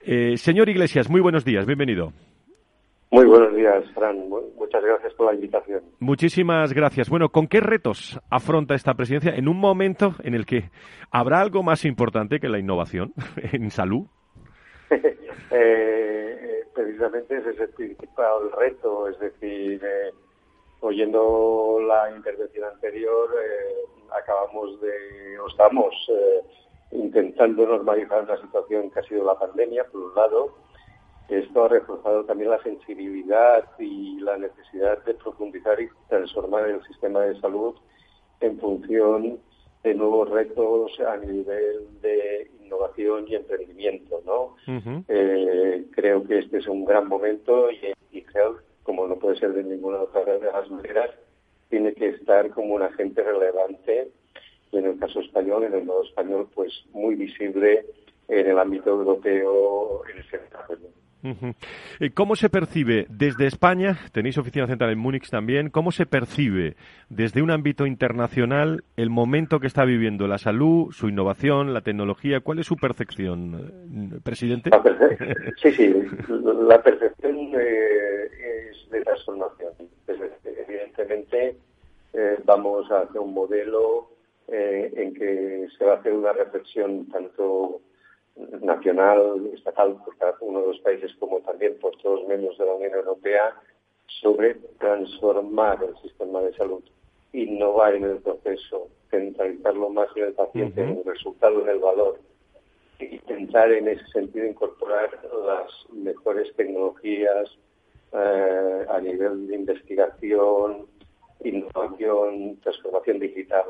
Eh, 0.00 0.36
señor 0.36 0.68
Iglesias, 0.68 1.08
muy 1.10 1.20
buenos 1.20 1.44
días, 1.44 1.66
bienvenido. 1.66 2.12
Muy 3.10 3.24
buenos 3.24 3.54
días, 3.56 3.84
Fran. 3.94 4.28
Muchas 4.28 4.84
gracias 4.84 5.14
por 5.14 5.26
la 5.26 5.34
invitación. 5.34 5.82
Muchísimas 5.98 6.74
gracias. 6.74 7.08
Bueno, 7.08 7.30
¿con 7.30 7.46
qué 7.46 7.60
retos 7.60 8.20
afronta 8.30 8.74
esta 8.74 8.94
presidencia 8.94 9.34
en 9.34 9.48
un 9.48 9.58
momento 9.58 10.14
en 10.22 10.34
el 10.34 10.44
que 10.44 10.70
habrá 11.10 11.40
algo 11.40 11.62
más 11.62 11.86
importante 11.86 12.38
que 12.38 12.48
la 12.48 12.58
innovación 12.58 13.14
en 13.52 13.70
salud? 13.70 14.06
Eh, 15.50 16.62
precisamente 16.74 17.38
ese 17.38 17.50
es 17.50 17.60
el 17.60 17.70
principal 17.70 18.52
reto, 18.58 19.08
es 19.08 19.18
decir, 19.18 19.80
oyendo 20.80 21.78
la 21.86 22.14
intervención 22.14 22.64
anterior, 22.64 23.30
acabamos 24.16 24.80
de, 24.80 25.38
o 25.38 25.48
estamos 25.48 25.94
eh, 26.08 26.40
intentando 26.92 27.66
normalizar 27.66 28.22
una 28.22 28.40
situación 28.40 28.90
que 28.90 29.00
ha 29.00 29.02
sido 29.04 29.24
la 29.24 29.38
pandemia, 29.38 29.84
por 29.84 30.02
un 30.02 30.14
lado. 30.14 30.54
Esto 31.28 31.64
ha 31.64 31.68
reforzado 31.68 32.24
también 32.24 32.50
la 32.50 32.62
sensibilidad 32.62 33.64
y 33.78 34.18
la 34.20 34.38
necesidad 34.38 35.04
de 35.04 35.14
profundizar 35.14 35.78
y 35.80 35.88
transformar 36.08 36.66
el 36.68 36.82
sistema 36.84 37.20
de 37.20 37.38
salud 37.40 37.74
en 38.40 38.58
función 38.58 39.38
de 39.82 39.94
nuevos 39.94 40.30
retos 40.30 40.98
a 41.00 41.16
nivel 41.18 42.00
de 42.00 42.50
innovación 42.62 43.26
y 43.28 43.34
emprendimiento, 43.34 44.22
¿no? 44.24 44.56
Eh, 45.08 45.86
creo 45.92 46.24
que 46.24 46.38
este 46.38 46.58
es 46.58 46.66
un 46.66 46.84
gran 46.84 47.08
momento 47.08 47.70
y, 47.70 47.92
y 48.10 48.22
no 49.18 49.22
puede 49.22 49.38
ser 49.38 49.52
de 49.52 49.64
ninguna 49.64 49.98
otra 49.98 50.24
de 50.24 50.52
las 50.52 50.70
maneras, 50.70 51.10
tiene 51.68 51.92
que 51.92 52.10
estar 52.10 52.50
como 52.50 52.74
un 52.74 52.82
agente 52.82 53.22
relevante 53.22 54.12
y 54.70 54.78
en 54.78 54.86
el 54.86 54.98
caso 54.98 55.20
español, 55.20 55.64
en 55.64 55.74
el 55.74 55.84
modo 55.84 56.04
español, 56.04 56.48
pues 56.54 56.72
muy 56.92 57.16
visible 57.16 57.84
en 58.28 58.46
el 58.46 58.58
ámbito 58.58 58.90
europeo 58.90 60.02
en 60.06 60.20
ese 60.20 60.38
desarrollo. 60.38 60.88
¿Cómo 62.14 62.36
se 62.36 62.48
percibe 62.48 63.06
desde 63.08 63.46
España, 63.46 63.98
tenéis 64.12 64.38
oficina 64.38 64.68
central 64.68 64.92
en 64.92 64.98
Múnich 64.98 65.28
también, 65.28 65.68
cómo 65.68 65.90
se 65.90 66.06
percibe 66.06 66.76
desde 67.08 67.42
un 67.42 67.50
ámbito 67.50 67.86
internacional 67.86 68.84
el 68.96 69.10
momento 69.10 69.58
que 69.58 69.66
está 69.66 69.84
viviendo 69.84 70.28
la 70.28 70.38
salud, 70.38 70.92
su 70.92 71.08
innovación, 71.08 71.74
la 71.74 71.80
tecnología? 71.80 72.40
¿Cuál 72.40 72.60
es 72.60 72.66
su 72.66 72.76
percepción, 72.76 74.14
eh, 74.14 74.20
presidente? 74.22 74.70
sí, 75.62 75.72
sí, 75.72 75.92
la 76.68 76.80
percepción 76.80 77.36
eh, 77.60 77.87
es 79.34 79.38
de 79.38 79.68
transformación. 79.68 79.72
Evidentemente 80.44 81.56
eh, 82.12 82.38
vamos 82.44 82.86
hacia 82.88 83.20
un 83.20 83.34
modelo 83.34 84.10
eh, 84.48 84.90
en 84.96 85.14
que 85.14 85.68
se 85.76 85.84
va 85.84 85.94
a 85.94 85.96
hacer 85.96 86.12
una 86.12 86.32
reflexión 86.32 87.06
tanto 87.10 87.80
nacional, 88.60 89.50
estatal, 89.54 89.96
por 90.04 90.16
cada 90.16 90.36
uno 90.40 90.60
de 90.60 90.66
los 90.68 90.80
países, 90.80 91.14
como 91.18 91.40
también 91.40 91.78
por 91.80 91.96
todos 91.98 92.20
los 92.20 92.28
miembros 92.28 92.56
de 92.56 92.66
la 92.66 92.74
Unión 92.74 92.94
Europea, 92.94 93.54
sobre 94.20 94.54
transformar 94.78 95.82
el 95.82 95.96
sistema 96.02 96.40
de 96.40 96.54
salud, 96.54 96.82
innovar 97.32 97.94
en 97.94 98.04
el 98.04 98.18
proceso, 98.18 98.88
centralizarlo 99.10 99.90
más 99.90 100.08
en 100.16 100.24
el 100.24 100.32
paciente, 100.32 100.82
en 100.82 100.98
el 100.98 101.04
resultado, 101.04 101.62
en 101.62 101.68
el 101.68 101.78
valor, 101.78 102.18
e 103.00 103.16
intentar 103.16 103.70
en 103.72 103.88
ese 103.88 104.06
sentido 104.06 104.46
incorporar 104.46 105.10
las 105.46 105.70
mejores 105.92 106.54
tecnologías 106.56 107.50
eh, 108.12 108.86
a 108.88 109.00
nivel 109.00 109.46
de 109.48 109.54
investigación, 109.54 110.86
innovación, 111.44 112.56
transformación 112.62 113.18
digital 113.18 113.64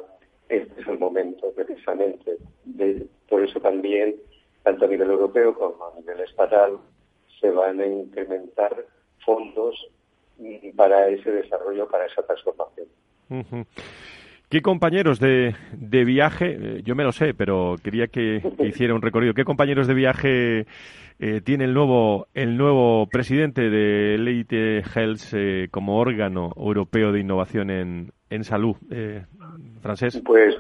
este 0.49 0.81
es 0.81 0.89
el 0.89 0.99
momento 0.99 1.53
precisamente. 1.53 2.39
por 3.29 3.43
eso 3.43 3.61
también, 3.61 4.17
tanto 4.63 4.87
a 4.87 4.89
nivel 4.89 5.11
europeo 5.11 5.55
como 5.55 5.87
a 5.87 5.95
nivel 5.97 6.21
estatal, 6.21 6.79
se 7.41 7.51
van 7.51 7.81
a 7.81 7.87
incrementar 7.87 8.85
fondos 9.25 9.89
para 10.77 11.09
ese 11.09 11.31
desarrollo, 11.31 11.89
para 11.89 12.07
esa 12.07 12.23
transformación. 12.23 12.87
¿Qué 14.49 14.63
compañeros 14.63 15.21
de, 15.21 15.55
de 15.73 16.05
viaje, 16.05 16.57
eh, 16.59 16.83
yo 16.83 16.95
me 16.95 17.05
lo 17.05 17.13
sé, 17.13 17.35
pero 17.35 17.77
quería 17.83 18.07
que, 18.07 18.41
hiciera 18.61 18.95
un 18.95 19.03
recorrido, 19.03 19.35
qué 19.35 19.45
compañeros 19.45 19.87
de 19.87 19.95
viaje 19.95 20.67
eh, 21.21 21.41
tiene 21.43 21.65
el 21.65 21.75
nuevo, 21.75 22.29
el 22.33 22.57
nuevo 22.57 23.09
presidente 23.09 23.69
de 23.71 24.17
Leite 24.19 24.79
Health 24.79 25.35
eh, 25.35 25.69
como 25.71 25.99
órgano 25.99 26.53
europeo 26.57 27.11
de 27.11 27.19
innovación 27.19 27.71
en, 27.71 28.13
en 28.31 28.45
salud, 28.45 28.77
eh, 28.91 29.27
francés? 29.83 30.23
Pues, 30.25 30.57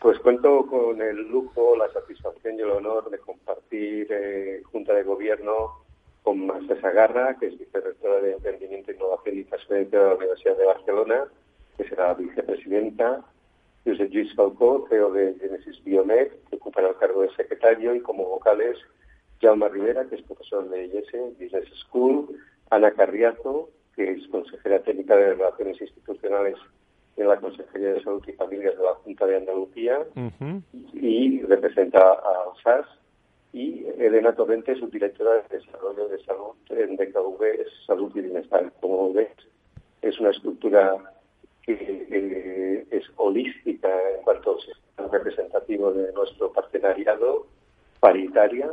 pues 0.00 0.18
cuento 0.20 0.66
con 0.66 1.00
el 1.02 1.28
lujo, 1.28 1.76
la 1.76 1.88
satisfacción 1.92 2.56
y 2.58 2.62
el 2.62 2.70
honor 2.70 3.10
de 3.10 3.18
compartir 3.18 4.08
Junta 4.72 4.94
de 4.94 5.02
Gobierno 5.02 5.84
con 6.22 6.46
Marta 6.46 6.80
Sagarra, 6.80 7.36
que 7.38 7.46
es 7.46 7.58
vicerrectora 7.58 8.20
de 8.20 8.32
Emprendimiento, 8.32 8.90
Innovación 8.90 9.38
y 9.38 9.44
Transferencia 9.44 9.98
de 9.98 10.06
la 10.06 10.14
Universidad 10.14 10.56
de 10.56 10.64
Barcelona, 10.64 11.24
que 11.78 11.88
será 11.88 12.12
vicepresidenta, 12.14 13.24
José 13.86 14.08
Luis 14.12 14.34
Falcó, 14.34 14.86
CEO 14.90 15.12
de 15.12 15.34
Genesis 15.40 15.82
Biomed, 15.84 16.28
que 16.50 16.56
ocupará 16.56 16.88
el 16.88 16.96
cargo 16.96 17.22
de 17.22 17.30
secretario, 17.30 17.94
y 17.94 18.00
como 18.00 18.28
vocales, 18.28 18.76
Jaume 19.40 19.68
Rivera, 19.68 20.04
que 20.06 20.16
es 20.16 20.22
profesor 20.22 20.68
de 20.68 20.86
IES 20.86 21.38
Business 21.38 21.68
School, 21.86 22.36
Ana 22.70 22.90
Carriazo, 22.90 23.70
que 23.94 24.10
es 24.10 24.26
consejera 24.28 24.80
técnica 24.80 25.16
de 25.16 25.34
Relaciones 25.34 25.80
Institucionales 25.80 26.56
en 27.16 27.28
la 27.28 27.40
Consejería 27.40 27.94
de 27.94 28.02
Salud 28.02 28.22
y 28.26 28.32
Familias 28.32 28.76
de 28.76 28.84
la 28.84 28.94
Junta 28.94 29.26
de 29.26 29.36
Andalucía 29.36 30.00
y 30.92 31.42
representa 31.42 32.12
a 32.12 32.52
SAS, 32.62 32.86
y 33.52 33.86
Elena 33.98 34.34
Torrente, 34.34 34.76
subdirectora 34.76 35.42
de 35.42 35.58
Desarrollo 35.58 36.08
de 36.08 36.22
Salud 36.24 36.54
en 36.68 36.96
DKV, 36.96 37.42
Salud 37.86 38.12
y 38.14 38.20
Bienestar. 38.20 38.70
Como 38.80 39.12
ves, 39.12 39.32
es 40.02 40.20
una 40.20 40.30
estructura 40.30 40.96
que 41.76 42.86
es 42.90 43.04
holística 43.16 43.88
en 44.16 44.22
cuanto 44.22 44.58
al 44.96 45.10
representativo 45.10 45.92
de 45.92 46.12
nuestro 46.12 46.52
partenariado, 46.52 47.46
paritaria 48.00 48.72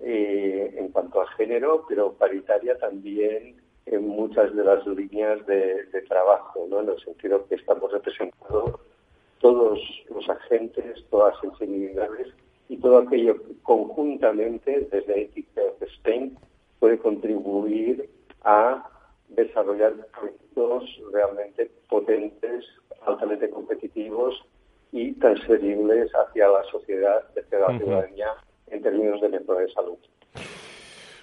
eh, 0.00 0.74
en 0.76 0.88
cuanto 0.88 1.20
a 1.20 1.26
género, 1.32 1.84
pero 1.88 2.12
paritaria 2.12 2.78
también 2.78 3.56
en 3.86 4.08
muchas 4.08 4.54
de 4.54 4.64
las 4.64 4.86
líneas 4.86 5.44
de, 5.46 5.84
trabajo, 6.08 6.66
¿no? 6.68 6.80
en 6.80 6.90
el 6.90 7.00
sentido 7.00 7.46
que 7.48 7.56
estamos 7.56 7.90
representando 7.90 8.80
todos 9.40 9.80
los 10.08 10.28
agentes, 10.28 11.04
todas 11.10 11.34
las 11.34 11.40
sensibilidades 11.40 12.28
y 12.68 12.76
todo 12.76 12.98
aquello 12.98 13.36
que 13.42 13.54
conjuntamente 13.62 14.88
desde 14.90 15.22
Ethic 15.22 15.46
Spain 15.80 16.36
puede 16.78 16.98
contribuir 16.98 18.08
a 18.42 18.88
desarrollar 19.34 19.94
proyectos 20.18 20.84
realmente 21.12 21.70
potentes, 21.88 22.64
altamente 23.06 23.50
competitivos 23.50 24.34
y 24.92 25.12
transferibles 25.14 26.10
hacia 26.12 26.48
la 26.48 26.62
sociedad, 26.64 27.24
hacia 27.36 27.58
la 27.58 27.78
ciudadanía 27.78 28.28
en 28.68 28.82
términos 28.82 29.20
de 29.20 29.28
mejora 29.28 29.60
de 29.60 29.72
salud. 29.72 29.98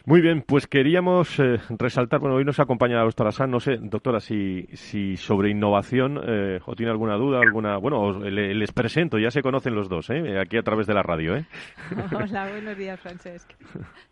Muy 0.03 0.19
bien, 0.19 0.41
pues 0.41 0.65
queríamos 0.65 1.39
eh, 1.39 1.59
resaltar, 1.77 2.19
bueno, 2.19 2.35
hoy 2.35 2.43
nos 2.43 2.59
acompaña 2.59 2.97
la 2.97 3.03
doctora 3.03 3.31
San, 3.31 3.51
no 3.51 3.59
sé, 3.59 3.77
doctora, 3.79 4.19
si, 4.19 4.65
si 4.73 5.15
sobre 5.15 5.51
innovación 5.51 6.19
eh, 6.27 6.59
o 6.65 6.75
tiene 6.75 6.91
alguna 6.91 7.17
duda, 7.17 7.39
alguna, 7.39 7.77
bueno, 7.77 8.19
les 8.19 8.71
presento, 8.71 9.19
ya 9.19 9.29
se 9.29 9.43
conocen 9.43 9.75
los 9.75 9.89
dos, 9.89 10.09
¿eh? 10.09 10.39
aquí 10.39 10.57
a 10.57 10.63
través 10.63 10.87
de 10.87 10.95
la 10.95 11.03
radio. 11.03 11.35
¿eh? 11.35 11.45
Hola, 12.15 12.49
buenos 12.49 12.75
días, 12.77 12.99
Francesc. 12.99 13.47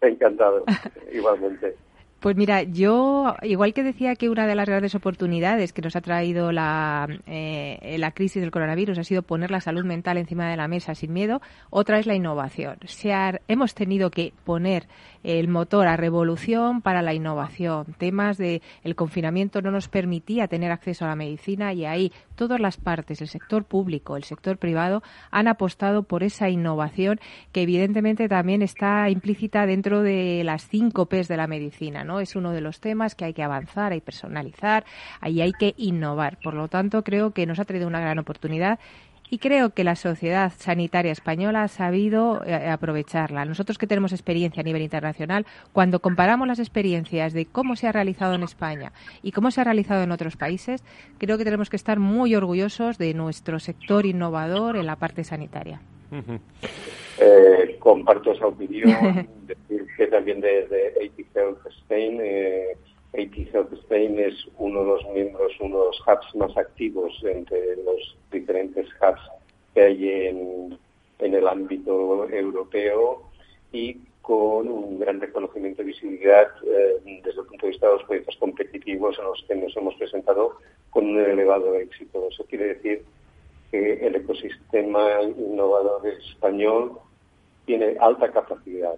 Encantado, 0.02 0.64
igualmente. 1.12 1.76
Pues 2.20 2.36
mira, 2.36 2.64
yo, 2.64 3.36
igual 3.44 3.74
que 3.74 3.82
decía 3.82 4.16
que 4.16 4.30
una 4.30 4.46
de 4.46 4.54
las 4.54 4.68
grandes 4.68 4.94
oportunidades 4.94 5.72
que 5.72 5.82
nos 5.82 5.96
ha 5.96 6.02
traído 6.02 6.52
la, 6.52 7.08
eh, 7.26 7.96
la 7.98 8.12
crisis 8.12 8.42
del 8.42 8.52
coronavirus 8.52 8.98
ha 8.98 9.06
sido 9.06 9.22
poner 9.22 9.52
la 9.52 9.62
salud 9.62 9.86
mental 9.86 10.18
encima 10.18 10.50
de 10.50 10.58
la 10.58 10.68
mesa 10.68 10.96
sin 10.96 11.14
miedo, 11.14 11.42
otra 11.70 11.98
es 11.98 12.08
la 12.08 12.16
innovación. 12.16 12.78
Se 12.86 13.14
hemos 13.48 13.74
tenido 13.74 14.12
que 14.12 14.34
poner 14.44 14.88
el 15.24 15.48
motor 15.48 15.88
a 15.88 15.98
revolución 15.98 16.82
para 16.82 17.02
la 17.02 17.14
innovación. 17.14 17.96
Temas 17.98 18.38
de 18.38 18.62
el 18.84 18.96
confinamiento 18.96 19.62
no 19.62 19.72
nos 19.72 19.88
permitía 19.88 20.48
tener 20.48 20.72
acceso 20.72 21.06
a 21.06 21.10
la 21.10 21.16
medicina 21.16 21.74
y 21.74 21.86
ahí 21.86 22.12
todas 22.36 22.60
las 22.60 22.78
partes, 22.78 23.22
el 23.22 23.28
sector 23.28 23.66
público, 23.66 24.16
el 24.16 24.24
sector 24.24 24.58
privado, 24.58 25.04
han 25.32 25.48
apostado 25.48 26.04
por 26.04 26.24
esa 26.24 26.50
innovación 26.50 27.20
que 27.52 27.64
evidentemente 27.64 28.30
también 28.30 28.62
está 28.62 29.10
implícita 29.10 29.66
dentro 29.66 30.02
de 30.02 30.44
las 30.46 30.68
cinco 30.68 31.08
P's 31.08 31.28
de 31.28 31.38
la 31.38 31.48
medicina, 31.48 32.04
¿no? 32.10 32.20
Es 32.20 32.36
uno 32.36 32.52
de 32.52 32.60
los 32.60 32.82
temas 32.82 33.16
que 33.16 33.24
hay 33.24 33.34
que 33.34 33.44
avanzar, 33.44 33.94
hay 33.94 34.02
personalizar, 34.02 34.84
ahí 35.22 35.40
hay 35.40 35.54
que 35.54 35.76
innovar. 35.78 36.40
Por 36.42 36.56
lo 36.56 36.68
tanto, 36.68 37.04
creo 37.04 37.32
que 37.32 37.46
nos 37.46 37.60
ha 37.60 37.66
traído 37.66 37.88
una 37.88 38.02
gran 38.02 38.20
oportunidad 38.20 38.80
y 39.30 39.38
creo 39.38 39.72
que 39.72 39.84
la 39.84 39.96
sociedad 39.96 40.52
sanitaria 40.58 41.12
española 41.12 41.64
ha 41.64 41.68
sabido 41.68 42.44
eh, 42.46 42.70
aprovecharla. 42.70 43.46
Nosotros 43.46 43.78
que 43.78 43.88
tenemos 43.88 44.12
experiencia 44.12 44.62
a 44.62 44.64
nivel 44.64 44.82
internacional, 44.82 45.46
cuando 45.72 46.00
comparamos 46.00 46.48
las 46.48 46.60
experiencias 46.60 47.34
de 47.34 47.46
cómo 47.46 47.76
se 47.76 47.88
ha 47.88 47.92
realizado 47.92 48.34
en 48.34 48.44
España 48.44 48.92
y 49.22 49.32
cómo 49.32 49.52
se 49.52 49.62
ha 49.62 49.64
realizado 49.64 50.04
en 50.04 50.12
otros 50.12 50.36
países, 50.36 50.84
creo 51.18 51.38
que 51.38 51.44
tenemos 51.44 51.70
que 51.70 51.76
estar 51.76 52.00
muy 52.00 52.36
orgullosos 52.36 52.98
de 52.98 53.14
nuestro 53.14 53.60
sector 53.60 54.06
innovador 54.06 54.78
en 54.78 54.86
la 54.86 54.96
parte 54.96 55.24
sanitaria. 55.24 55.82
Eh, 57.20 57.78
comparto 57.80 58.32
esa 58.32 58.48
opinión, 58.48 58.90
decir 59.46 59.86
que 59.96 60.08
también 60.08 60.42
desde 60.42 60.92
de 60.92 61.12
Health 61.36 61.66
Spain 61.68 62.20
eh, 62.22 62.78
AT 63.14 63.36
Health 63.54 63.74
Spain 63.74 64.20
es 64.20 64.36
uno 64.58 64.82
de 64.82 64.86
los 64.86 65.08
miembros, 65.14 65.52
uno 65.60 65.80
de 65.80 65.86
los 65.86 66.02
hubs 66.02 66.36
más 66.36 66.56
activos 66.58 67.20
entre 67.24 67.78
los 67.78 68.18
diferentes 68.32 68.88
hubs 69.02 69.22
que 69.74 69.82
hay 69.82 70.10
en, 70.28 70.78
el 71.20 71.48
ámbito 71.48 72.28
europeo 72.30 73.24
y 73.72 73.96
con 74.22 74.68
un 74.68 75.00
gran 75.00 75.20
reconocimiento 75.20 75.82
y 75.82 75.86
visibilidad 75.86 76.48
eh, 76.66 77.22
desde 77.24 77.42
el 77.42 77.48
punto 77.48 77.66
de 77.66 77.72
vista 77.72 77.88
de 77.88 77.94
los 77.94 78.04
proyectos 78.04 78.38
competitivos 78.38 79.18
en 79.18 79.26
los 79.26 79.44
que 79.48 79.56
nos 79.56 79.76
hemos 79.76 79.96
presentado 79.96 80.58
con 80.92 81.08
un 81.08 81.20
elevado 81.20 81.76
éxito. 81.76 82.28
Eso 82.30 82.46
quiere 82.46 82.76
decir 82.76 83.04
que 83.72 84.06
el 84.06 84.16
ecosistema 84.16 85.22
innovador 85.24 86.08
español 86.08 87.00
tiene 87.66 87.98
alta 88.00 88.32
capacidad 88.32 88.96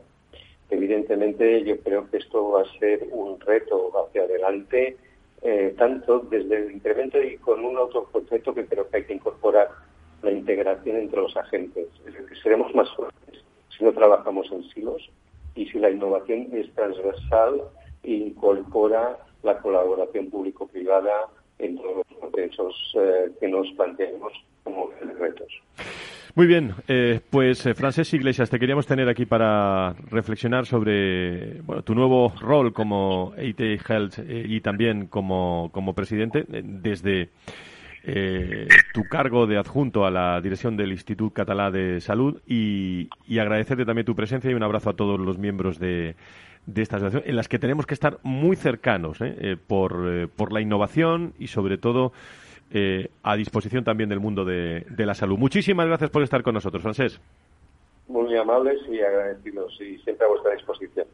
Evidentemente, 0.71 1.63
yo 1.65 1.77
creo 1.81 2.09
que 2.09 2.17
esto 2.17 2.51
va 2.51 2.61
a 2.61 2.79
ser 2.79 3.05
un 3.11 3.37
reto 3.41 3.91
hacia 4.03 4.23
adelante, 4.23 4.97
eh, 5.41 5.75
tanto 5.77 6.19
desde 6.19 6.59
el 6.59 6.71
incremento 6.71 7.21
y 7.21 7.35
con 7.37 7.63
un 7.65 7.77
otro 7.77 8.05
concepto 8.05 8.53
que 8.55 8.65
creo 8.65 8.89
que 8.89 8.97
hay 8.97 9.03
que 9.03 9.13
incorporar, 9.13 9.69
la 10.21 10.31
integración 10.31 10.95
entre 10.95 11.19
los 11.19 11.35
agentes. 11.35 11.87
Es 12.05 12.13
decir, 12.13 12.37
seremos 12.41 12.73
más 12.73 12.89
fuertes 12.95 13.43
si 13.75 13.83
no 13.83 13.91
trabajamos 13.91 14.49
en 14.51 14.63
silos 14.69 15.09
y 15.55 15.65
si 15.65 15.77
la 15.77 15.89
innovación 15.89 16.47
es 16.53 16.73
transversal 16.73 17.63
e 18.03 18.11
incorpora 18.13 19.17
la 19.43 19.57
colaboración 19.59 20.29
público-privada 20.29 21.27
en 21.59 21.75
todos 21.77 21.97
los 21.97 22.31
procesos 22.31 22.95
eh, 22.95 23.31
que 23.39 23.47
nos 23.49 23.69
planteemos 23.73 24.31
como 24.63 24.89
retos. 25.19 25.51
Muy 26.33 26.47
bien, 26.47 26.73
eh, 26.87 27.19
pues 27.29 27.65
eh, 27.65 27.73
Francés 27.73 28.13
Iglesias, 28.13 28.49
te 28.49 28.57
queríamos 28.57 28.87
tener 28.87 29.09
aquí 29.09 29.25
para 29.25 29.93
reflexionar 30.09 30.65
sobre 30.65 31.59
bueno, 31.61 31.83
tu 31.83 31.93
nuevo 31.93 32.33
rol 32.39 32.71
como 32.71 33.33
IT 33.37 33.59
Health 33.59 34.19
eh, 34.19 34.45
y 34.47 34.61
también 34.61 35.07
como, 35.07 35.69
como 35.73 35.93
presidente 35.93 36.45
desde 36.47 37.31
tu 38.93 39.03
cargo 39.03 39.45
de 39.45 39.57
adjunto 39.57 40.05
a 40.05 40.11
la 40.11 40.39
dirección 40.39 40.77
del 40.77 40.93
Instituto 40.93 41.33
Catalá 41.33 41.69
de 41.69 41.99
Salud 41.99 42.41
y, 42.47 43.09
y, 43.27 43.37
agradecerte 43.37 43.85
también 43.85 44.05
tu 44.05 44.15
presencia 44.15 44.49
y 44.49 44.55
un 44.55 44.63
abrazo 44.63 44.89
a 44.89 44.95
todos 44.95 45.19
los 45.19 45.37
miembros 45.37 45.77
de, 45.77 46.15
de 46.65 46.81
esta 46.81 46.95
asociación 46.95 47.29
en 47.29 47.35
las 47.35 47.47
que 47.47 47.59
tenemos 47.59 47.85
que 47.85 47.93
estar 47.93 48.19
muy 48.23 48.55
cercanos 48.55 49.19
por, 49.67 50.29
por 50.29 50.51
la 50.51 50.61
innovación 50.61 51.33
y 51.37 51.47
sobre 51.47 51.77
todo 51.77 52.11
eh, 52.73 53.09
a 53.23 53.35
disposición 53.35 53.83
también 53.83 54.09
del 54.09 54.19
mundo 54.19 54.45
de, 54.45 54.85
de, 54.89 55.05
la 55.05 55.13
salud. 55.13 55.37
Muchísimas 55.37 55.87
gracias 55.87 56.09
por 56.09 56.23
estar 56.23 56.41
con 56.43 56.53
nosotros, 56.53 56.81
Francés. 56.81 57.19
Muy 58.07 58.35
amables 58.35 58.79
y 58.89 58.99
agradecidos 58.99 59.79
y 59.81 59.97
siempre 59.99 60.25
a 60.25 60.29
vuestra 60.29 60.53
disposición. 60.53 61.05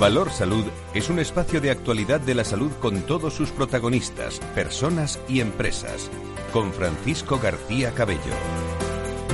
Valor 0.00 0.30
Salud 0.30 0.64
es 0.94 1.10
un 1.10 1.18
espacio 1.18 1.60
de 1.60 1.70
actualidad 1.70 2.20
de 2.20 2.34
la 2.34 2.42
salud 2.42 2.72
con 2.80 3.02
todos 3.02 3.34
sus 3.34 3.50
protagonistas, 3.50 4.40
personas 4.54 5.20
y 5.28 5.40
empresas. 5.40 6.10
Con 6.54 6.72
Francisco 6.72 7.38
García 7.38 7.92
Cabello. 7.92 8.32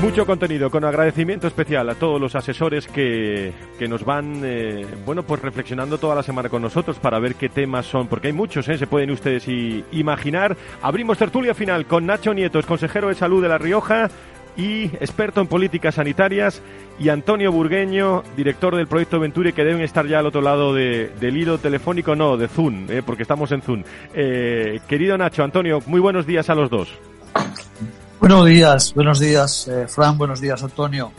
Mucho 0.02 0.26
contenido, 0.26 0.68
con 0.68 0.84
agradecimiento 0.84 1.46
especial 1.46 1.88
a 1.88 1.94
todos 1.94 2.20
los 2.20 2.34
asesores 2.34 2.88
que, 2.88 3.52
que 3.78 3.86
nos 3.86 4.04
van, 4.04 4.42
eh, 4.44 4.84
bueno, 5.06 5.22
pues 5.22 5.40
reflexionando 5.40 5.98
toda 5.98 6.16
la 6.16 6.24
semana 6.24 6.48
con 6.48 6.62
nosotros 6.62 6.98
para 6.98 7.20
ver 7.20 7.36
qué 7.36 7.48
temas 7.48 7.86
son, 7.86 8.08
porque 8.08 8.26
hay 8.26 8.32
muchos, 8.32 8.68
¿eh? 8.68 8.76
se 8.76 8.88
pueden 8.88 9.12
ustedes 9.12 9.46
imaginar. 9.92 10.56
Abrimos 10.82 11.16
tertulia 11.16 11.54
final 11.54 11.86
con 11.86 12.06
Nacho 12.06 12.34
Nietos, 12.34 12.66
consejero 12.66 13.06
de 13.06 13.14
salud 13.14 13.40
de 13.40 13.48
La 13.48 13.56
Rioja 13.56 14.10
y 14.56 14.84
experto 14.84 15.40
en 15.40 15.46
políticas 15.46 15.96
sanitarias, 15.96 16.62
y 16.98 17.10
Antonio 17.10 17.52
Burgueño, 17.52 18.22
director 18.36 18.74
del 18.74 18.86
proyecto 18.86 19.20
Venturi, 19.20 19.52
que 19.52 19.64
deben 19.64 19.82
estar 19.82 20.06
ya 20.06 20.20
al 20.20 20.26
otro 20.26 20.40
lado 20.40 20.72
de, 20.72 21.12
del 21.20 21.36
hilo 21.36 21.58
telefónico, 21.58 22.16
no, 22.16 22.36
de 22.36 22.48
Zoom, 22.48 22.90
¿eh? 22.90 23.02
porque 23.04 23.22
estamos 23.22 23.52
en 23.52 23.62
Zoom. 23.62 23.82
Eh, 24.14 24.80
querido 24.88 25.18
Nacho, 25.18 25.44
Antonio, 25.44 25.82
muy 25.86 26.00
buenos 26.00 26.26
días 26.26 26.48
a 26.48 26.54
los 26.54 26.70
dos. 26.70 26.88
Buenos 28.18 28.46
días, 28.46 28.94
buenos 28.94 29.20
días, 29.20 29.68
eh, 29.68 29.86
Fran, 29.88 30.16
buenos 30.16 30.40
días, 30.40 30.62
Antonio. 30.62 31.12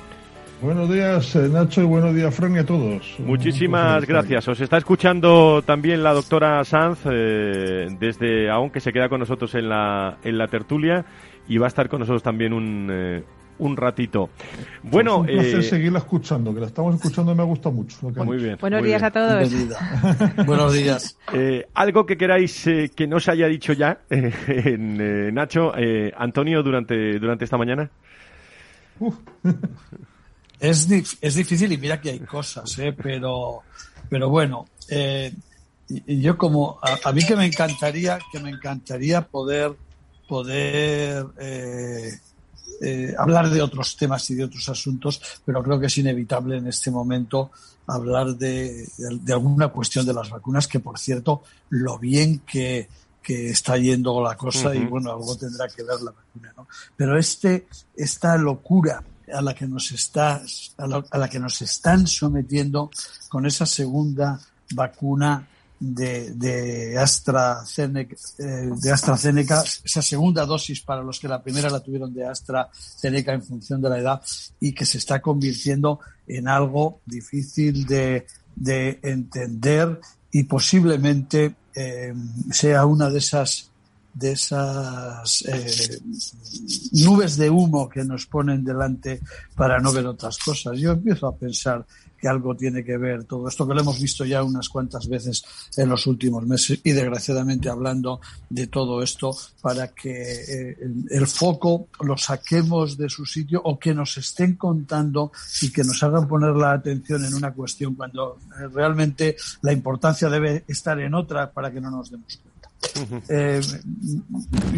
Buenos 0.59 0.89
días, 0.89 1.35
eh, 1.35 1.49
Nacho, 1.49 1.83
y 1.83 1.85
buenos 1.85 2.15
días, 2.15 2.33
Fran, 2.33 2.55
y 2.55 2.57
a 2.57 2.65
todos. 2.65 3.15
Muchísimas 3.19 4.03
gracias. 4.07 4.47
Os 4.47 4.59
está 4.59 4.77
escuchando 4.77 5.61
también 5.61 6.01
la 6.01 6.13
doctora 6.13 6.63
Sanz, 6.63 7.01
eh, 7.05 7.87
desde 7.99 8.49
aún 8.49 8.71
se 8.75 8.91
queda 8.91 9.07
con 9.07 9.19
nosotros 9.19 9.53
en 9.53 9.69
la, 9.69 10.17
en 10.23 10.35
la 10.35 10.47
tertulia, 10.47 11.05
y 11.47 11.59
va 11.59 11.67
a 11.67 11.69
estar 11.69 11.87
con 11.87 11.99
nosotros 11.99 12.23
también 12.23 12.53
un, 12.53 13.23
un 13.59 13.77
ratito. 13.77 14.31
Bueno, 14.81 15.25
es 15.27 15.35
un 15.35 15.41
placer 15.41 15.63
seguirla 15.63 15.99
escuchando, 15.99 16.51
que 16.55 16.59
la 16.59 16.65
estamos 16.65 16.95
escuchando 16.95 17.33
y 17.33 17.35
me 17.35 17.43
gusta 17.43 17.69
mucho. 17.69 18.09
muy 18.25 18.37
bien. 18.37 18.57
Buenos 18.59 18.83
días 18.83 19.03
a 19.03 19.11
todos. 19.11 19.51
Buenos 20.47 20.73
días. 20.73 21.19
algo 21.75 22.07
que 22.07 22.17
queráis 22.17 22.67
que 22.95 23.05
no 23.07 23.19
se 23.19 23.29
haya 23.29 23.45
dicho 23.45 23.73
ya, 23.73 23.99
en, 24.09 25.35
Nacho, 25.35 25.71
Antonio, 26.17 26.63
durante, 26.63 27.19
durante 27.19 27.45
esta 27.45 27.59
mañana. 27.59 27.91
Es, 30.59 30.87
es 31.21 31.35
difícil 31.35 31.71
y 31.71 31.77
mira 31.77 32.01
que 32.01 32.09
hay 32.09 32.19
cosas, 32.19 32.77
¿eh? 32.79 32.91
pero, 32.93 33.61
pero 34.09 34.29
bueno, 34.29 34.65
eh, 34.89 35.33
yo 36.07 36.37
como 36.37 36.79
a, 36.81 37.11
mí 37.11 37.23
que 37.25 37.35
me 37.35 37.45
encantaría 37.45 38.19
que 38.31 38.39
me 38.39 38.49
encantaría 38.49 39.21
poder 39.21 39.75
poder 40.27 41.25
eh, 41.37 42.19
eh, 42.81 43.15
hablar 43.17 43.49
de 43.49 43.61
otros 43.61 43.95
temas 43.95 44.29
y 44.29 44.35
de 44.35 44.43
otros 44.43 44.67
asuntos, 44.69 45.21
pero 45.45 45.63
creo 45.63 45.79
que 45.79 45.87
es 45.87 45.97
inevitable 45.97 46.57
en 46.57 46.67
este 46.67 46.91
momento 46.91 47.51
hablar 47.87 48.35
de, 48.35 48.87
alguna 49.29 49.69
cuestión 49.69 50.05
de 50.05 50.13
las 50.13 50.29
vacunas, 50.29 50.67
que 50.67 50.79
por 50.79 50.99
cierto, 50.99 51.43
lo 51.69 51.97
bien 51.97 52.39
que, 52.39 52.89
está 53.29 53.75
yendo 53.75 54.23
la 54.23 54.37
cosa 54.37 54.73
y 54.73 54.85
bueno, 54.85 55.11
algo 55.11 55.35
tendrá 55.35 55.67
que 55.67 55.83
ver 55.83 55.99
la 55.99 56.11
vacuna, 56.11 56.53
¿no? 56.55 56.65
Pero 56.95 57.17
este, 57.17 57.67
esta 57.93 58.37
locura 58.37 59.03
a 59.33 59.41
la 59.41 59.53
que 59.53 59.67
nos 59.67 59.91
está, 59.91 60.41
a 60.77 61.17
la 61.17 61.29
que 61.29 61.39
nos 61.39 61.61
están 61.61 62.07
sometiendo 62.07 62.89
con 63.29 63.45
esa 63.45 63.65
segunda 63.65 64.39
vacuna 64.71 65.47
de, 65.79 66.31
de, 66.31 66.97
AstraZeneca, 66.97 68.15
eh, 68.39 68.69
de 68.75 68.91
AstraZeneca, 68.91 69.63
esa 69.83 70.01
segunda 70.01 70.45
dosis 70.45 70.81
para 70.81 71.03
los 71.03 71.19
que 71.19 71.27
la 71.27 71.41
primera 71.41 71.69
la 71.69 71.81
tuvieron 71.81 72.13
de 72.13 72.25
AstraZeneca 72.25 73.33
en 73.33 73.43
función 73.43 73.81
de 73.81 73.89
la 73.89 73.99
edad 73.99 74.21
y 74.59 74.73
que 74.73 74.85
se 74.85 74.97
está 74.97 75.21
convirtiendo 75.21 75.99
en 76.25 76.47
algo 76.47 77.01
difícil 77.05 77.85
de, 77.85 78.25
de 78.55 78.99
entender 79.03 79.99
y 80.31 80.43
posiblemente 80.43 81.55
eh, 81.75 82.13
sea 82.51 82.85
una 82.85 83.09
de 83.09 83.19
esas 83.19 83.69
de 84.17 84.31
esas 84.31 85.43
eh, 85.47 86.01
nubes 86.93 87.37
de 87.37 87.49
humo 87.49 87.87
que 87.87 88.03
nos 88.03 88.25
ponen 88.25 88.63
delante 88.63 89.21
para 89.55 89.79
no 89.79 89.91
ver 89.91 90.07
otras 90.07 90.37
cosas. 90.39 90.79
Yo 90.79 90.93
empiezo 90.93 91.27
a 91.27 91.35
pensar 91.35 91.85
que 92.17 92.27
algo 92.27 92.55
tiene 92.55 92.83
que 92.83 92.97
ver 92.97 93.25
todo 93.25 93.47
esto, 93.47 93.67
que 93.67 93.75
lo 93.75 93.81
hemos 93.81 93.99
visto 94.01 94.25
ya 94.25 94.43
unas 94.43 94.69
cuantas 94.69 95.07
veces 95.07 95.43
en 95.77 95.89
los 95.89 96.07
últimos 96.07 96.45
meses 96.45 96.79
y 96.83 96.91
desgraciadamente 96.91 97.69
hablando 97.69 98.19
de 98.49 98.67
todo 98.67 99.03
esto 99.03 99.35
para 99.61 99.89
que 99.89 100.71
eh, 100.71 100.77
el, 101.11 101.27
foco 101.27 101.89
lo 102.01 102.17
saquemos 102.17 102.97
de 102.97 103.09
su 103.09 103.25
sitio 103.25 103.61
o 103.63 103.77
que 103.77 103.93
nos 103.93 104.17
estén 104.17 104.55
contando 104.55 105.31
y 105.61 105.69
que 105.69 105.83
nos 105.83 106.01
hagan 106.01 106.27
poner 106.27 106.55
la 106.55 106.71
atención 106.71 107.23
en 107.23 107.35
una 107.35 107.53
cuestión 107.53 107.93
cuando 107.93 108.39
eh, 108.59 108.67
realmente 108.73 109.35
la 109.61 109.73
importancia 109.73 110.27
debe 110.27 110.63
estar 110.67 110.99
en 110.99 111.13
otra 111.13 111.51
para 111.51 111.71
que 111.71 111.79
no 111.79 111.91
nos 111.91 112.09
demos 112.09 112.37
cuenta. 112.37 112.56
Eh, 113.29 113.61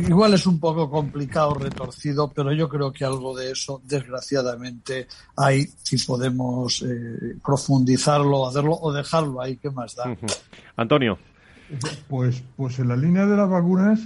igual 0.07 0.33
es 0.33 0.45
un 0.45 0.59
poco 0.59 0.89
complicado, 0.89 1.53
retorcido, 1.53 2.31
pero 2.31 2.51
yo 2.53 2.69
creo 2.69 2.91
que 2.91 3.05
algo 3.05 3.37
de 3.37 3.51
eso, 3.51 3.81
desgraciadamente, 3.85 5.07
hay 5.35 5.65
si 5.83 5.97
podemos 5.97 6.81
eh, 6.81 7.35
profundizarlo, 7.43 8.47
hacerlo 8.47 8.77
o 8.81 8.91
dejarlo 8.93 9.41
ahí, 9.41 9.57
¿qué 9.57 9.69
más 9.69 9.95
da? 9.95 10.15
Antonio. 10.75 11.17
Pues, 12.07 12.43
pues 12.55 12.79
en 12.79 12.87
la 12.87 12.95
línea 12.95 13.25
de 13.25 13.37
las 13.37 13.49
vacunas, 13.49 13.99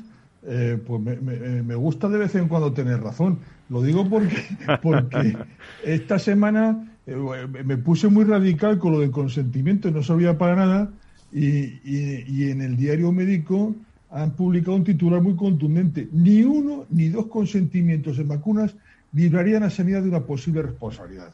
eh, 0.43 0.77
pues 0.85 1.01
me, 1.01 1.15
me, 1.15 1.75
gusta 1.75 2.09
de 2.09 2.17
vez 2.17 2.35
en 2.35 2.47
cuando 2.47 2.73
tener 2.73 3.01
razón. 3.01 3.39
Lo 3.69 3.81
digo 3.81 4.07
porque, 4.09 4.43
porque 4.81 5.37
esta 5.83 6.19
semana 6.19 6.89
me 7.05 7.77
puse 7.77 8.07
muy 8.07 8.25
radical 8.25 8.79
con 8.79 8.93
lo 8.93 8.99
del 8.99 9.11
consentimiento 9.11 9.87
y 9.87 9.91
no 9.91 10.03
sabía 10.03 10.37
para 10.37 10.55
nada 10.55 10.89
y, 11.34 12.49
en 12.49 12.61
el 12.61 12.77
diario 12.77 13.11
médico 13.11 13.75
han 14.11 14.31
publicado 14.31 14.77
un 14.77 14.84
titular 14.84 15.21
muy 15.21 15.36
contundente. 15.36 16.07
Ni 16.11 16.43
uno 16.43 16.86
ni 16.89 17.09
dos 17.09 17.27
consentimientos 17.27 18.19
en 18.19 18.27
vacunas 18.27 18.75
librarían 19.11 19.63
a 19.63 19.69
sanidad 19.69 20.03
de 20.03 20.09
una 20.09 20.21
posible 20.21 20.61
responsabilidad. 20.61 21.34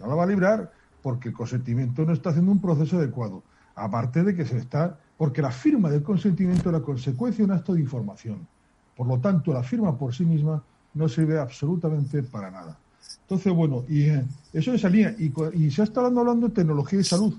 No 0.00 0.08
la 0.08 0.14
va 0.16 0.24
a 0.24 0.26
librar 0.26 0.72
porque 1.02 1.28
el 1.28 1.34
consentimiento 1.34 2.04
no 2.04 2.12
está 2.12 2.30
haciendo 2.30 2.50
un 2.50 2.60
proceso 2.60 2.98
adecuado. 2.98 3.44
Aparte 3.76 4.24
de 4.24 4.34
que 4.34 4.44
se 4.44 4.58
está. 4.58 4.98
Porque 5.16 5.42
la 5.42 5.50
firma 5.50 5.90
del 5.90 6.02
consentimiento 6.02 6.68
es 6.68 6.72
la 6.72 6.80
consecuencia 6.80 7.44
de 7.44 7.52
un 7.52 7.56
acto 7.56 7.74
de 7.74 7.80
información. 7.80 8.46
Por 8.96 9.06
lo 9.06 9.18
tanto, 9.18 9.52
la 9.52 9.62
firma 9.62 9.96
por 9.96 10.14
sí 10.14 10.24
misma 10.24 10.62
no 10.94 11.08
sirve 11.08 11.38
absolutamente 11.38 12.22
para 12.22 12.50
nada. 12.50 12.76
Entonces, 13.22 13.52
bueno, 13.52 13.84
y 13.88 14.02
eh, 14.02 14.24
eso 14.52 14.72
es 14.74 14.82
línea. 14.84 15.14
Y, 15.18 15.32
y 15.54 15.70
se 15.70 15.82
ha 15.82 15.84
estado 15.84 16.06
hablando 16.06 16.48
de 16.48 16.54
tecnología 16.54 17.00
y 17.00 17.04
salud 17.04 17.34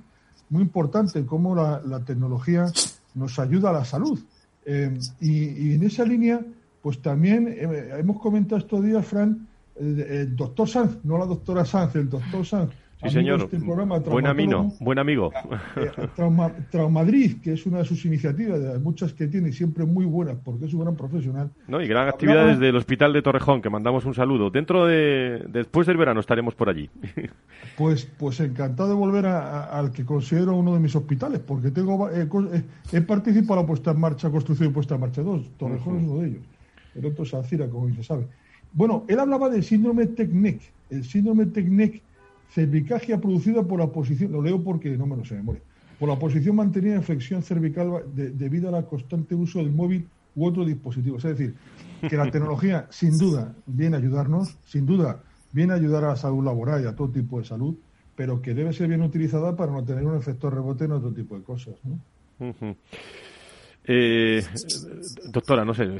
muy 0.49 0.63
importante 0.63 1.25
cómo 1.25 1.55
la, 1.55 2.03
tecnología 2.05 2.65
nos 3.15 3.39
ayuda 3.39 3.69
a 3.69 3.73
la 3.73 3.85
salud. 3.85 4.19
Eh, 4.65 4.97
y, 5.19 5.73
en 5.73 5.83
esa 5.83 6.03
línea, 6.03 6.41
pues 6.81 7.01
también 7.01 7.47
eh, 7.47 7.95
hemos 7.97 8.19
comentado 8.19 8.57
estos 8.57 8.83
días, 8.83 9.05
Fran, 9.05 9.47
el, 9.75 10.35
doctor 10.35 10.67
Sanz, 10.67 10.97
no 11.03 11.17
la 11.17 11.25
doctora 11.25 11.65
Sanz, 11.65 11.95
el 11.95 12.09
doctor 12.09 12.45
Sanz, 12.45 12.71
Sí, 13.01 13.09
señor. 13.11 13.41
Este 13.41 13.57
buen 13.57 14.25
amigo, 14.25 14.73
buen 14.81 14.99
amigo. 14.99 15.31
Eh, 15.77 15.89
Trauma, 16.15 16.51
Traumadrid, 16.69 17.39
que 17.41 17.53
es 17.53 17.65
una 17.65 17.77
de 17.77 17.85
sus 17.85 18.03
iniciativas, 18.03 18.59
de 18.59 18.67
las 18.73 18.81
muchas 18.81 19.13
que 19.13 19.27
tiene, 19.27 19.53
siempre 19.53 19.85
muy 19.85 20.05
buenas, 20.05 20.37
porque 20.43 20.65
es 20.65 20.73
un 20.73 20.81
gran 20.81 20.97
profesional. 20.97 21.49
No, 21.69 21.81
y 21.81 21.87
gran 21.87 22.09
actividad 22.09 22.47
desde 22.47 22.67
el 22.67 22.75
Hospital 22.75 23.13
de 23.13 23.21
Torrejón, 23.21 23.61
que 23.61 23.69
mandamos 23.69 24.03
un 24.03 24.13
saludo. 24.13 24.49
Dentro 24.49 24.85
de, 24.85 25.45
después 25.47 25.87
del 25.87 25.95
verano 25.95 26.19
estaremos 26.19 26.55
por 26.55 26.69
allí. 26.69 26.89
Pues, 27.77 28.05
pues 28.05 28.39
encantado 28.41 28.89
de 28.89 28.95
volver 28.95 29.25
al 29.25 29.91
que 29.91 30.03
considero 30.03 30.53
uno 30.55 30.73
de 30.73 30.81
mis 30.81 30.93
hospitales, 30.95 31.39
porque 31.39 31.71
tengo 31.71 32.09
eh, 32.09 32.27
eh, 32.53 32.63
he 32.91 33.01
participado 33.01 33.53
en 33.53 33.63
la 33.63 33.67
puesta 33.67 33.91
en 33.91 33.99
marcha, 33.99 34.29
construcción 34.29 34.69
y 34.69 34.73
puesta 34.73 34.95
en 34.95 35.01
marcha 35.01 35.21
dos. 35.21 35.49
Torrejón 35.57 35.97
es 35.97 36.03
uno 36.03 36.21
de 36.21 36.27
ellos. 36.27 36.41
El 36.95 37.05
otro 37.05 37.23
es 37.23 37.33
Alcira, 37.33 37.69
como 37.69 37.85
bien 37.85 37.95
se 37.95 38.03
sabe. 38.03 38.27
Bueno, 38.73 39.05
él 39.07 39.17
hablaba 39.19 39.49
del 39.49 39.63
síndrome 39.63 40.07
TECNEC. 40.07 40.61
El 40.89 41.05
síndrome 41.05 41.45
TECNEC 41.45 42.01
cervicagia 42.49 43.19
producida 43.19 43.63
por 43.63 43.79
la 43.79 43.87
posición, 43.87 44.31
lo 44.31 44.41
leo 44.41 44.63
porque 44.63 44.97
no 44.97 45.05
me 45.05 45.15
lo 45.15 45.25
sé 45.25 45.35
de 45.35 45.41
memoria, 45.41 45.61
por 45.99 46.09
la 46.09 46.17
posición 46.17 46.55
mantenida 46.55 46.95
en 46.95 47.03
flexión 47.03 47.43
cervical 47.43 48.03
debido 48.13 48.69
a 48.69 48.71
la 48.71 48.83
constante 48.83 49.35
uso 49.35 49.59
del 49.59 49.71
móvil 49.71 50.07
u 50.35 50.45
otro 50.45 50.65
dispositivo. 50.65 51.17
Es 51.17 51.23
decir, 51.23 51.55
que 52.07 52.17
la 52.17 52.31
tecnología 52.31 52.87
sin 52.91 53.17
duda 53.17 53.53
viene 53.65 53.95
a 53.95 53.99
ayudarnos, 53.99 54.57
sin 54.65 54.85
duda 54.85 55.23
viene 55.51 55.73
a 55.73 55.75
ayudar 55.75 56.03
a 56.03 56.09
la 56.09 56.15
salud 56.15 56.43
laboral 56.43 56.83
y 56.83 56.87
a 56.87 56.95
todo 56.95 57.09
tipo 57.09 57.39
de 57.39 57.45
salud, 57.45 57.75
pero 58.15 58.41
que 58.41 58.53
debe 58.53 58.73
ser 58.73 58.87
bien 58.87 59.01
utilizada 59.01 59.55
para 59.55 59.71
no 59.71 59.83
tener 59.83 60.05
un 60.05 60.17
efecto 60.17 60.49
rebote 60.49 60.85
en 60.85 60.91
otro 60.91 61.11
tipo 61.11 61.37
de 61.37 61.43
cosas. 61.43 61.75
¿no? 61.83 61.99
Eh, 63.91 64.45
doctora, 65.31 65.65
no 65.65 65.73
sé, 65.73 65.97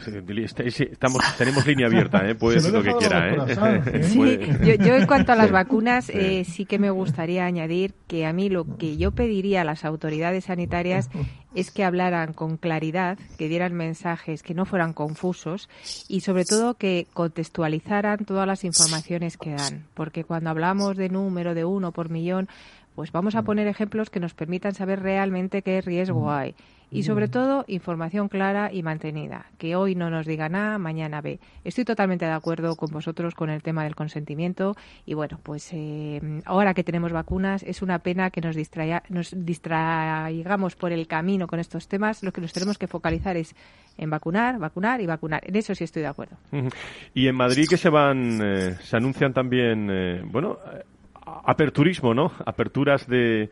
estamos, 0.92 1.24
tenemos 1.40 1.66
línea 1.66 1.88
abierta, 1.88 2.20
¿eh? 2.30 2.36
puede 2.36 2.58
decir 2.58 2.72
lo 2.72 2.84
que 2.84 2.94
quiera. 2.94 3.34
¿eh? 3.34 4.78
yo, 4.80 4.94
en 4.94 5.08
cuanto 5.08 5.32
a 5.32 5.36
las 5.36 5.50
vacunas, 5.50 6.12
eh, 6.12 6.46
sí 6.46 6.66
que 6.66 6.78
me 6.78 6.92
gustaría 6.92 7.46
añadir 7.46 7.96
que 8.06 8.28
a 8.28 8.34
mí 8.34 8.48
lo 8.48 8.78
que 8.78 8.98
yo 8.98 9.10
pediría 9.10 9.62
a 9.62 9.64
las 9.64 9.86
autoridades 9.86 10.46
sanitarias 10.46 11.10
es 11.56 11.72
que 11.72 11.84
hablaran 11.84 12.34
con 12.34 12.58
claridad, 12.58 13.18
que 13.40 13.48
dieran 13.48 13.74
mensajes 13.74 14.44
que 14.44 14.54
no 14.54 14.68
fueran 14.68 14.94
confusos 14.94 15.68
y 16.08 16.20
sobre 16.20 16.46
todo 16.46 16.76
que 16.76 17.08
contextualizaran 17.16 18.24
todas 18.24 18.46
las 18.46 18.66
informaciones 18.66 19.36
que 19.36 19.56
dan. 19.56 19.88
Porque 19.96 20.24
cuando 20.24 20.52
hablamos 20.52 20.96
de 20.96 21.10
número 21.10 21.56
de 21.56 21.66
uno 21.66 21.92
por 21.92 22.12
millón, 22.12 22.50
pues 22.94 23.12
vamos 23.12 23.34
a 23.34 23.42
poner 23.42 23.66
ejemplos 23.66 24.12
que 24.12 24.20
nos 24.20 24.36
permitan 24.36 24.76
saber 24.76 25.02
realmente 25.02 25.64
qué 25.64 25.82
riesgo 25.82 26.32
hay 26.32 26.54
y 26.92 27.04
sobre 27.04 27.28
todo 27.28 27.66
información 27.68 28.30
clara 28.30 28.72
y 28.74 28.84
mantenida, 28.84 29.46
que 29.58 29.76
hoy 29.76 29.96
no 29.96 30.10
nos 30.10 30.26
diga 30.26 30.50
nada, 30.50 30.78
mañana 30.78 31.22
ve. 31.22 31.40
Estoy 31.64 31.86
totalmente 31.86 32.26
de 32.26 32.32
acuerdo 32.32 32.76
con 32.76 32.90
vosotros 32.92 33.36
con 33.36 33.50
el 33.50 33.62
tema 33.62 33.84
del 33.84 33.96
consentimiento 33.96 34.76
y 35.06 35.14
bueno, 35.14 35.40
pues 35.44 35.70
eh, 35.74 36.42
ahora 36.46 36.74
que 36.74 36.84
tenemos 36.84 37.12
vacunas 37.12 37.64
es 37.64 37.82
una 37.82 38.00
pena 38.00 38.32
que 38.32 38.42
nos, 38.42 38.56
distraiga, 38.56 39.04
nos 39.10 39.34
distraigamos 39.36 40.76
por 40.76 40.92
el 40.92 41.08
camino 41.08 41.48
con 41.48 41.60
estos 41.60 41.88
temas. 41.88 42.24
Lo 42.24 42.32
que 42.32 42.42
nos 42.42 42.54
tenemos 42.54 42.78
que 42.78 42.88
focalizar 42.88 43.38
es 43.38 43.56
en 43.98 44.10
vacunar, 44.10 44.58
vacunar 44.58 45.02
y 45.02 45.06
vacunar. 45.06 45.42
En 45.46 45.56
eso 45.56 45.76
sí 45.76 45.84
estoy 45.84 46.02
de 46.02 46.08
acuerdo. 46.08 46.38
Y 47.14 47.28
en 47.28 47.36
Madrid 47.36 47.68
que 47.70 47.78
se 47.78 47.90
van, 47.90 48.40
eh, 48.42 48.76
se 48.82 48.98
anuncian 48.98 49.34
también, 49.34 49.90
eh, 49.92 50.22
bueno, 50.26 50.58
aperturismo, 51.46 52.14
¿no? 52.14 52.32
Aperturas 52.46 53.08
de 53.08 53.50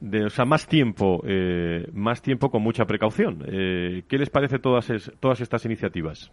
de, 0.00 0.24
o 0.24 0.30
sea, 0.30 0.44
más 0.44 0.66
tiempo, 0.66 1.22
eh, 1.24 1.88
más 1.92 2.22
tiempo 2.22 2.50
con 2.50 2.62
mucha 2.62 2.86
precaución. 2.86 3.44
Eh, 3.46 4.04
¿Qué 4.08 4.18
les 4.18 4.30
parece 4.30 4.58
todas, 4.58 4.86
todas 5.20 5.40
estas 5.40 5.64
iniciativas? 5.64 6.30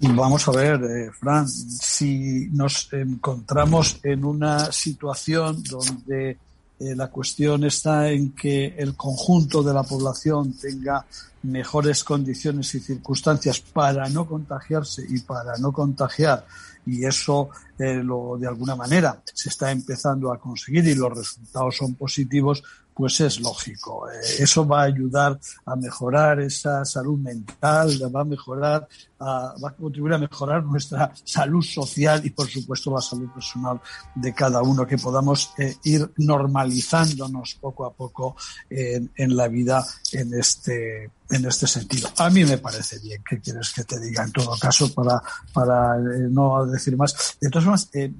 Vamos 0.00 0.48
a 0.48 0.52
ver, 0.52 0.80
eh, 0.82 1.10
Fran, 1.18 1.48
si 1.48 2.48
nos 2.52 2.92
encontramos 2.92 4.00
en 4.02 4.24
una 4.24 4.70
situación 4.72 5.62
donde 5.64 6.38
la 6.78 7.08
cuestión 7.08 7.64
está 7.64 8.08
en 8.10 8.32
que 8.32 8.74
el 8.78 8.96
conjunto 8.96 9.62
de 9.62 9.74
la 9.74 9.82
población 9.82 10.54
tenga 10.54 11.04
mejores 11.42 12.04
condiciones 12.04 12.74
y 12.74 12.80
circunstancias 12.80 13.60
para 13.60 14.08
no 14.08 14.26
contagiarse 14.26 15.04
y 15.06 15.20
para 15.20 15.58
no 15.58 15.72
contagiar 15.72 16.46
y 16.86 17.04
eso 17.04 17.50
eh, 17.78 18.02
lo, 18.02 18.36
de 18.38 18.48
alguna 18.48 18.76
manera 18.76 19.20
se 19.32 19.48
está 19.48 19.70
empezando 19.70 20.32
a 20.32 20.38
conseguir 20.38 20.86
y 20.86 20.94
los 20.94 21.16
resultados 21.16 21.76
son 21.76 21.94
positivos, 21.94 22.62
pues 22.94 23.20
es 23.20 23.40
lógico. 23.40 24.10
Eh, 24.10 24.20
eso 24.40 24.66
va 24.66 24.82
a 24.82 24.86
ayudar 24.86 25.38
a 25.64 25.76
mejorar 25.76 26.40
esa 26.40 26.84
salud 26.84 27.18
mental, 27.18 27.90
va 28.14 28.20
a 28.22 28.24
mejorar, 28.24 28.88
a, 29.20 29.54
va 29.62 29.68
a 29.68 29.74
contribuir 29.74 30.14
a 30.14 30.18
mejorar 30.18 30.64
nuestra 30.64 31.12
salud 31.24 31.62
social 31.62 32.24
y, 32.24 32.30
por 32.30 32.48
supuesto, 32.48 32.92
la 32.92 33.00
salud 33.00 33.28
personal 33.30 33.80
de 34.14 34.34
cada 34.34 34.62
uno, 34.62 34.86
que 34.86 34.98
podamos 34.98 35.52
eh, 35.58 35.76
ir 35.84 36.10
normalizándonos 36.16 37.58
poco 37.60 37.84
a 37.84 37.92
poco 37.92 38.36
en, 38.68 39.10
en 39.16 39.36
la 39.36 39.48
vida 39.48 39.86
en 40.12 40.34
este 40.34 41.10
en 41.30 41.46
este 41.46 41.66
sentido. 41.66 42.08
A 42.16 42.28
mí 42.28 42.44
me 42.44 42.58
parece 42.58 42.98
bien. 42.98 43.22
¿Qué 43.28 43.40
quieres 43.40 43.72
que 43.72 43.84
te 43.84 43.98
diga? 44.00 44.24
En 44.24 44.32
todo 44.32 44.56
caso, 44.58 44.92
para, 44.92 45.22
para 45.52 45.96
eh, 45.96 46.28
no 46.28 46.66
decir 46.66 46.96
más. 46.96 47.36
De 47.40 47.48
todas 47.48 47.64
formas, 47.64 47.88
eh, 47.94 48.12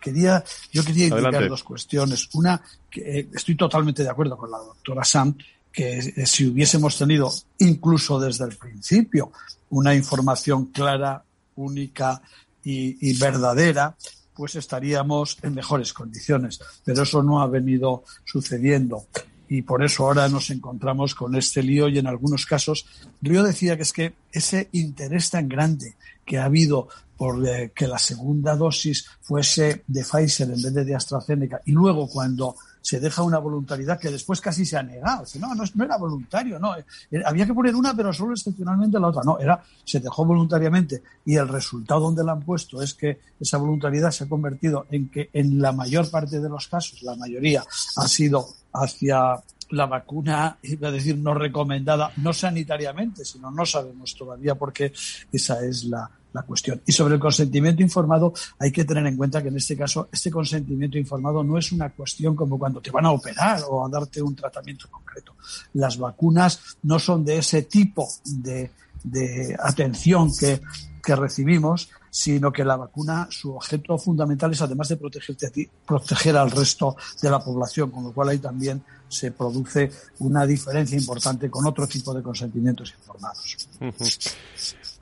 quería, 0.00 0.42
yo 0.72 0.84
quería 0.84 1.08
indicar 1.08 1.48
dos 1.48 1.64
cuestiones. 1.64 2.28
Una, 2.34 2.62
que 2.90 3.00
eh, 3.00 3.28
estoy 3.34 3.56
totalmente 3.56 4.02
de 4.02 4.10
acuerdo 4.10 4.36
con 4.36 4.50
la 4.50 4.58
doctora 4.58 5.04
Sam, 5.04 5.36
que 5.72 6.26
si 6.26 6.46
hubiésemos 6.46 6.96
tenido, 6.98 7.32
incluso 7.58 8.20
desde 8.20 8.44
el 8.44 8.56
principio, 8.56 9.32
una 9.72 9.94
información 9.94 10.66
clara, 10.66 11.24
única 11.56 12.22
y, 12.62 13.18
verdadera, 13.18 13.96
pues 14.34 14.54
estaríamos 14.54 15.38
en 15.42 15.54
mejores 15.54 15.92
condiciones. 15.92 16.60
Pero 16.84 17.02
eso 17.02 17.22
no 17.22 17.40
ha 17.40 17.46
venido 17.46 18.04
sucediendo 18.24 19.06
y 19.48 19.62
por 19.62 19.82
eso 19.84 20.04
ahora 20.04 20.28
nos 20.28 20.50
encontramos 20.50 21.14
con 21.14 21.34
este 21.34 21.62
lío 21.62 21.88
y 21.88 21.98
en 21.98 22.06
algunos 22.06 22.46
casos 22.46 22.86
Río 23.20 23.42
decía 23.42 23.76
que 23.76 23.82
es 23.82 23.92
que 23.92 24.14
ese 24.30 24.70
interés 24.72 25.28
tan 25.28 25.46
grande 25.46 25.96
que 26.24 26.38
ha 26.38 26.44
habido 26.44 26.88
por 27.18 27.46
eh, 27.46 27.70
que 27.74 27.86
la 27.86 27.98
segunda 27.98 28.56
dosis 28.56 29.06
fuese 29.20 29.84
de 29.86 30.04
Pfizer 30.04 30.48
en 30.48 30.62
vez 30.62 30.72
de 30.72 30.84
de 30.84 30.94
AstraZeneca 30.94 31.60
y 31.66 31.72
luego 31.72 32.08
cuando 32.08 32.56
se 32.82 33.00
deja 33.00 33.22
una 33.22 33.38
voluntariedad 33.38 33.98
que 33.98 34.10
después 34.10 34.40
casi 34.40 34.66
se 34.66 34.76
ha 34.76 34.82
negado. 34.82 35.24
No, 35.38 35.54
no, 35.54 35.84
era 35.84 35.96
voluntario, 35.96 36.58
no. 36.58 36.76
Eh, 36.76 36.84
había 37.24 37.46
que 37.46 37.54
poner 37.54 37.74
una, 37.74 37.94
pero 37.94 38.12
solo 38.12 38.32
excepcionalmente 38.32 38.98
la 38.98 39.08
otra. 39.08 39.22
No, 39.24 39.38
era, 39.38 39.62
se 39.84 40.00
dejó 40.00 40.24
voluntariamente 40.24 41.02
y 41.24 41.36
el 41.36 41.48
resultado 41.48 42.00
donde 42.00 42.24
la 42.24 42.32
han 42.32 42.42
puesto 42.42 42.82
es 42.82 42.94
que 42.94 43.20
esa 43.40 43.56
voluntariedad 43.58 44.10
se 44.10 44.24
ha 44.24 44.28
convertido 44.28 44.86
en 44.90 45.08
que 45.08 45.30
en 45.32 45.60
la 45.60 45.72
mayor 45.72 46.10
parte 46.10 46.40
de 46.40 46.48
los 46.48 46.66
casos, 46.68 47.02
la 47.02 47.14
mayoría, 47.16 47.64
ha 47.96 48.08
sido 48.08 48.48
hacia 48.72 49.36
la 49.70 49.86
vacuna, 49.86 50.58
iba 50.62 50.88
a 50.88 50.92
decir 50.92 51.16
no 51.16 51.32
recomendada, 51.32 52.12
no 52.16 52.32
sanitariamente, 52.32 53.24
sino 53.24 53.50
no 53.50 53.64
sabemos 53.64 54.14
todavía 54.14 54.54
porque 54.54 54.92
esa 55.32 55.64
es 55.64 55.84
la, 55.84 56.10
la 56.32 56.42
cuestión. 56.42 56.80
Y 56.86 56.92
sobre 56.92 57.14
el 57.14 57.20
consentimiento 57.20 57.82
informado, 57.82 58.32
hay 58.58 58.72
que 58.72 58.84
tener 58.84 59.06
en 59.06 59.16
cuenta 59.16 59.42
que 59.42 59.48
en 59.48 59.56
este 59.56 59.76
caso, 59.76 60.08
este 60.12 60.30
consentimiento 60.30 60.98
informado 60.98 61.42
no 61.44 61.58
es 61.58 61.72
una 61.72 61.90
cuestión 61.90 62.34
como 62.34 62.58
cuando 62.58 62.80
te 62.80 62.90
van 62.90 63.06
a 63.06 63.10
operar 63.10 63.62
o 63.68 63.84
a 63.84 63.88
darte 63.88 64.22
un 64.22 64.34
tratamiento 64.34 64.88
concreto. 64.90 65.34
Las 65.74 65.98
vacunas 65.98 66.78
no 66.82 66.98
son 66.98 67.24
de 67.24 67.38
ese 67.38 67.62
tipo 67.62 68.08
de, 68.24 68.70
de 69.04 69.56
atención 69.62 70.30
que, 70.38 70.60
que 71.02 71.16
recibimos, 71.16 71.90
sino 72.10 72.52
que 72.52 72.64
la 72.64 72.76
vacuna, 72.76 73.26
su 73.30 73.54
objeto 73.54 73.98
fundamental 73.98 74.52
es 74.52 74.62
además 74.62 74.88
de 74.88 74.96
protegerte 74.96 75.46
a 75.46 75.50
ti, 75.50 75.68
proteger 75.86 76.36
al 76.36 76.50
resto 76.50 76.96
de 77.20 77.30
la 77.30 77.40
población, 77.40 77.90
con 77.90 78.04
lo 78.04 78.12
cual 78.12 78.28
ahí 78.28 78.38
también 78.38 78.82
se 79.12 79.32
produce 79.32 79.90
una 80.20 80.46
diferencia 80.46 80.98
importante 80.98 81.50
con 81.50 81.66
otro 81.66 81.86
tipo 81.86 82.14
de 82.14 82.22
consentimientos 82.22 82.94
informados. 82.98 83.68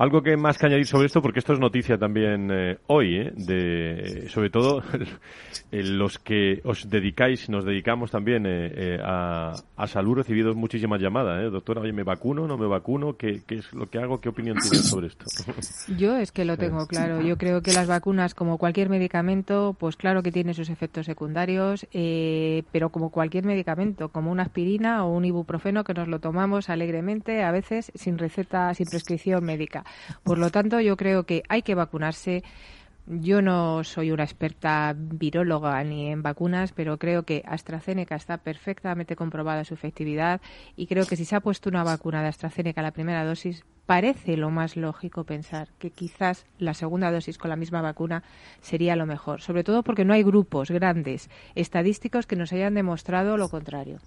Algo 0.00 0.22
que 0.22 0.34
más 0.34 0.56
que 0.56 0.64
añadir 0.64 0.86
sobre 0.86 1.08
esto, 1.08 1.20
porque 1.20 1.40
esto 1.40 1.52
es 1.52 1.58
noticia 1.58 1.98
también 1.98 2.50
eh, 2.50 2.78
hoy, 2.86 3.16
eh, 3.18 3.32
de, 3.36 4.30
sobre 4.30 4.48
todo 4.48 4.82
los 5.70 6.18
que 6.18 6.62
os 6.64 6.88
dedicáis, 6.88 7.50
nos 7.50 7.66
dedicamos 7.66 8.10
también 8.10 8.44
eh, 8.46 8.98
a, 9.04 9.52
a, 9.76 9.86
salud, 9.86 10.16
recibido 10.16 10.54
muchísimas 10.54 11.02
llamadas. 11.02 11.52
Doctora, 11.52 11.82
oye, 11.82 11.92
¿me 11.92 12.02
vacuno? 12.02 12.46
¿No 12.46 12.56
me 12.56 12.66
vacuno? 12.66 13.18
¿Qué, 13.18 13.42
¿Qué, 13.46 13.56
es 13.56 13.74
lo 13.74 13.90
que 13.90 13.98
hago? 13.98 14.22
¿Qué 14.22 14.30
opinión 14.30 14.56
tienes 14.58 14.88
sobre 14.88 15.08
esto? 15.08 15.26
Yo 15.98 16.16
es 16.16 16.32
que 16.32 16.46
lo 16.46 16.56
tengo 16.56 16.86
claro. 16.86 17.20
Yo 17.20 17.36
creo 17.36 17.60
que 17.60 17.74
las 17.74 17.86
vacunas, 17.86 18.34
como 18.34 18.56
cualquier 18.56 18.88
medicamento, 18.88 19.76
pues 19.78 19.96
claro 19.96 20.22
que 20.22 20.32
tiene 20.32 20.54
sus 20.54 20.70
efectos 20.70 21.04
secundarios, 21.04 21.86
pero 21.92 22.88
como 22.88 23.10
cualquier 23.10 23.44
medicamento, 23.44 23.99
como 24.08 24.32
una 24.32 24.44
aspirina 24.44 25.04
o 25.04 25.14
un 25.14 25.24
ibuprofeno 25.24 25.84
que 25.84 25.94
nos 25.94 26.08
lo 26.08 26.18
tomamos 26.18 26.70
alegremente, 26.70 27.42
a 27.42 27.52
veces 27.52 27.92
sin 27.94 28.18
receta, 28.18 28.72
sin 28.74 28.86
prescripción 28.86 29.44
médica. 29.44 29.84
Por 30.22 30.38
lo 30.38 30.50
tanto, 30.50 30.80
yo 30.80 30.96
creo 30.96 31.24
que 31.24 31.42
hay 31.48 31.62
que 31.62 31.74
vacunarse. 31.74 32.42
Yo 33.06 33.42
no 33.42 33.82
soy 33.82 34.12
una 34.12 34.24
experta 34.24 34.94
viróloga 34.96 35.82
ni 35.84 36.08
en 36.08 36.22
vacunas, 36.22 36.72
pero 36.72 36.98
creo 36.98 37.24
que 37.24 37.42
AstraZeneca 37.46 38.14
está 38.14 38.38
perfectamente 38.38 39.16
comprobada 39.16 39.64
su 39.64 39.74
efectividad 39.74 40.40
y 40.76 40.86
creo 40.86 41.06
que 41.06 41.16
si 41.16 41.24
se 41.24 41.34
ha 41.34 41.40
puesto 41.40 41.68
una 41.68 41.82
vacuna 41.82 42.22
de 42.22 42.28
AstraZeneca 42.28 42.82
a 42.82 42.84
la 42.84 42.92
primera 42.92 43.24
dosis, 43.24 43.64
parece 43.86 44.36
lo 44.36 44.50
más 44.50 44.76
lógico 44.76 45.24
pensar 45.24 45.68
que 45.78 45.90
quizás 45.90 46.46
la 46.58 46.74
segunda 46.74 47.10
dosis 47.10 47.38
con 47.38 47.50
la 47.50 47.56
misma 47.56 47.82
vacuna 47.82 48.22
sería 48.60 48.96
lo 48.96 49.06
mejor, 49.06 49.40
sobre 49.40 49.64
todo 49.64 49.82
porque 49.82 50.04
no 50.04 50.12
hay 50.12 50.22
grupos 50.22 50.70
grandes 50.70 51.28
estadísticos 51.54 52.26
que 52.26 52.36
nos 52.36 52.52
hayan 52.52 52.74
demostrado 52.74 53.36
lo 53.36 53.48
contrario. 53.48 53.98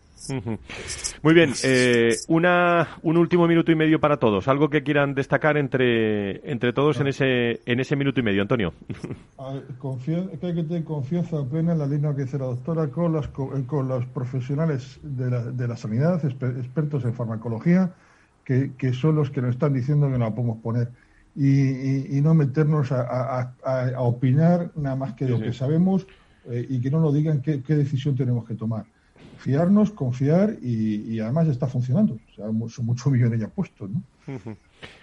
Muy 1.22 1.34
bien, 1.34 1.52
eh, 1.64 2.16
una, 2.30 2.98
un 3.02 3.18
último 3.18 3.48
minuto 3.48 3.72
y 3.72 3.76
medio 3.76 4.00
para 4.00 4.18
todos. 4.18 4.48
Algo 4.48 4.70
que 4.70 4.84
quieran 4.84 5.14
destacar 5.14 5.58
entre, 5.58 6.50
entre 6.50 6.72
todos 6.72 7.00
en 7.02 7.08
ese, 7.08 7.60
en 7.66 7.80
ese 7.80 7.96
minuto 7.96 8.20
y 8.20 8.24
medio, 8.24 8.42
Antonio. 8.42 8.74
que 10.40 10.48
hay 10.48 10.56
que 10.56 10.64
tener 10.64 10.84
confianza 10.84 11.44
plena 11.50 11.74
en 11.74 11.80
la 11.80 11.88
línea 11.88 12.16
que 12.16 12.24
dice 12.24 12.38
la 12.38 12.46
doctora 12.46 12.88
con, 12.88 13.14
las, 13.14 13.28
con 13.28 13.88
los 13.88 14.06
profesionales 14.08 15.00
de 15.04 15.30
la, 15.30 15.44
de 15.44 15.68
la 15.68 15.76
sanidad, 15.76 16.24
expertos 16.24 17.04
en 17.04 17.14
farmacología 17.14 17.94
que, 18.44 18.94
son 18.94 19.16
los 19.16 19.30
que 19.30 19.42
nos 19.42 19.52
están 19.52 19.74
diciendo 19.74 20.08
que 20.08 20.18
no 20.18 20.26
la 20.26 20.36
podemos 20.36 20.58
poner. 20.58 20.90
Y, 21.36 22.22
no 22.22 22.34
meternos 22.34 22.92
a, 22.92 23.56
opinar 23.98 24.72
nada 24.76 24.96
más 24.96 25.14
que 25.14 25.28
lo 25.28 25.40
que 25.40 25.54
sabemos 25.54 26.06
eh, 26.50 26.66
y 26.70 26.80
que 26.82 26.92
no 26.92 27.00
nos 27.00 27.14
digan 27.14 27.42
qué, 27.42 27.62
decisión 27.76 28.16
tenemos 28.16 28.46
que 28.46 28.56
tomar. 28.56 28.86
Fiarnos, 29.38 29.92
confiar 29.92 30.58
y, 30.62 31.20
además 31.20 31.48
está 31.48 31.68
funcionando. 31.68 32.16
O 32.16 32.36
sea, 32.36 32.46
son 32.70 32.86
muchos 32.86 33.12
millones 33.12 33.40
ya 33.40 33.48
puestos, 33.48 33.90
¿no? 33.90 34.04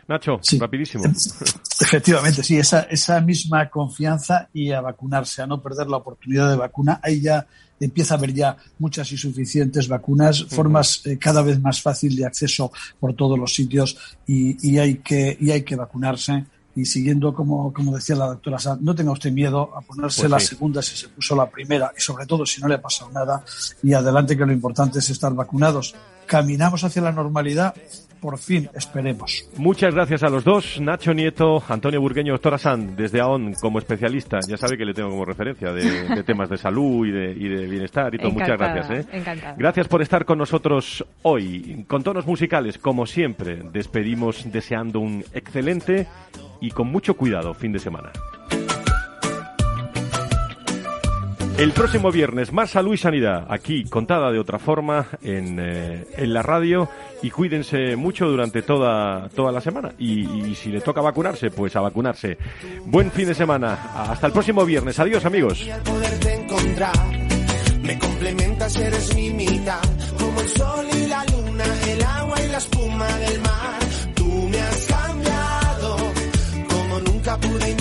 Nacho, 0.08 0.40
rapidísimo. 0.58 1.04
Efectivamente, 1.80 2.42
sí, 2.42 2.58
esa, 2.58 2.80
esa 2.82 3.20
misma 3.20 3.70
confianza 3.70 4.48
y 4.52 4.72
a 4.72 4.80
vacunarse, 4.80 5.42
a 5.42 5.46
no 5.46 5.62
perder 5.62 5.86
la 5.86 5.98
oportunidad 5.98 6.50
de 6.50 6.56
vacuna. 6.56 7.00
Ahí 7.02 7.20
ya 7.20 7.46
empieza 7.78 8.14
a 8.14 8.18
haber 8.18 8.34
ya 8.34 8.56
muchas 8.78 9.10
y 9.12 9.16
suficientes 9.16 9.88
vacunas, 9.88 10.44
formas 10.44 11.00
eh, 11.06 11.18
cada 11.18 11.42
vez 11.42 11.60
más 11.60 11.80
fácil 11.80 12.16
de 12.16 12.26
acceso 12.26 12.70
por 12.98 13.14
todos 13.14 13.38
los 13.38 13.54
sitios 13.54 13.96
y, 14.26 14.68
y, 14.68 14.78
hay, 14.78 14.96
que, 14.96 15.36
y 15.40 15.50
hay 15.50 15.62
que 15.62 15.76
vacunarse. 15.76 16.44
Y 16.76 16.84
siguiendo, 16.84 17.34
como, 17.34 17.72
como 17.72 17.94
decía 17.94 18.14
la 18.14 18.26
doctora 18.26 18.58
Sanz, 18.58 18.80
no 18.80 18.94
tenga 18.94 19.10
usted 19.10 19.32
miedo 19.32 19.76
a 19.76 19.80
ponerse 19.80 20.22
pues 20.22 20.30
la 20.30 20.40
segunda 20.40 20.82
si 20.82 20.96
se 20.96 21.08
puso 21.08 21.34
la 21.34 21.50
primera 21.50 21.92
y 21.96 22.00
sobre 22.00 22.26
todo 22.26 22.46
si 22.46 22.60
no 22.60 22.68
le 22.68 22.76
ha 22.76 22.82
pasado 22.82 23.10
nada 23.10 23.44
y 23.82 23.92
adelante 23.92 24.36
que 24.36 24.46
lo 24.46 24.52
importante 24.52 25.00
es 25.00 25.10
estar 25.10 25.34
vacunados 25.34 25.94
caminamos 26.26 26.84
hacia 26.84 27.02
la 27.02 27.10
normalidad 27.10 27.74
por 28.20 28.38
fin, 28.38 28.68
esperemos. 28.74 29.48
Muchas 29.56 29.94
gracias 29.94 30.22
a 30.22 30.28
los 30.28 30.44
dos, 30.44 30.80
Nacho 30.80 31.14
Nieto, 31.14 31.62
Antonio 31.68 32.00
Burgueño, 32.00 32.32
doctora 32.32 32.58
Sand, 32.58 32.96
desde 32.96 33.20
AON 33.20 33.54
como 33.54 33.78
especialista. 33.78 34.38
Ya 34.46 34.56
sabe 34.56 34.76
que 34.76 34.84
le 34.84 34.94
tengo 34.94 35.10
como 35.10 35.24
referencia 35.24 35.72
de, 35.72 36.22
temas 36.24 36.50
de 36.50 36.56
salud 36.56 37.06
y 37.06 37.10
de, 37.10 37.66
bienestar 37.66 38.14
y 38.14 38.18
todo. 38.18 38.30
Muchas 38.30 38.58
gracias. 38.58 38.90
¿eh? 38.90 39.34
Gracias 39.56 39.88
por 39.88 40.02
estar 40.02 40.24
con 40.24 40.38
nosotros 40.38 41.04
hoy. 41.22 41.84
Con 41.88 42.02
tonos 42.02 42.26
musicales, 42.26 42.78
como 42.78 43.06
siempre, 43.06 43.62
despedimos 43.72 44.50
deseando 44.50 45.00
un 45.00 45.24
excelente 45.32 46.06
y 46.60 46.70
con 46.70 46.88
mucho 46.88 47.14
cuidado 47.16 47.54
fin 47.54 47.72
de 47.72 47.78
semana. 47.78 48.12
El 51.60 51.72
próximo 51.72 52.10
viernes, 52.10 52.54
más 52.54 52.70
salud 52.70 52.94
y 52.94 52.96
sanidad, 52.96 53.46
aquí 53.50 53.84
contada 53.84 54.32
de 54.32 54.38
otra 54.38 54.58
forma 54.58 55.08
en, 55.20 55.58
eh, 55.60 56.06
en 56.16 56.32
la 56.32 56.42
radio 56.42 56.88
y 57.20 57.28
cuídense 57.28 57.96
mucho 57.96 58.26
durante 58.30 58.62
toda, 58.62 59.28
toda 59.28 59.52
la 59.52 59.60
semana. 59.60 59.92
Y, 59.98 60.54
si 60.54 60.70
le 60.70 60.80
toca 60.80 61.02
vacunarse, 61.02 61.50
pues 61.50 61.76
a 61.76 61.82
vacunarse. 61.82 62.38
Buen 62.86 63.10
fin 63.10 63.28
de 63.28 63.34
semana. 63.34 63.74
Hasta 63.94 64.28
el 64.28 64.32
próximo 64.32 64.64
viernes. 64.64 64.98
Adiós 65.00 65.26
amigos. 65.26 65.60
Y 65.60 65.70
y. 77.68 77.79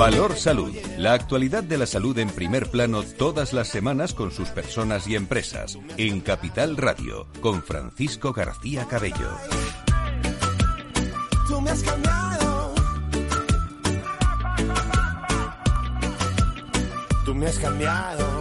Valor 0.00 0.34
Salud. 0.34 0.74
La 0.96 1.12
actualidad 1.12 1.62
de 1.62 1.76
la 1.76 1.84
salud 1.84 2.18
en 2.18 2.30
primer 2.30 2.70
plano 2.70 3.02
todas 3.02 3.52
las 3.52 3.68
semanas 3.68 4.14
con 4.14 4.30
sus 4.30 4.48
personas 4.48 5.06
y 5.06 5.14
empresas. 5.14 5.78
En 5.98 6.22
Capital 6.22 6.78
Radio, 6.78 7.26
con 7.42 7.62
Francisco 7.62 8.32
García 8.32 8.86
Cabello. 8.88 9.28
Tú 11.46 11.60
me 11.60 11.70
has 11.70 11.82
cambiado. 11.82 12.74
Tú 17.26 17.34
me 17.34 17.46
has 17.46 17.58
cambiado. 17.58 18.39